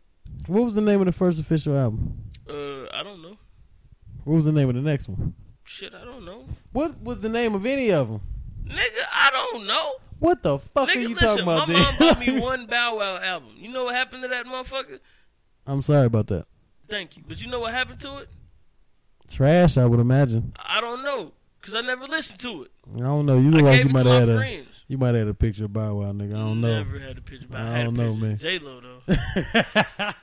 [0.48, 2.18] What was the name of the first official album?
[2.50, 3.38] Uh, I don't know.
[4.24, 5.34] What was the name of the next one?
[5.64, 6.48] Shit, I don't know.
[6.72, 8.22] What was the name of any of them?
[8.68, 9.96] Nigga, I don't know.
[10.20, 11.68] What the fuck Nigga, are you listen, talking about?
[11.68, 13.50] my mom bought me one Bow Wow album.
[13.58, 15.00] You know what happened to that motherfucker?
[15.68, 16.46] I'm sorry about that.
[16.88, 17.24] Thank you.
[17.28, 18.30] But you know what happened to it?
[19.30, 20.54] Trash, I would imagine.
[20.58, 21.32] I don't know.
[21.60, 22.72] Because I never listened to it.
[22.96, 23.40] I don't know.
[23.40, 24.84] You I look like you might have had a friends.
[24.88, 26.36] you might have had a picture of Bow Wow, nigga.
[26.36, 26.84] I don't know.
[26.84, 27.48] Never had a picture.
[27.50, 28.38] But I, I had don't know, man.
[28.38, 29.02] J Lo though.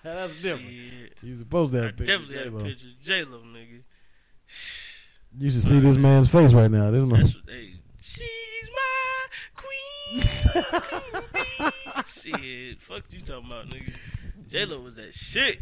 [0.04, 0.70] That's different.
[1.20, 2.14] You supposed to have a picture.
[2.14, 2.64] of definitely had a J-Lo.
[2.64, 2.86] picture.
[3.02, 3.82] J Lo, nigga.
[5.38, 6.90] You should see this man's face right now.
[6.92, 7.10] This one.
[7.10, 7.70] That's what they.
[8.02, 9.26] She's my
[9.56, 10.22] queen.
[12.06, 13.94] Shit, fuck you talking about, nigga.
[14.48, 15.60] J Lo was that shit.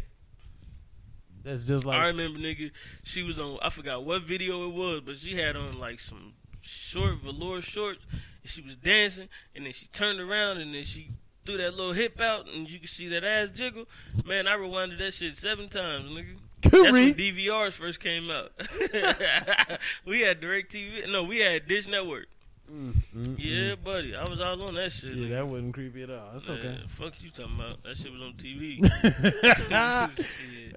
[1.43, 2.71] That's just like I remember, nigga.
[3.03, 3.57] She was on.
[3.61, 7.99] I forgot what video it was, but she had on like some short velour shorts,
[8.11, 11.09] and she was dancing, and then she turned around, and then she
[11.45, 13.85] threw that little hip out, and you could see that ass jiggle.
[14.25, 16.37] Man, I rewinded that shit seven times, nigga.
[16.61, 18.51] That's when DVRs first came out.
[20.05, 21.11] we had DirecTV.
[21.11, 22.27] No, we had Dish Network.
[22.71, 24.15] Mm, mm, Yeah, buddy.
[24.15, 25.13] I was all on that shit.
[25.13, 25.29] Yeah, nigga.
[25.31, 26.29] that wasn't creepy at all.
[26.31, 26.79] That's okay.
[26.87, 27.83] Fuck you talking about.
[27.83, 28.79] That shit was on TV.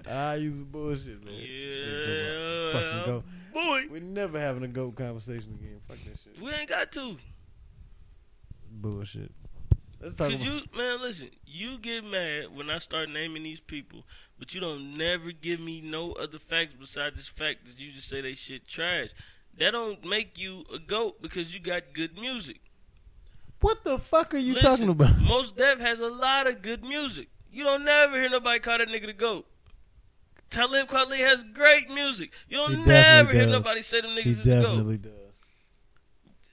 [0.07, 1.33] I use bullshit, man.
[1.35, 2.71] Yeah.
[2.73, 3.23] Fucking goat.
[3.53, 3.83] Boy.
[3.89, 5.79] We're never having a goat conversation again.
[5.87, 6.41] Fuck that shit.
[6.41, 7.15] We ain't got to.
[8.71, 9.31] Bullshit.
[10.01, 10.45] Let's talk Cause about.
[10.45, 11.29] you, man, listen.
[11.45, 14.03] You get mad when I start naming these people,
[14.37, 18.09] but you don't never give me no other facts besides this fact that you just
[18.09, 19.09] say they shit trash.
[19.57, 22.59] That don't make you a goat because you got good music.
[23.61, 25.17] What the fuck are you Listen, talking about?
[25.21, 27.29] Mos Def has a lot of good music.
[27.51, 29.45] You don't never hear nobody call that nigga the goat.
[30.51, 32.31] Talib Kweli has great music.
[32.49, 33.51] You don't He never hear does.
[33.53, 34.61] nobody say them niggas He is the goat.
[34.61, 35.11] definitely does.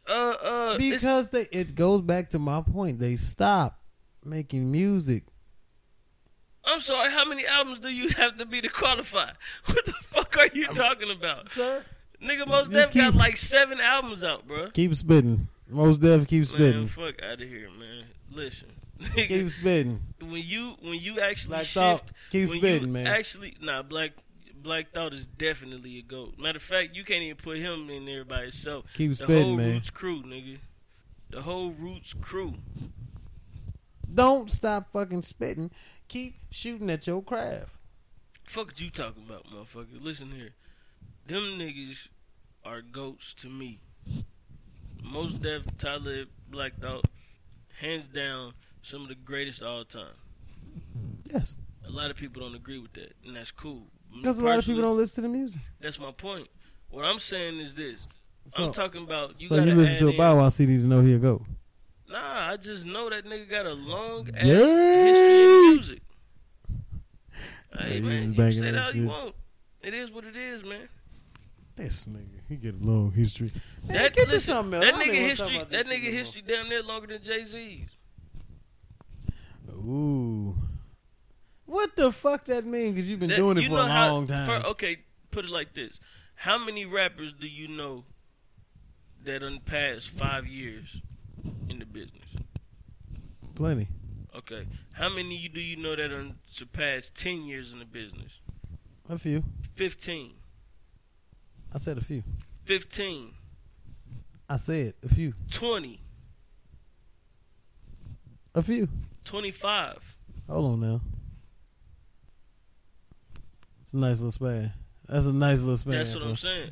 [0.09, 2.99] Uh, uh, Because they, it goes back to my point.
[2.99, 3.79] They stop
[4.24, 5.24] making music.
[6.65, 7.11] I'm sorry.
[7.11, 9.31] How many albums do you have to be to qualify?
[9.66, 11.85] What the fuck are you talking about, Sir,
[12.23, 12.47] nigga?
[12.47, 14.70] Mos Def got like seven albums out, bro.
[14.70, 15.49] keep spitting.
[15.69, 16.86] Most def keep Man, spitting.
[16.86, 18.05] fuck out of here, man.
[18.31, 18.69] Listen,
[19.16, 20.01] Keep spitting.
[20.20, 23.07] when you when you actually Black shift, Thought, keep spitting, man.
[23.07, 24.12] Actually, nah, Black
[24.62, 26.39] Black Thought is definitely a goat.
[26.39, 28.85] Matter of fact, you can't even put him in there by himself.
[28.94, 29.70] Keep The spitting, whole man.
[29.73, 30.59] Roots crew, nigga.
[31.31, 32.55] The whole Roots crew.
[34.12, 35.70] Don't stop fucking spitting.
[36.09, 37.70] Keep shooting at your craft.
[38.47, 40.03] Fuck you talking about, motherfucker.
[40.03, 40.51] Listen here.
[41.27, 42.09] Them niggas
[42.65, 43.81] are goats to me.
[45.03, 47.05] Mos Def, Talib, Black Thought,
[47.81, 48.53] hands down,
[48.83, 50.15] some of the greatest of all time.
[51.25, 51.57] Yes,
[51.87, 53.87] A lot of people don't agree with that, and that's cool.
[54.15, 55.63] Because a lot of people don't listen to the music.
[55.81, 56.49] That's my point.
[56.91, 58.21] What I'm saying is this.
[58.55, 61.01] So, I'm talking about you so you listen to a Bow Wow CD to know
[61.01, 61.45] he'll go.
[62.09, 64.57] Nah, I just know that nigga got a long ass Yeah.
[64.57, 66.03] history in music.
[67.79, 69.35] Hey he man, you say that all you want.
[69.83, 70.89] It is what it is, man.
[71.74, 73.49] This nigga, he get a long history.
[73.86, 74.85] Man, That get listen, something else.
[74.85, 77.89] that nigga even wanna talk history, that nigga history damn near longer than Jay Z's.
[79.70, 80.57] Ooh.
[81.66, 82.93] What the fuck that mean?
[82.93, 84.44] Because you've been That- doing it for a how- long time.
[84.47, 84.99] for- okay,
[85.31, 85.99] put it like this:
[86.35, 88.05] How many rappers do you know
[89.24, 91.01] that done passed five years
[91.69, 92.28] in the business?
[93.55, 93.89] Plenty.
[94.35, 98.40] Okay, how many do you know that done surpassed ten years in the business?
[99.09, 99.44] A few.
[99.74, 100.35] Fifteen.
[101.74, 102.23] I said a few.
[102.65, 103.32] Fifteen.
[104.49, 105.35] I said a few.
[105.51, 106.01] Twenty.
[108.55, 108.89] A few.
[109.24, 110.16] Twenty-five.
[110.49, 111.01] Hold on now.
[113.82, 114.73] It's a nice little span.
[115.09, 115.94] That's a nice little span.
[115.94, 116.31] That's what bro.
[116.31, 116.70] I'm saying.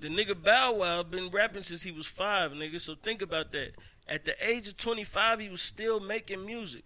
[0.00, 2.80] The nigga Bow Wow been rapping since he was five, nigga.
[2.80, 3.72] So think about that.
[4.06, 6.84] At the age of 25, he was still making music.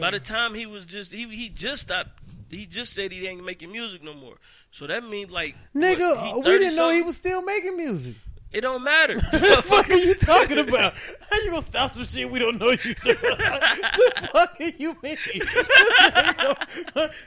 [0.00, 2.18] By the time he was just he he just stopped.
[2.48, 4.36] He just said he ain't making music no more.
[4.70, 8.14] So that means like Nigga, what, we didn't know he was still making music.
[8.54, 9.14] It don't matter.
[9.32, 10.94] What the fuck are you talking about?
[11.28, 12.94] How you gonna stop some shit we don't know you doing?
[13.04, 15.16] the fuck are you mean?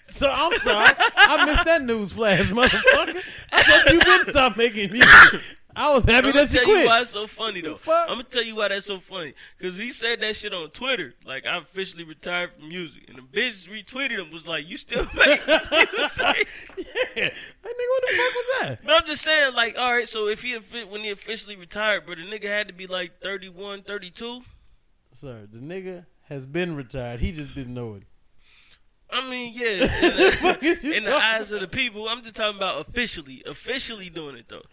[0.06, 0.94] so I'm sorry.
[1.18, 3.22] I missed that news flash, motherfucker.
[3.52, 5.42] I thought you been stop making music.
[5.78, 7.02] I was happy I'm gonna that you tell you why quit.
[7.04, 7.78] it's so funny though.
[7.88, 9.36] I'm gonna tell you why that's so funny.
[9.62, 11.14] Cause he said that shit on Twitter.
[11.24, 15.04] Like I officially retired from music, and the bitch retweeted him was like, "You still
[15.14, 15.56] music?" Yeah.
[17.16, 18.80] That nigga, what the fuck was that?
[18.84, 22.18] But I'm just saying, like, all right, so if he when he officially retired, but
[22.18, 24.42] the nigga had to be like 31, 32.
[25.12, 27.20] Sir, the nigga has been retired.
[27.20, 28.04] He just didn't know it.
[29.10, 29.68] I mean, yeah,
[30.04, 32.82] in fuck is you the, in the eyes of the people, I'm just talking about
[32.82, 34.64] officially, officially doing it though.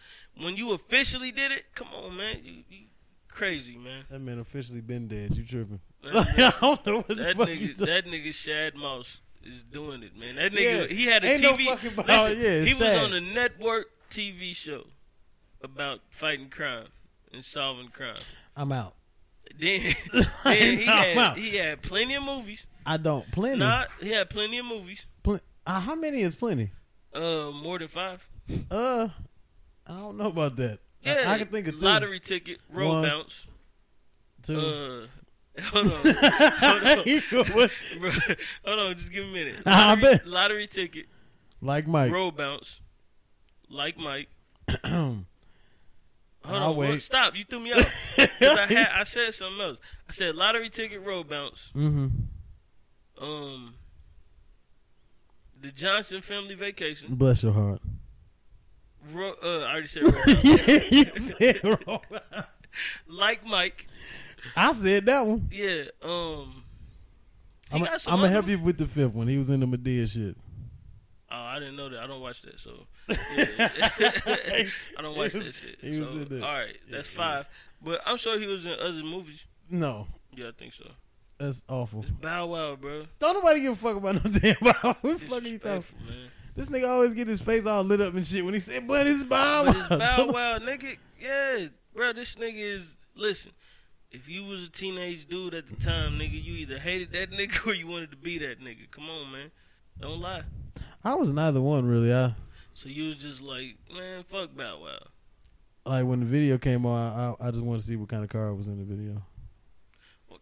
[0.40, 2.78] When you officially did it, come on, man, you, you
[3.28, 4.04] crazy, man.
[4.10, 5.36] That man officially been dead.
[5.36, 5.80] You tripping?
[6.02, 9.62] That, I don't know what the that fuck you nigga, that nigga Shad Moss is
[9.64, 10.34] doing it, man.
[10.36, 10.94] That nigga, Yeah.
[10.94, 11.66] he had a Ain't no TV.
[11.66, 13.04] fucking about- listen, yeah, he was sad.
[13.04, 14.84] on a network TV show
[15.62, 16.86] about fighting crime
[17.32, 18.16] and solving crime.
[18.56, 18.94] I'm out.
[19.58, 19.94] Then,
[20.44, 21.36] then he I'm out.
[21.36, 22.66] had he had plenty of movies.
[22.86, 23.30] I don't.
[23.30, 23.58] Plenty.
[23.58, 25.06] Nah, he had plenty of movies.
[25.22, 26.70] Pl- uh, how many is plenty?
[27.14, 28.26] Uh, more than five.
[28.70, 29.08] Uh,
[29.86, 30.78] I don't know about that.
[31.04, 31.84] I- Yeah, I, can think of two.
[31.84, 33.04] Lottery ticket, road One.
[33.04, 33.46] bounce.
[34.42, 34.58] two.
[34.58, 35.06] Uh,
[35.62, 37.70] hold on, hold on,
[38.64, 39.62] hold on, just give a minute.
[39.66, 40.26] I Lottery, bet.
[40.26, 41.06] lottery ticket,
[41.60, 42.10] like Mike.
[42.10, 42.80] Roll Bounce,
[43.70, 44.28] like Mike.
[44.84, 45.24] Hold
[46.44, 47.02] I'll on, wait.
[47.02, 47.34] stop!
[47.36, 48.18] You threw me off.
[48.18, 48.26] I,
[48.68, 49.78] had, I said something else.
[50.08, 51.70] I said lottery ticket, Roll Bounce.
[51.74, 52.08] mm-hmm.
[53.24, 53.74] Um,
[55.60, 57.14] the Johnson family vacation.
[57.14, 57.80] Bless your heart.
[59.12, 60.02] Ro- uh, I already said
[60.42, 62.00] yeah, you said wrong.
[63.08, 63.86] like Mike.
[64.56, 65.48] I said that one.
[65.50, 65.84] Yeah.
[66.02, 66.62] Um.
[67.72, 69.26] I'm gonna help you with the fifth one.
[69.26, 70.36] He was in the Madea shit.
[71.30, 71.98] Oh, I didn't know that.
[72.00, 73.16] I don't watch that, so yeah.
[74.96, 75.78] I don't watch was- that shit.
[75.80, 76.06] he was So,
[76.46, 77.48] all right, that's Yeah, five.
[77.82, 79.44] But I'm sure he was in other movies.
[79.68, 80.06] No,
[80.36, 80.88] Yeah, I think so.
[81.38, 82.02] that's awful.
[82.02, 83.06] It's Bow Wow, bro.
[83.18, 84.72] Don't nobody give a fuck about no damn Bow.
[84.84, 84.96] Wow.
[85.00, 85.82] What the fuck are you talking?
[86.06, 86.28] Man.
[86.56, 89.06] This nigga always get his face all lit up and shit when he said, "But
[89.06, 90.96] it's Bow But it's Wow." Bow Wow, nigga.
[91.20, 92.12] Yeah, bro.
[92.12, 92.96] This nigga is.
[93.16, 93.52] Listen,
[94.10, 97.66] if you was a teenage dude at the time, nigga, you either hated that nigga
[97.66, 98.90] or you wanted to be that nigga.
[98.90, 99.50] Come on, man.
[100.00, 100.42] Don't lie.
[101.04, 102.12] I was neither one really.
[102.12, 102.34] I
[102.74, 104.98] So you was just like, man, fuck Bow Wow.
[105.86, 107.36] like when the video came on.
[107.40, 109.22] I I just wanted to see what kind of car was in the video.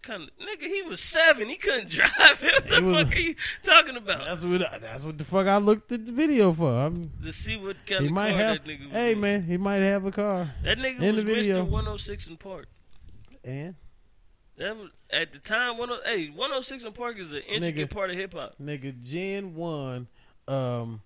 [0.02, 0.62] Kind of nigga?
[0.66, 1.48] He was seven.
[1.48, 2.10] He couldn't drive.
[2.42, 4.24] What the was- fuck are you talking about?
[4.24, 6.72] That's what that's what the fuck I looked at the video for.
[6.72, 8.64] I'm, to see what kind he of might car have.
[8.64, 9.20] that nigga was Hey in.
[9.20, 10.50] man, he might have a car.
[10.64, 11.64] That nigga in was the video.
[11.64, 11.68] Mr.
[11.68, 12.66] 106 & Park.
[13.44, 13.74] And
[14.56, 15.76] That was at the time.
[15.76, 17.94] 10, hey, 106 & Park is an intricate Nigga.
[17.94, 18.54] part of hip hop.
[18.60, 20.08] nigga, Gen won
[20.48, 21.00] um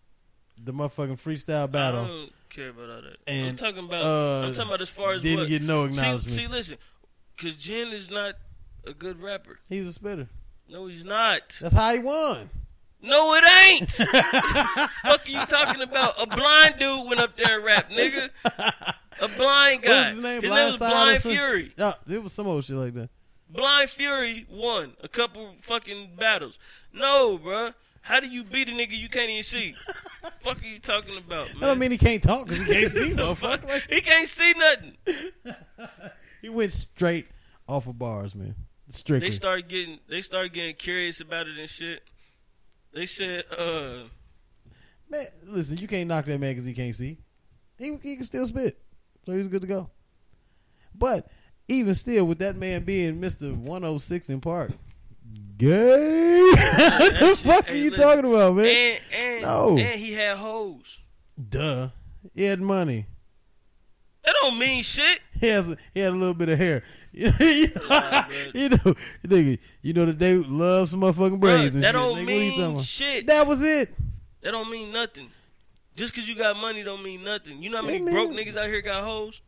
[0.64, 2.04] the motherfucking freestyle battle.
[2.04, 3.16] I don't care about all that.
[3.26, 4.02] And, I'm talking about.
[4.04, 5.48] uh, I'm talking about as far as Didn't what.
[5.50, 6.30] get no see, acknowledgement.
[6.40, 6.78] see, listen,
[7.36, 8.34] because Jen is not
[8.86, 9.58] a good rapper.
[9.68, 10.28] He's a spitter.
[10.68, 11.56] No, he's not.
[11.60, 12.50] That's how he won.
[13.02, 13.90] No, it ain't.
[13.90, 16.14] fuck are you talking about?
[16.20, 18.30] A blind dude went up there and rapped, nigga.
[18.46, 19.98] A blind What guy.
[20.08, 20.42] was his name?
[20.42, 21.72] His name was Blind Fury.
[21.76, 23.10] Yeah, it was some old shit like that.
[23.48, 26.58] Blind Fury won a couple fucking battles.
[26.92, 27.74] No, bruh.
[28.00, 29.74] How do you beat a nigga you can't even see?
[30.40, 31.60] fuck are you talking about, man?
[31.60, 33.68] That don't mean he can't talk because he can't see, motherfucker.
[33.68, 33.82] fuck?
[33.90, 34.96] He can't see nothing.
[36.42, 37.26] he went straight
[37.68, 38.54] off of bars, man.
[38.88, 39.28] Strictly.
[39.28, 42.02] They started getting they started getting curious about it and shit.
[42.92, 44.04] They said, uh,
[45.10, 47.18] man, listen, you can't knock that man because he can't see.
[47.78, 48.78] He, he can still spit,
[49.26, 49.90] so he's good to go.
[50.94, 51.28] But
[51.68, 54.72] even still, with that man being Mister One Hundred Six in Park,
[55.58, 56.40] Gay.
[57.20, 58.66] what fuck are you talking about, man?
[58.66, 59.70] And and No.
[59.70, 61.00] and he had hoes.
[61.48, 61.88] Duh.
[62.34, 63.06] He had money.
[64.24, 65.20] That don't mean shit.
[65.40, 66.82] He has a, he had a little bit of hair.
[67.16, 68.94] You know, Nah, you know,
[69.26, 71.94] nigga, you know that they love some motherfucking Bruh, braids and that shit.
[71.94, 73.26] don't Nigga, what are you talking mean shit.
[73.26, 73.94] That was it.
[74.42, 75.30] That don't mean nothing.
[75.96, 77.62] Just cause you got money don't mean nothing.
[77.62, 78.12] You know how many man.
[78.12, 79.40] broke niggas out here got hoes?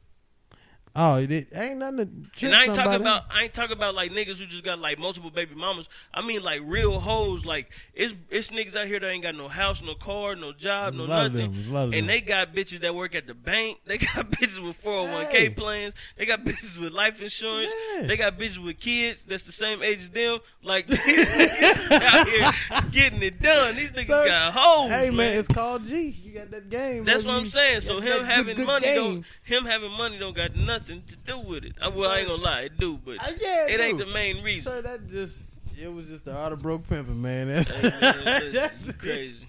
[1.01, 2.75] Oh, it it ain't nothing to And I ain't somebody.
[2.75, 5.89] talking about I ain't talking about like niggas who just got like multiple baby mamas.
[6.13, 7.45] I mean like real hoes.
[7.45, 10.95] Like it's it's niggas out here that ain't got no house, no car, no job,
[10.95, 11.35] no nothing.
[11.37, 11.55] them.
[11.55, 11.95] There's a them.
[11.95, 13.79] And they got bitches that work at the bank.
[13.87, 15.95] They got bitches with 401k plans.
[16.17, 17.73] They got bitches with life insurance.
[17.95, 18.07] Yeah.
[18.07, 20.41] They got bitches with kids that's the same age as them.
[20.65, 22.51] Like these niggas out here
[22.91, 23.77] getting it done.
[23.77, 24.91] These niggas Sir, got hoes.
[24.91, 26.09] Hey man, it's called G.
[26.09, 27.05] You got that game.
[27.05, 27.83] That's what I'm saying.
[27.83, 28.97] So him having money game.
[28.97, 31.75] don't him having money don't got nothing to do with it.
[31.81, 34.43] I, well, I ain't gonna lie, it do, but Uh, yeah, it ain't the main
[34.43, 34.73] reason.
[34.73, 35.43] Sir, that just
[35.81, 37.49] it was just the art of broke pimping, man.
[37.49, 39.47] That's, Hey, man, that's crazy.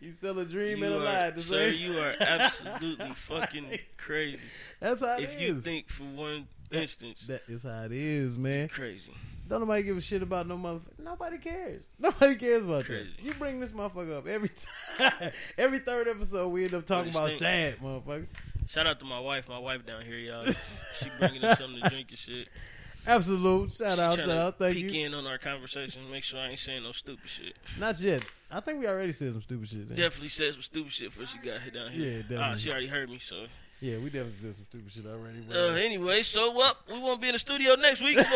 [0.00, 1.32] You sell a dream You and a lie.
[1.38, 4.40] sir, you are absolutely fucking crazy.
[4.80, 8.36] That's how it If you think for one That- instance, that is how it is,
[8.36, 8.68] man.
[8.68, 9.12] crazy.
[9.48, 10.98] Don't nobody give a shit about no motherfucker.
[10.98, 11.84] Nobody cares.
[12.00, 13.10] Nobody cares about Crazy.
[13.16, 13.24] that.
[13.24, 14.50] You bring this motherfucker up every
[14.98, 15.30] time.
[15.56, 18.26] every third episode, we end up talking about Shad, motherfucker.
[18.68, 19.48] Shout out to my wife.
[19.48, 20.44] My wife down here, y'all.
[20.44, 22.48] She bringing us something to drink and shit.
[23.06, 23.72] Absolute.
[23.72, 24.58] Shout She out, shout out.
[24.58, 25.06] Thank peek you.
[25.06, 27.54] in on our conversation, make sure I ain't saying no stupid shit.
[27.78, 28.22] Not yet.
[28.50, 29.88] I think we already said some stupid shit.
[29.88, 29.96] man.
[29.96, 32.10] Definitely said some stupid shit before she got here down here.
[32.10, 32.58] Yeah, Ah, definitely.
[32.58, 33.46] she already heard me, so.
[33.78, 35.40] Yeah, we definitely said some stupid shit already.
[35.46, 36.78] but- Uh, anyway, so what?
[36.90, 38.16] We won't be in the studio next week.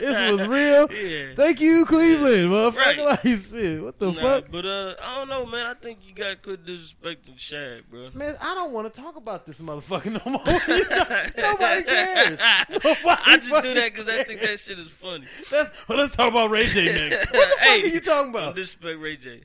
[0.00, 0.86] this was real.
[0.92, 1.34] Yeah.
[1.34, 2.76] Thank you, Cleveland, motherfucker.
[2.76, 2.98] Right.
[2.98, 3.82] Like shit.
[3.82, 4.44] What the Nah, fuck?
[4.50, 5.66] but uh, I don't know, man.
[5.66, 8.10] I think you got quit disrespecting Shad, bro.
[8.14, 10.44] Man, I don't want to talk about this motherfucker no more.
[11.38, 12.38] Nobody cares.
[12.70, 15.24] Nobody I just do that because I think that shit is funny.
[15.50, 17.32] Let's well, let's talk about Ray J next.
[17.32, 18.56] What the Hey, fuck are you talking Don't about?
[18.56, 19.40] disrespect Ray J.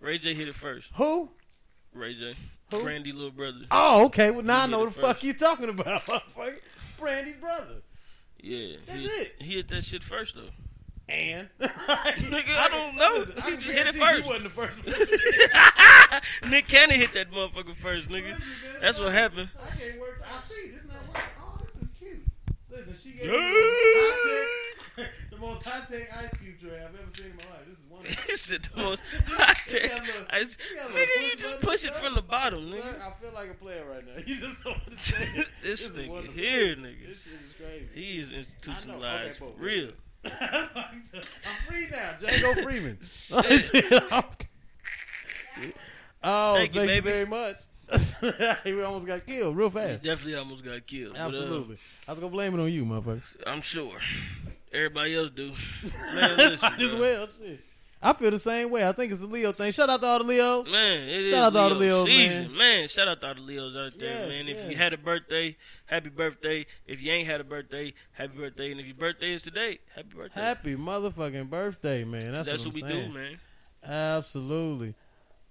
[0.00, 0.90] Ray J hit it first.
[0.96, 1.30] Who?
[1.94, 2.34] Ray J.
[2.70, 2.82] Who?
[2.82, 3.58] Brandy little brother.
[3.70, 4.30] Oh, okay.
[4.30, 6.58] Well, now I know the fuck you talking about, motherfucker.
[6.98, 7.82] Brandy's brother.
[8.40, 8.76] Yeah.
[8.86, 9.34] That's he, it.
[9.40, 10.48] He hit that shit first though.
[11.08, 13.18] And Nigga, I don't know.
[13.18, 14.24] Listen, He just hit it first.
[14.24, 14.76] You wasn't the first
[16.42, 16.50] one.
[16.50, 18.40] Nick Cannon hit that motherfucker first, nigga.
[18.80, 19.48] That's what happened.
[19.62, 20.20] I can't work.
[20.24, 20.70] I see.
[20.70, 21.22] This not working.
[21.40, 22.22] Oh, this is cute.
[22.68, 23.38] Listen, she gave me
[25.30, 27.66] the most most high-tech ice cube tray I've ever seen in my life.
[27.68, 27.85] This is
[28.26, 29.82] He said the most high tech.
[29.82, 32.14] You got a little- ice- you got a little Nigga, you just push it from
[32.14, 33.00] the bottom, Sir, nigga.
[33.00, 34.22] I feel like a player right now.
[34.26, 35.48] You just don't want to say it.
[35.62, 37.08] This is nigga here, nigga.
[37.08, 37.88] This shit is crazy.
[37.94, 39.90] He is institutionalized Okay, for real.
[40.24, 40.68] I'm
[41.68, 42.14] free now.
[42.18, 42.98] Django Freeman.
[46.22, 47.56] Oh, Thank thank, you, you, very much.
[48.64, 50.02] he almost got killed real He fast.
[50.02, 51.12] definitely almost got killed.
[51.14, 51.78] but, uh, Absolutely.
[52.08, 53.22] I was gonna blame it on you, motherfucker.
[53.46, 53.96] I'm sure.
[54.72, 55.52] Everybody else do.
[56.14, 57.28] Man, listen, as well.
[57.38, 57.60] Shit.
[58.06, 58.88] I feel the same way.
[58.88, 59.72] I think it's a Leo thing.
[59.72, 60.70] Shout out to all the Leos.
[60.70, 62.86] Man, it is Shout out to all the Leo Leos, season, man.
[62.88, 64.48] Shout out to all the Leos out there, Yes, man.
[64.48, 64.70] If yes.
[64.70, 65.56] you had a birthday,
[65.86, 66.66] happy birthday.
[66.86, 68.70] If you ain't had a birthday, happy birthday.
[68.70, 70.40] And if your birthday is today, happy birthday.
[70.40, 72.30] Happy motherfucking birthday, man.
[72.30, 73.12] That's, That's what, what, I'm we saying.
[73.12, 73.38] do, man.
[73.82, 74.94] Absolutely.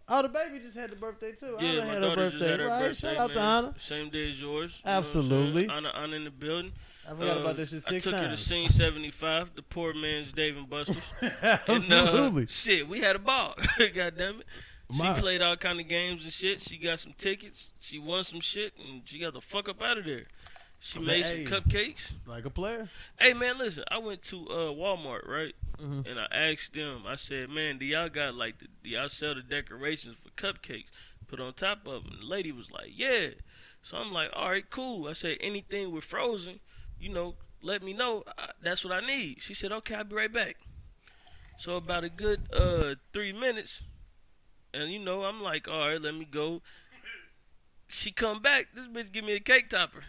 [0.07, 1.57] Oh, the baby just had the birthday too.
[1.59, 2.37] Yeah, Anna my had her daughter birthday.
[2.39, 2.79] just had her right?
[2.87, 3.07] birthday.
[3.09, 3.37] Shout out man.
[3.63, 3.73] to Anna.
[3.79, 4.81] Same day as yours.
[4.85, 5.69] you know Absolutely.
[5.69, 6.71] Anna, Anna in the building.
[7.07, 10.31] I forgot Uh, about this shit six I took her to Scene75, the poor man's
[10.31, 10.97] Dave and Buster's.
[11.21, 12.47] And, uh, Absolutely.
[12.47, 13.55] shit, we had a ball.
[13.93, 14.45] God damn it.
[14.93, 16.61] She played all kind of games and shit.
[16.61, 17.71] She got some tickets.
[17.79, 20.25] She won some shit, and she got the fuck up out of there.
[20.79, 21.45] She Man, made hey.
[21.45, 22.11] some cupcakes.
[22.27, 22.87] like a player.
[23.19, 23.83] Hey man, listen.
[23.89, 25.55] I went to uh, Walmart, right?
[25.81, 26.05] Mhm.
[26.07, 27.03] And I asked them.
[27.07, 30.85] I said, "Man, do y'all got like the, do y'all sell the decorations for cupcakes
[31.27, 33.29] put on top of them?" The lady was like, "Yeah."
[33.83, 36.59] So I'm like, "All right, cool." I said, "Anything with frozen,
[37.05, 38.23] you know, let me know.
[38.37, 40.57] I, that's what I need." She said, "Okay, I'll be right back."
[41.57, 43.83] So about a good uh three minutes,
[44.73, 46.61] and you know, I'm like, "All right, let me go."
[47.87, 48.67] She come back.
[48.73, 50.03] This bitch give me a cake topper.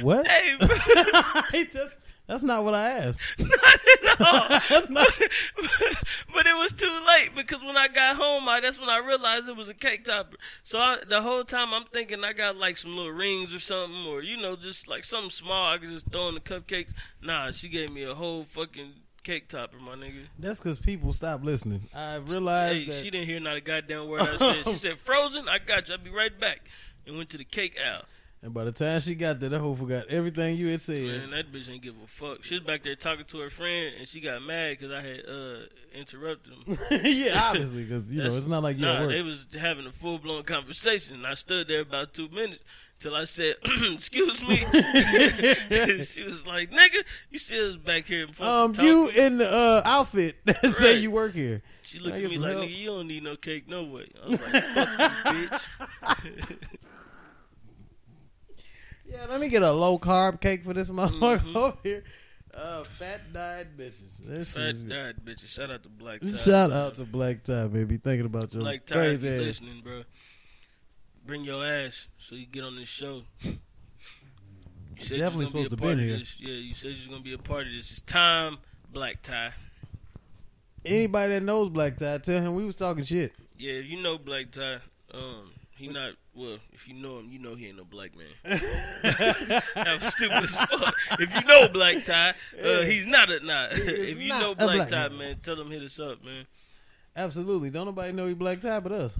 [0.00, 0.26] What?
[0.30, 1.88] Hey, bro.
[2.26, 3.20] that's, not what I asked.
[3.38, 3.50] Not
[4.10, 4.48] at all.
[4.68, 5.06] That's not-
[6.34, 9.48] but it was too late because when I got home, I, that's when I realized
[9.48, 10.36] it was a cake topper.
[10.64, 14.06] So I, the whole time I'm thinking I got like some little rings or something,
[14.08, 16.92] or you know, just like something small I could just throw in the cupcakes.
[17.22, 18.92] Nah, she gave me a whole fucking
[19.22, 20.24] cake topper, my nigga.
[20.38, 21.82] That's because people stop listening.
[21.94, 23.02] I realized Hey, that.
[23.04, 24.64] she didn't hear not a goddamn word I said.
[24.66, 25.94] She said, "Frozen, I got you.
[25.94, 26.60] I'll be right back."
[27.06, 28.04] And went to the cake aisle.
[28.42, 31.06] And by the time she got there, that hoe forgot everything you had said.
[31.06, 32.44] Man, that bitch ain't give a fuck.
[32.44, 35.20] She was back there talking to her friend, and she got mad because I had
[35.26, 36.78] uh, interrupted them.
[37.04, 39.10] yeah, obviously, because you know it's not like you Nah, work.
[39.10, 41.24] they was having a full blown conversation.
[41.24, 42.62] I stood there about two minutes
[43.00, 44.56] till I said, "Excuse me."
[46.04, 49.82] she was like, "Nigga, you see us back here?" um, talking." you in the uh,
[49.84, 51.62] outfit that say you work here.
[51.82, 52.64] She looked at me like, help.
[52.64, 56.75] "Nigga, you don't need no cake, no way." I was like, "Fuck you, bitch."
[59.16, 61.56] Yeah, let me get a low carb cake for this motherfucker Mm-hmm.
[61.56, 62.04] over here.
[62.54, 64.16] Uh, fat diet bitches.
[64.24, 65.48] This Fat died, bitches.
[65.48, 66.28] Shout out to Black Tie.
[66.28, 67.98] Shout out to Black Tie, baby.
[67.98, 69.40] Thinking about your Black Tie, crazy ass.
[69.42, 70.02] listening, bro.
[71.26, 73.22] Bring your ass so you get on this show.
[73.42, 73.58] You
[75.18, 76.18] Definitely supposed to be been of here.
[76.18, 76.36] This.
[76.40, 77.90] Yeah, you said you was gonna be a part of this.
[77.90, 78.56] It's time,
[78.90, 79.52] Black Tie.
[80.86, 83.32] Anybody that knows Black Tie, tell him we was talking shit.
[83.58, 84.78] Yeah, you know Black Tie.
[85.12, 86.58] Um, he not well.
[86.72, 88.26] If you know him, you know he ain't no black man.
[88.44, 90.94] that was stupid as fuck.
[91.20, 92.34] If you know Black Tie,
[92.64, 93.72] uh, he's not a not.
[93.72, 95.18] if you not know Black, black Tie, man.
[95.18, 96.46] man, tell him hit us up, man.
[97.14, 97.70] Absolutely.
[97.70, 99.14] Don't nobody know he Black Tie but us.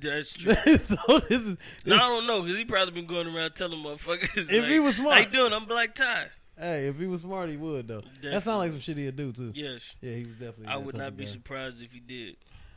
[0.00, 0.54] That's true.
[0.54, 1.58] so this is.
[1.84, 4.50] No, I don't know because he probably been going around telling motherfuckers.
[4.50, 5.14] If like, he was smart.
[5.16, 5.52] how you doing?
[5.52, 6.26] I'm Black Tie.
[6.58, 8.00] hey, if he was smart, he would though.
[8.00, 8.40] That Definitely.
[8.40, 9.52] sounds like some shit he'd do too.
[9.54, 10.66] Yes, Yeah, he was definitely.
[10.68, 11.30] I would not be guy.
[11.32, 12.36] surprised if he did.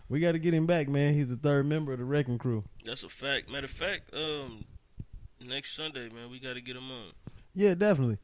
[0.09, 1.13] We got to get him back, man.
[1.13, 2.63] He's the third member of the Wrecking Crew.
[2.85, 3.49] That's a fact.
[3.49, 4.63] Matter of fact, um,
[5.45, 7.11] next Sunday, man, we got to get him on.
[7.55, 8.17] Yeah, definitely.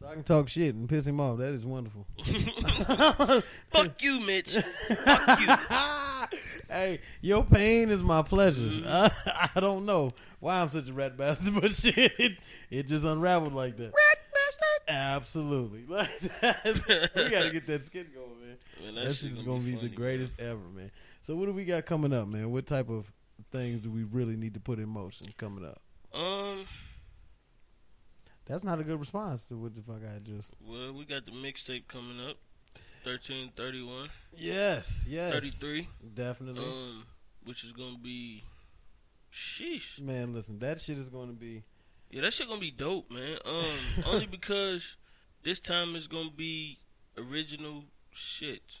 [0.00, 1.38] So I can talk shit and piss him off.
[1.38, 2.06] That is wonderful.
[3.70, 4.54] Fuck you, Mitch.
[4.54, 5.56] Fuck you.
[6.68, 8.62] hey, your pain is my pleasure.
[8.62, 8.86] Mm-hmm.
[8.86, 12.38] I, I don't know why I'm such a rat bastard, but shit, it,
[12.70, 13.84] it just unraveled like that.
[13.84, 14.88] Rat bastard.
[14.88, 15.84] Absolutely.
[15.88, 16.08] Like
[17.14, 18.94] we got to get that skit going, man.
[18.94, 20.90] Man, That, shit is gonna be, funny, the greatest ever, man.
[21.24, 22.50] So what do we got coming up, man?
[22.50, 23.10] What type of
[23.50, 25.80] things do we really need to put in motion coming up?
[26.12, 26.66] Um,
[28.44, 30.50] That's not a good response to what the fuck I just.
[30.60, 32.36] well, we got the mixtape coming up.
[33.04, 35.88] 13, 31, Yes, yes, 33.
[36.14, 36.62] definitely.
[36.62, 37.06] Um,
[37.44, 38.42] which is gonna be,
[39.32, 39.98] sheesh.
[40.02, 41.62] man, listen, that shit is going to be.
[42.10, 43.38] Yeah, that shit gonna be dope, man.
[43.46, 43.64] Um,
[44.06, 44.98] only because
[45.42, 46.78] this time it's gonna be
[47.16, 48.80] original shit,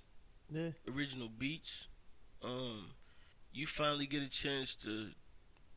[0.50, 1.88] Yeah, original beats.
[2.44, 2.86] Um,
[3.52, 5.08] you finally get a chance to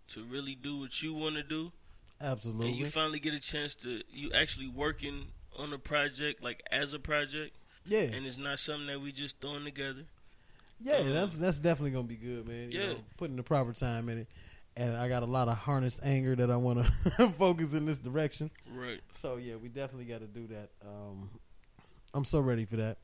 [0.10, 1.72] to really do what you want to do,
[2.22, 2.68] Absolutely.
[2.70, 5.28] and you finally get a chance to you actually working
[5.58, 9.40] on a project like as a project, yeah, and it's not something that we just
[9.42, 10.04] throwing together.
[10.82, 12.72] yeah, um, that's that's definitely gonna be good, man.
[12.72, 12.88] You Yeah.
[12.90, 14.28] know, putting the proper time in it,
[14.76, 17.98] and I got a lot of harnessed anger that I want to focus in this
[17.98, 18.50] direction.
[18.74, 20.70] Right, So yeah, we definitely got to do that.
[20.86, 21.30] Um,
[22.14, 22.98] I'm so ready for that.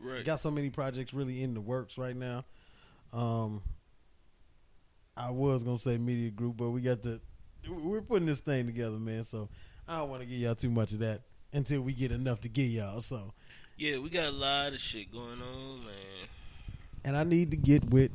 [0.00, 0.24] right.
[0.24, 2.44] Got so many projects really in the works right now.
[3.12, 3.62] Um,
[5.16, 7.20] I was gonna say media group, but we got the
[7.68, 9.24] we're putting this thing together, man.
[9.24, 9.48] So
[9.86, 11.22] I don't want to give y'all too much of that
[11.52, 13.00] until we get enough to give y'all.
[13.02, 13.32] So,
[13.76, 16.28] Yeah, we got a lot of shit going on, man.
[17.04, 18.10] and I need to get with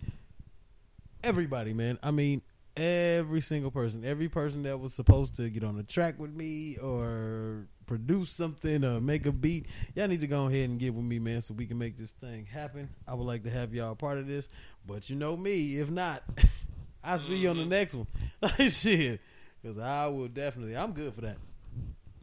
[1.24, 1.98] everybody, man.
[2.02, 2.42] I mean,
[2.76, 6.78] every single person, every person that was supposed to get on the track with me
[6.78, 9.66] or produce something or make a beat,
[9.96, 12.12] y'all need to go ahead and get with me, man, so we can make this
[12.12, 12.90] thing happen.
[13.08, 14.50] I would like to have y'all a part of this,
[14.86, 16.22] but you know me, if not,
[17.04, 18.08] I'll see you on the next one.
[18.42, 19.20] Like shit,
[19.62, 20.78] because I will definitely.
[20.78, 21.38] I'm good for that.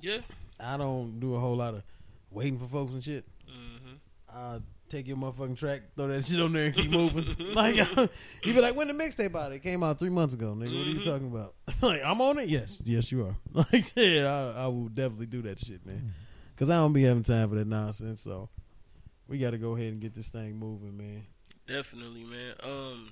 [0.01, 0.19] Yeah.
[0.61, 1.83] I don't do a whole lot of
[2.31, 3.25] waiting for folks and shit.
[3.49, 3.95] hmm
[4.33, 4.59] uh,
[4.89, 7.25] take your motherfucking track, throw that shit on there, and keep moving.
[7.55, 9.53] like you be like, when the mixtape out?
[9.53, 10.77] It came out three months ago, nigga.
[10.79, 11.05] What are you Mhm.
[11.05, 11.55] talking about?
[11.83, 12.49] like, I'm on it.
[12.49, 13.37] Yes, yes, you are.
[13.53, 16.13] Like, yeah, I, I will definitely do that shit, man.
[16.55, 18.23] Because I don't be having time for that nonsense.
[18.23, 18.49] So
[19.29, 21.25] we got to go ahead and get this thing moving, man.
[21.67, 22.55] Definitely, man.
[22.63, 23.11] Um,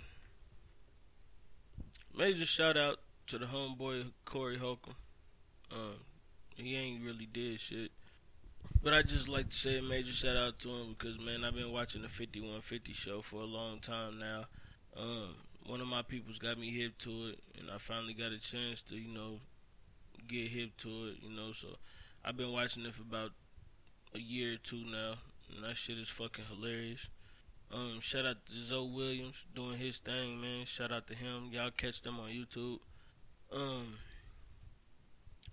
[2.17, 4.95] major shout out to the homeboy Corey Holcomb.
[5.73, 5.95] Um,
[6.55, 7.91] he ain't really did shit,
[8.83, 11.55] but I just like to say a major shout out to him because man, I've
[11.55, 14.45] been watching the 5150 show for a long time now.
[14.97, 15.35] Um,
[15.67, 18.83] one of my people's got me hip to it, and I finally got a chance
[18.83, 19.39] to you know
[20.29, 21.17] get hip to it.
[21.23, 21.69] You know, so
[22.25, 23.31] I've been watching it for about
[24.15, 25.15] a year or two now,
[25.55, 27.09] and that shit is fucking hilarious.
[27.73, 30.67] Um, shout out to Zoe Williams doing his thing, man.
[30.67, 31.49] Shout out to him.
[31.53, 32.79] Y'all catch them on YouTube.
[33.51, 33.95] Um,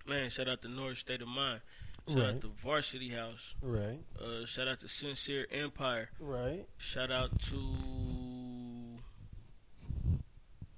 [0.06, 1.61] man, shout out to North State of Mind.
[2.10, 2.36] Shout Right.
[2.36, 3.56] out to Varsity House.
[3.61, 6.10] Right, Uh, shout out to Sincere Empire.
[6.19, 6.65] right.
[6.77, 7.60] Shout out to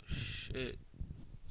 [0.10, 0.78] shit.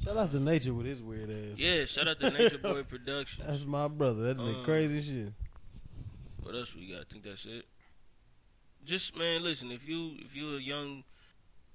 [0.05, 1.59] Shout out to Nature with his weird ass.
[1.59, 3.47] Yeah, shout out to Nature Boy Productions.
[3.47, 4.23] That's my brother.
[4.35, 5.33] That's the Um, crazy shit.
[6.43, 7.03] What else we got?
[7.03, 7.67] I think that's it.
[8.85, 9.71] Just man, listen.
[9.71, 11.05] If you if you're a young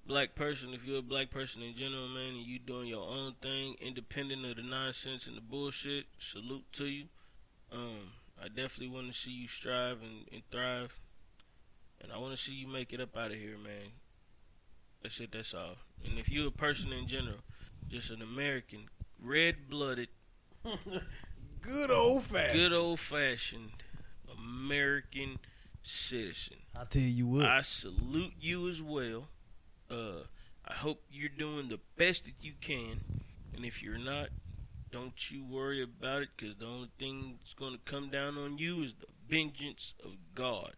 [0.07, 3.33] black person, if you're a black person in general, man, and you doing your own
[3.41, 7.05] thing, independent of the nonsense and the bullshit, salute to you.
[7.71, 8.11] Um,
[8.41, 10.93] I definitely want to see you strive and, and thrive,
[12.01, 13.91] and I want to see you make it up out of here, man.
[15.03, 15.31] That's it.
[15.31, 15.75] That's all.
[16.03, 17.37] And if you're a person in general,
[17.89, 18.87] just an American,
[19.21, 20.09] red-blooded,
[21.61, 22.53] Good old fashioned.
[22.59, 23.71] good old-fashioned
[24.37, 25.37] American
[25.83, 26.57] citizen.
[26.75, 27.45] I tell you what.
[27.45, 29.27] I salute you as well.
[29.89, 30.23] Uh,
[30.67, 32.99] I hope you're doing the best that you can,
[33.55, 34.29] and if you're not,
[34.95, 38.57] don't you worry about it, because the only thing that's going to come down on
[38.57, 40.71] you is the vengeance of God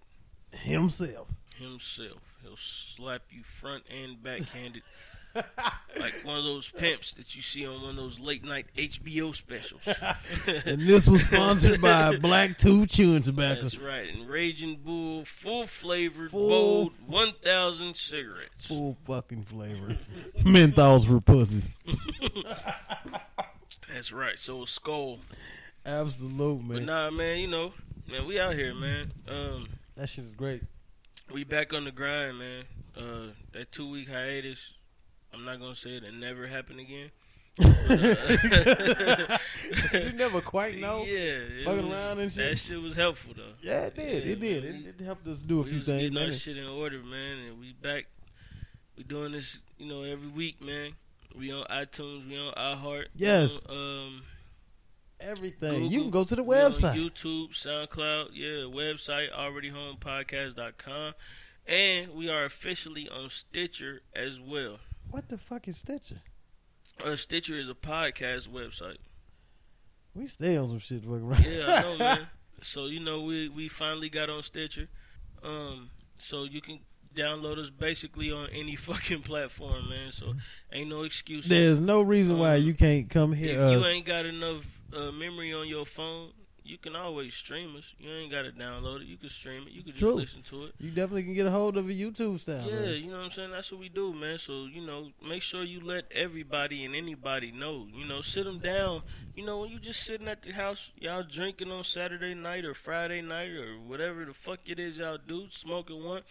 [0.52, 1.27] Himself.
[1.56, 2.19] Himself.
[2.41, 4.81] He'll slap you front and backhanded,
[5.35, 9.35] like one of those pimps that you see on one of those late night HBO
[9.35, 9.88] specials.
[10.65, 13.61] and this was sponsored by Black Tooth Chewing Tobacco.
[13.61, 18.65] That's right, and Raging Bull, full flavored, Full- bold, 1,000 cigarettes.
[18.65, 19.95] Full fucking flavor.
[20.39, 21.69] Menthols for pussies.
[23.93, 24.38] That's right.
[24.38, 25.19] So skull.
[25.85, 26.85] Absolute, But man.
[26.85, 27.72] nah, man, you know,
[28.11, 29.11] man, we out here, man.
[29.27, 30.61] Um, That shit is great.
[31.34, 32.64] we back on the grind, man.
[32.97, 34.73] Uh, that two week hiatus,
[35.34, 37.09] I'm not gonna say it'll never happen again.
[37.59, 37.68] you
[40.14, 41.03] never quite know.
[41.05, 42.49] Yeah, it Fucking around and shit.
[42.49, 43.53] That shit was helpful though.
[43.61, 44.26] Yeah, it did.
[44.26, 44.64] Yeah, it did.
[44.65, 47.59] It, it helped us do a few things, getting our shit in order, man, and
[47.59, 48.05] we back.
[48.97, 50.91] We doing this, you know, every week, man.
[51.38, 53.05] We on iTunes, we on iHeart.
[53.15, 53.59] Yes.
[53.69, 54.23] on, um,
[55.19, 55.85] Everything.
[55.85, 56.95] you can go to the website.
[56.95, 61.14] YouTube, SoundCloud, yeah, website, alreadyhomepodcast.com.
[61.68, 64.80] And we are officially on Stitcher as well.
[65.11, 66.22] What the fuck is Stitcher?
[67.03, 68.97] Uh, Stitcher is a podcast website.
[70.15, 71.45] We stay on some shit fucking around.
[71.45, 72.19] Yeah, I know, man.
[72.64, 74.88] So you know, we we finally got on Stitcher.
[75.43, 76.80] Um, so you can
[77.18, 80.11] download us basically on any fucking platform, man.
[80.11, 80.34] So
[80.72, 81.45] ain't no excuse.
[81.48, 83.60] There's no reason why Um, you can't come here.
[83.60, 84.64] if you ain't got enough
[84.95, 86.31] uh, memory on your phone,
[86.64, 87.95] you can always stream us.
[87.98, 89.07] You ain't got to download it.
[89.07, 89.72] You can stream it.
[89.72, 90.15] You can just True.
[90.15, 90.73] listen to it.
[90.80, 92.61] You definitely can get a hold of a YouTube style.
[92.68, 92.95] Yeah, man.
[92.95, 93.52] you know what I'm saying?
[93.52, 94.38] That's what we do, man.
[94.38, 97.88] So, you know, make sure you let everybody and anybody know.
[97.89, 99.02] You know, sit them down.
[99.34, 102.73] You know, when you just sitting at the house, y'all drinking on Saturday night or
[102.73, 106.22] Friday night or whatever the fuck it is y'all do, smoking one.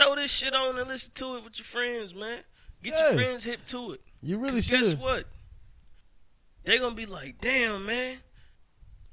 [0.00, 2.38] Throw this shit on and listen to it with your friends, man.
[2.82, 3.04] Get Yeah.
[3.12, 4.00] your friends hip to it.
[4.22, 5.26] You really 'Cause Guess what?
[6.64, 8.18] They gonna be like, damn, man.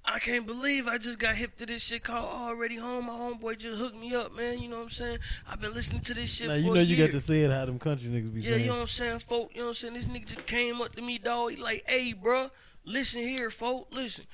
[0.06, 3.08] I can't believe I just got hip to this shit called Already Home.
[3.08, 4.62] My homeboy just hooked me up, man.
[4.62, 5.18] You know what I'm saying?
[5.46, 7.08] I've been listening to this shit Now for you a know you year.
[7.08, 8.62] got to say it how them country niggas be Yeah, saying.
[8.62, 9.52] you know what I'm saying, folk?
[9.54, 9.94] You know what I'm saying?
[9.96, 11.52] This nigga just came up to me, dog.
[11.52, 12.50] He like, hey, bruh,
[12.86, 14.26] listen here, folk, listen.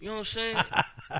[0.00, 0.56] You know what I'm saying?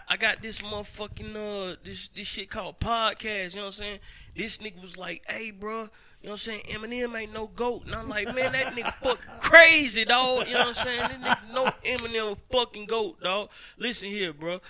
[0.09, 3.51] I got this motherfucking uh this this shit called podcast.
[3.51, 3.99] You know what I'm saying?
[4.35, 5.89] This nigga was like, hey, bro, You know
[6.23, 6.63] what I'm saying?
[6.71, 7.85] Eminem ain't no goat.
[7.87, 10.47] And I'm like, man, that nigga fucking crazy, dog.
[10.49, 11.09] You know what I'm saying?
[11.09, 13.51] This nigga no Eminem fucking goat, dog.
[13.77, 14.61] Listen here, bruh.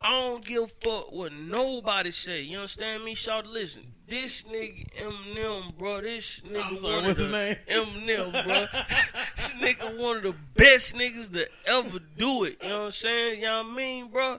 [0.00, 2.42] I don't give a fuck what nobody say.
[2.42, 3.14] You understand me?
[3.14, 3.82] Shout listen.
[4.08, 6.00] This nigga Eminem, bro.
[6.00, 7.56] This nigga I'm sorry, one what's of his the name?
[7.68, 8.66] Eminem, bro.
[9.36, 12.58] this nigga one of the best niggas to ever do it.
[12.62, 13.40] You know what I'm saying?
[13.40, 14.38] You know what I mean, bro?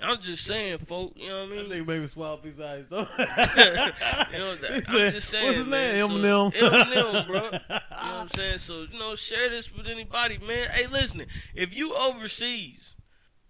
[0.00, 1.12] I'm just saying, folk.
[1.16, 1.82] You know what I That mean?
[1.82, 2.98] nigga made me swallow his eyes though.
[3.18, 5.94] you know, that, He I'm said, just saying, What's his man.
[5.94, 6.08] name?
[6.08, 6.52] So, Eminem.
[6.52, 7.42] Eminem, bro.
[7.44, 8.58] You know what I'm saying?
[8.58, 10.68] So, you know, share this with anybody, man.
[10.70, 11.24] Hey, listen,
[11.54, 12.93] if you overseas,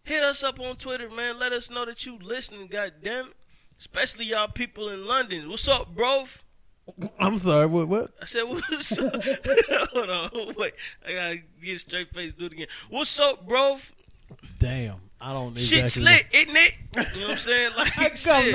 [0.05, 1.39] hit us up on Twitter, man.
[1.39, 3.33] Let us know that you listening, goddamn it.
[3.81, 5.51] Especially y'all people in London.
[5.51, 6.25] What's up, bro?
[7.19, 7.67] I'm sorry.
[7.67, 7.89] What?
[7.89, 8.11] What?
[8.23, 9.23] I said, what's up?
[9.93, 10.75] Hold on, wait.
[11.07, 12.67] I gotta get straight face, do it again.
[12.89, 13.79] What's up, bro?
[14.59, 15.01] Damn.
[15.21, 16.03] I don't Shit exactly.
[16.03, 16.75] slit, isn't it?
[17.15, 17.71] You know what I'm saying?
[17.77, 18.55] Like, shit.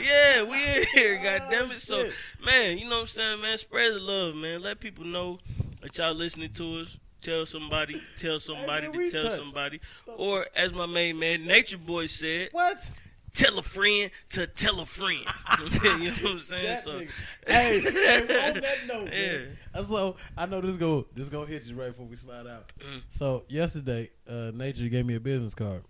[0.00, 1.78] Yeah, we in here, oh, goddamn it.
[1.78, 2.08] So,
[2.44, 3.58] man, you know what I'm saying, man?
[3.58, 4.62] Spread the love, man.
[4.62, 5.40] Let people know
[5.82, 6.96] that y'all listening to us.
[7.24, 9.42] Tell somebody, tell somebody to tell touched.
[9.42, 9.80] somebody.
[10.06, 12.90] Or, as my main man, Nature Boy said, What?
[13.32, 15.24] tell a friend to tell a friend.
[15.58, 16.66] you know what I'm saying?
[16.66, 17.00] That so.
[17.46, 19.82] Hey, hey, on that note, Yeah.
[19.84, 22.70] So I know this go this gonna hit you right before we slide out.
[22.78, 23.00] Mm.
[23.08, 25.82] So yesterday, uh, Nature gave me a business card.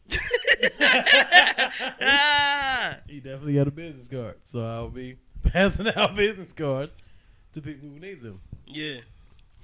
[3.08, 4.36] He definitely got a business card.
[4.44, 6.94] So I'll be passing out business cards
[7.54, 9.00] to people who need them yeah.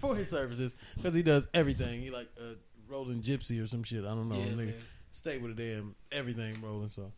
[0.01, 2.01] For his services because he does everything.
[2.01, 2.55] He like a
[2.91, 4.05] rolling gypsy or some shit.
[4.05, 4.37] I don't know.
[4.37, 4.57] yeah, nigga.
[4.57, 4.75] man.
[5.13, 6.91] Stay with a damn everything rolling.
[6.91, 7.13] So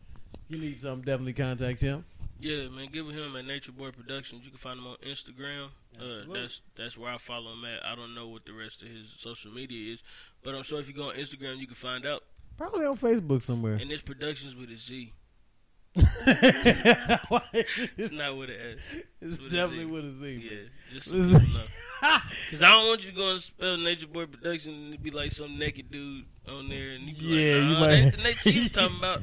[0.49, 2.05] you need something, definitely contact him.
[2.39, 4.43] Yeah, man, give him at Nature Boy Productions.
[4.43, 5.67] You can find him on Instagram.
[5.97, 7.85] Uh, that's that's where I follow him at.
[7.85, 10.03] I don't know what the rest of his social media is,
[10.43, 12.23] but I'm sure if you go on Instagram, you can find out.
[12.57, 13.75] Probably on Facebook somewhere.
[13.75, 15.13] And it's Productions with a Z.
[15.95, 16.09] It's
[18.11, 18.77] not with an S.
[19.21, 19.91] It's with definitely Z.
[19.91, 20.49] with a Z.
[20.51, 20.57] Yeah,
[20.93, 21.39] just so Listen.
[21.39, 21.65] people know.
[22.49, 25.31] Cause I don't want you to go and spell Nature Boy Production and be like
[25.31, 28.23] some naked dude on there and you be Yeah, like, you might- that ain't the
[28.23, 29.21] nature you talking about.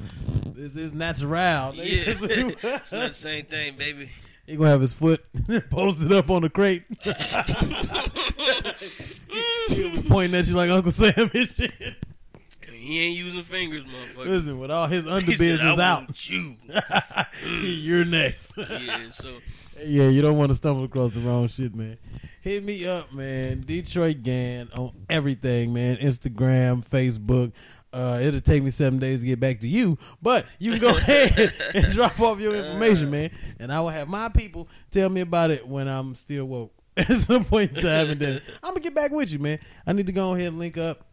[0.55, 1.75] This is natural.
[1.75, 4.09] Yeah, it's not the same thing, baby.
[4.47, 5.25] he gonna have his foot
[5.71, 6.85] posted up on the crate.
[9.69, 11.73] He'll be pointing at you like Uncle Sam and shit.
[12.81, 14.27] He ain't using fingers, motherfucker.
[14.27, 16.29] Listen, with all his underbiz is out.
[16.31, 16.57] you.
[17.61, 18.53] You're next.
[18.57, 19.39] Yeah, so
[19.85, 21.99] Yeah, you don't want to stumble across the wrong shit, man.
[22.41, 23.63] Hit me up, man.
[23.67, 25.97] Detroit Gan on everything, man.
[25.97, 27.53] Instagram, Facebook.
[27.93, 30.97] Uh, it'll take me seven days to get back to you, but you can go
[30.97, 33.31] ahead and drop off your information, man.
[33.59, 37.09] And I will have my people tell me about it when I'm still woke at
[37.17, 38.11] some point in time.
[38.11, 39.59] And then I'm gonna get back with you, man.
[39.87, 41.05] I need to go ahead and link up.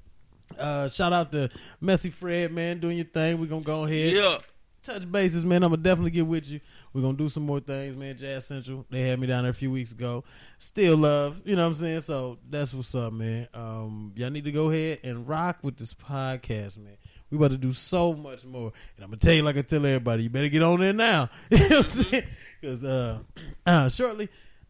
[0.58, 1.50] Uh, shout out to
[1.82, 3.40] Messy Fred, man, doing your thing.
[3.40, 4.38] We're gonna go ahead yeah.
[4.84, 5.64] touch bases, man.
[5.64, 6.60] I'm gonna definitely get with you.
[6.94, 8.18] We're gonna do some more things, man.
[8.18, 10.24] Jazz Central, they had me down there a few weeks ago.
[10.58, 12.02] Still love, you know what I'm saying?
[12.02, 13.48] So that's what's up, man.
[13.54, 16.98] Um, y'all need to go ahead and rock with this podcast, man.
[17.30, 19.86] We about to do so much more, and I'm gonna tell you like I tell
[19.86, 21.30] everybody, you better get on there now.
[21.52, 22.24] you know what I'm saying?
[22.62, 23.20] Because uh,
[23.66, 24.30] uh, shortly,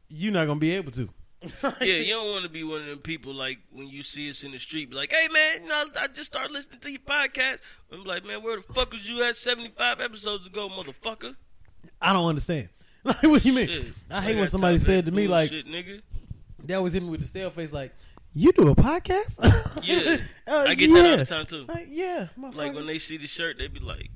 [0.10, 1.10] you're not gonna be able to.
[1.82, 4.44] Yeah, you don't want to be one of them people like when you see us
[4.44, 7.00] in the street, be like, "Hey man, you know, I just started listening to your
[7.02, 7.60] podcast."
[7.92, 11.36] I'm like, "Man, where the fuck was you at 75 episodes ago, motherfucker?"
[12.02, 12.70] I don't understand.
[13.04, 13.68] Like, what do you mean?
[13.68, 13.86] Shit.
[14.12, 16.02] I hate Like when somebody said to me, like, bullshit, nigga.
[16.66, 17.94] they always hit me with the stale face, like,
[18.34, 19.38] "You do a podcast?"
[19.86, 21.16] Yeah, Uh, I get that all yeah.
[21.18, 21.66] the time too.
[21.70, 24.10] Like, yeah, Like when they see the shirt, they be like,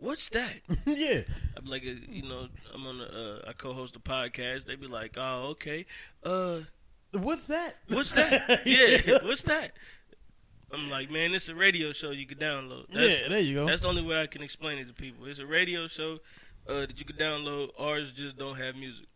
[0.00, 0.52] "What's that?"
[0.86, 1.20] yeah.
[1.56, 3.04] I'm like, you know, I'm on the,
[3.46, 4.64] uh, I co-host a podcast.
[4.66, 5.86] They'd be like, "Oh, okay.
[6.24, 6.60] Uh,
[7.12, 7.76] What's that?
[7.88, 8.62] what's that?
[8.64, 9.72] yeah, what's that?"
[10.72, 12.86] I'm like, man, it's a radio show you can download.
[12.94, 13.66] That's, yeah, there you go.
[13.66, 15.26] That's the only way I can explain it to people.
[15.26, 16.18] It's a radio show
[16.68, 17.70] uh, that you can download.
[17.78, 19.06] Ours just don't have music,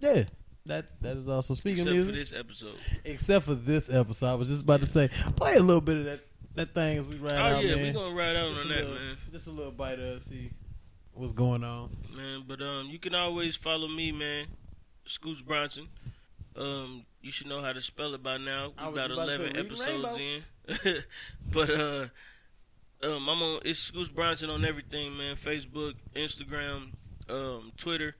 [0.00, 0.24] yeah,
[0.66, 2.74] that that is also speaking except of for this episode.
[3.04, 6.04] Except for this episode, I was just about to say, play a little bit of
[6.06, 6.20] that
[6.58, 7.84] that thing as we ride Oh out, yeah, man.
[7.84, 9.16] we gonna ride out just, on that, little, man.
[9.32, 10.50] just a little bite of see
[11.14, 11.96] what's going on.
[12.14, 14.46] Man, but um, you can always follow me, man.
[15.06, 15.88] Scoots Bronson.
[16.56, 18.72] Um, you should know how to spell it by now.
[18.76, 21.02] I We're was about about to say, eleven episodes in.
[21.52, 22.06] but uh,
[23.04, 23.60] um, I'm on.
[23.64, 25.36] It's Scoots Bronson on everything, man.
[25.36, 26.90] Facebook, Instagram,
[27.30, 28.16] um, Twitter,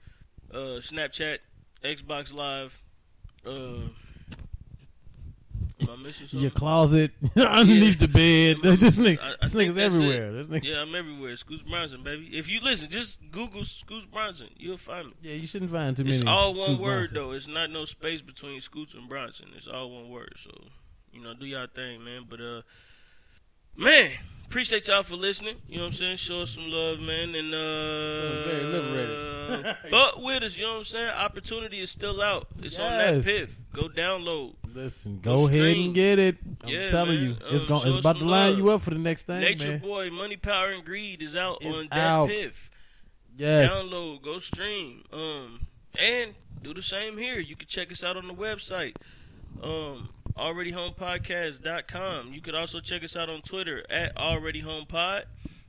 [0.53, 1.39] uh, Snapchat,
[1.83, 2.81] Xbox Live.
[3.45, 3.89] Uh,
[5.81, 6.39] am I missing something?
[6.39, 8.57] Your closet, underneath the bed.
[8.79, 10.31] this nigga, I- I this nigga's everywhere.
[10.31, 11.35] This nigga, Yeah, I'm everywhere.
[11.37, 12.29] Scoots Bronson, baby.
[12.31, 14.47] If you listen, just Google Scoots Bronson.
[14.57, 15.13] You'll find me.
[15.21, 16.17] yeah, you shouldn't find too many.
[16.17, 17.15] It's all one word Bronson.
[17.15, 17.31] though.
[17.31, 19.47] It's not no space between Scoots and Bronson.
[19.55, 20.33] It's all one word.
[20.37, 20.51] So,
[21.13, 22.25] you know, do y'all thing, man.
[22.29, 22.61] But uh
[23.79, 24.11] man,
[24.45, 25.55] appreciate y'all for listening.
[25.67, 26.17] You know what I'm saying?
[26.17, 27.33] Show us some love, man.
[27.35, 29.25] And Feeling very uh liberated.
[29.89, 31.09] fuck with us, you know what I'm saying?
[31.09, 32.47] Opportunity is still out.
[32.61, 33.25] It's on that Yes.
[33.25, 33.59] piff.
[33.73, 34.53] Go download.
[34.73, 36.37] Listen, Go go ahead and get it.
[36.63, 37.23] I'm Yeah, telling man.
[37.29, 37.87] you, it's Um, going.
[37.87, 38.57] It's about to line love.
[38.59, 39.79] you up for the next thing, Nature man.
[39.79, 42.27] Boy, Money, Power, and Greed is out It's on out.
[42.27, 42.69] that piff.
[43.37, 45.03] Yes, Download, go stream.
[45.13, 45.65] Um,
[45.97, 47.39] and do the same here.
[47.39, 48.95] You can check us out on the website.
[49.63, 52.33] Um, alreadyhomepodcast.com.
[52.33, 55.23] You could also check us out on Twitter at alreadyhomepod.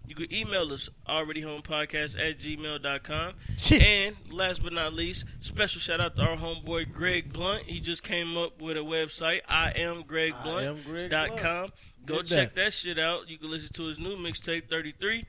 [0.07, 3.35] You could email us alreadyhomepodcast at gmail.com.
[3.57, 3.83] Shit.
[3.83, 7.65] And last but not least, special shout out to our homeboy Greg Blunt.
[7.65, 10.67] He just came up with a website, I am Greg I Blunt.
[10.67, 11.43] am Greg dot Blunt.
[11.43, 11.73] com.
[12.07, 12.65] Go Did check that.
[12.65, 13.29] that shit out.
[13.29, 15.25] You can listen to his new mixtape 33.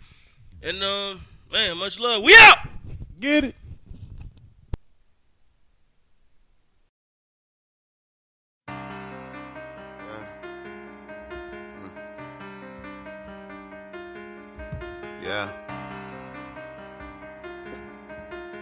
[0.63, 2.23] And um man, much love.
[2.23, 2.57] We out.
[3.19, 3.55] get it.
[15.32, 15.49] Yeah.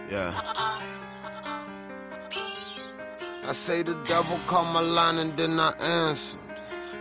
[0.08, 0.40] Yeah.
[3.44, 6.38] I say the devil called my line and then I answered.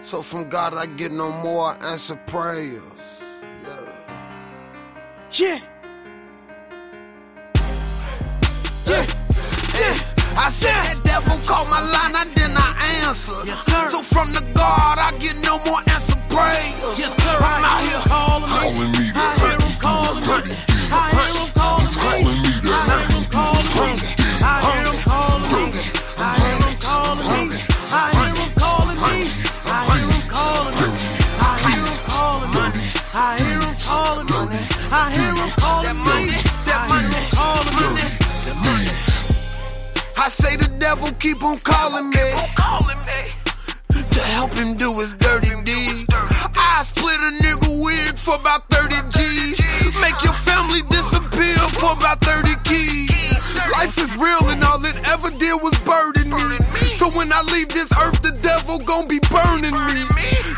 [0.01, 2.81] So from God I get no more I answer prayers.
[3.61, 3.99] Yeah.
[5.33, 5.59] Yeah.
[8.87, 9.95] Yeah.
[10.45, 13.45] I said that devil called my line and then I answered.
[13.45, 13.87] Yes, sir.
[13.89, 16.97] So from the God I get no more answer prayers.
[16.97, 17.37] Yes, sir.
[17.37, 19.11] I'm out here calling me.
[19.13, 19.58] calling me
[20.09, 20.57] call him.
[20.89, 22.25] I hear him him.
[22.65, 23.25] I hear him
[23.77, 23.97] him.
[24.41, 24.97] I hear him
[25.53, 25.69] him.
[26.17, 26.77] I hear him
[27.29, 27.53] him.
[27.91, 29.29] I hear him calling me.
[29.65, 30.89] I hear him calling me.
[31.39, 32.73] I hear him calling me.
[33.13, 34.61] I hear him calling me.
[34.89, 36.33] I hear him calling me.
[36.81, 37.21] Calling me.
[40.17, 42.33] I keep on calling me.
[44.11, 46.08] To help him do his dirty deed.
[46.79, 49.59] I split a nigga wig for about 30 G's.
[49.99, 53.33] Make your family disappear for about 30 keys.
[53.73, 56.57] Life is real and all it ever did was burden me.
[56.95, 60.07] So when I leave this earth, the devil gon' be burning me.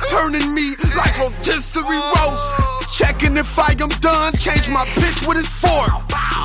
[0.10, 2.71] Turning me like rotisserie roast.
[2.92, 5.92] Checking if I am done, change my pitch with his fork.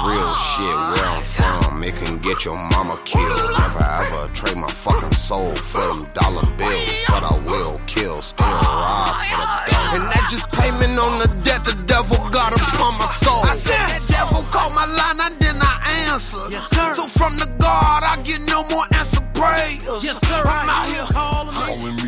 [0.07, 3.51] Real shit, where I'm from, it can get your mama killed.
[3.59, 8.47] Never ever trade my fucking soul for them dollar bills, but I will kill, still
[8.47, 9.95] rob for the dough.
[9.97, 13.43] And that's just payment on the debt the devil got upon my soul.
[13.43, 16.53] I said that devil called my line and then I answered.
[16.53, 16.95] Yes, sir.
[16.95, 20.05] So from the God, I get no more answer prayers.
[20.05, 20.43] Yes, sir.
[20.47, 21.07] I'm out here.
[21.07, 22.06] him calling me.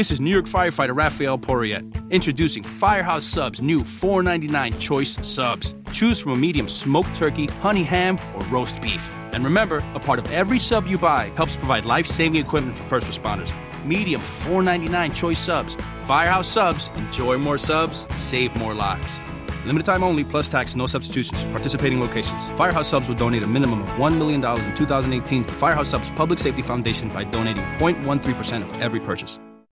[0.00, 5.74] This is New York firefighter Raphael Porriette, introducing Firehouse Subs' new $4.99 choice subs.
[5.92, 9.12] Choose from a medium smoked turkey, honey ham, or roast beef.
[9.34, 12.84] And remember, a part of every sub you buy helps provide life saving equipment for
[12.84, 13.52] first responders.
[13.84, 15.76] Medium $4.99 choice subs.
[16.04, 16.88] Firehouse Subs.
[16.96, 19.20] Enjoy more subs, save more lives.
[19.66, 21.44] Limited time only, plus tax, no substitutions.
[21.52, 22.42] Participating locations.
[22.56, 26.38] Firehouse Subs will donate a minimum of $1 million in 2018 to Firehouse Subs Public
[26.38, 29.38] Safety Foundation by donating 0.13% of every purchase.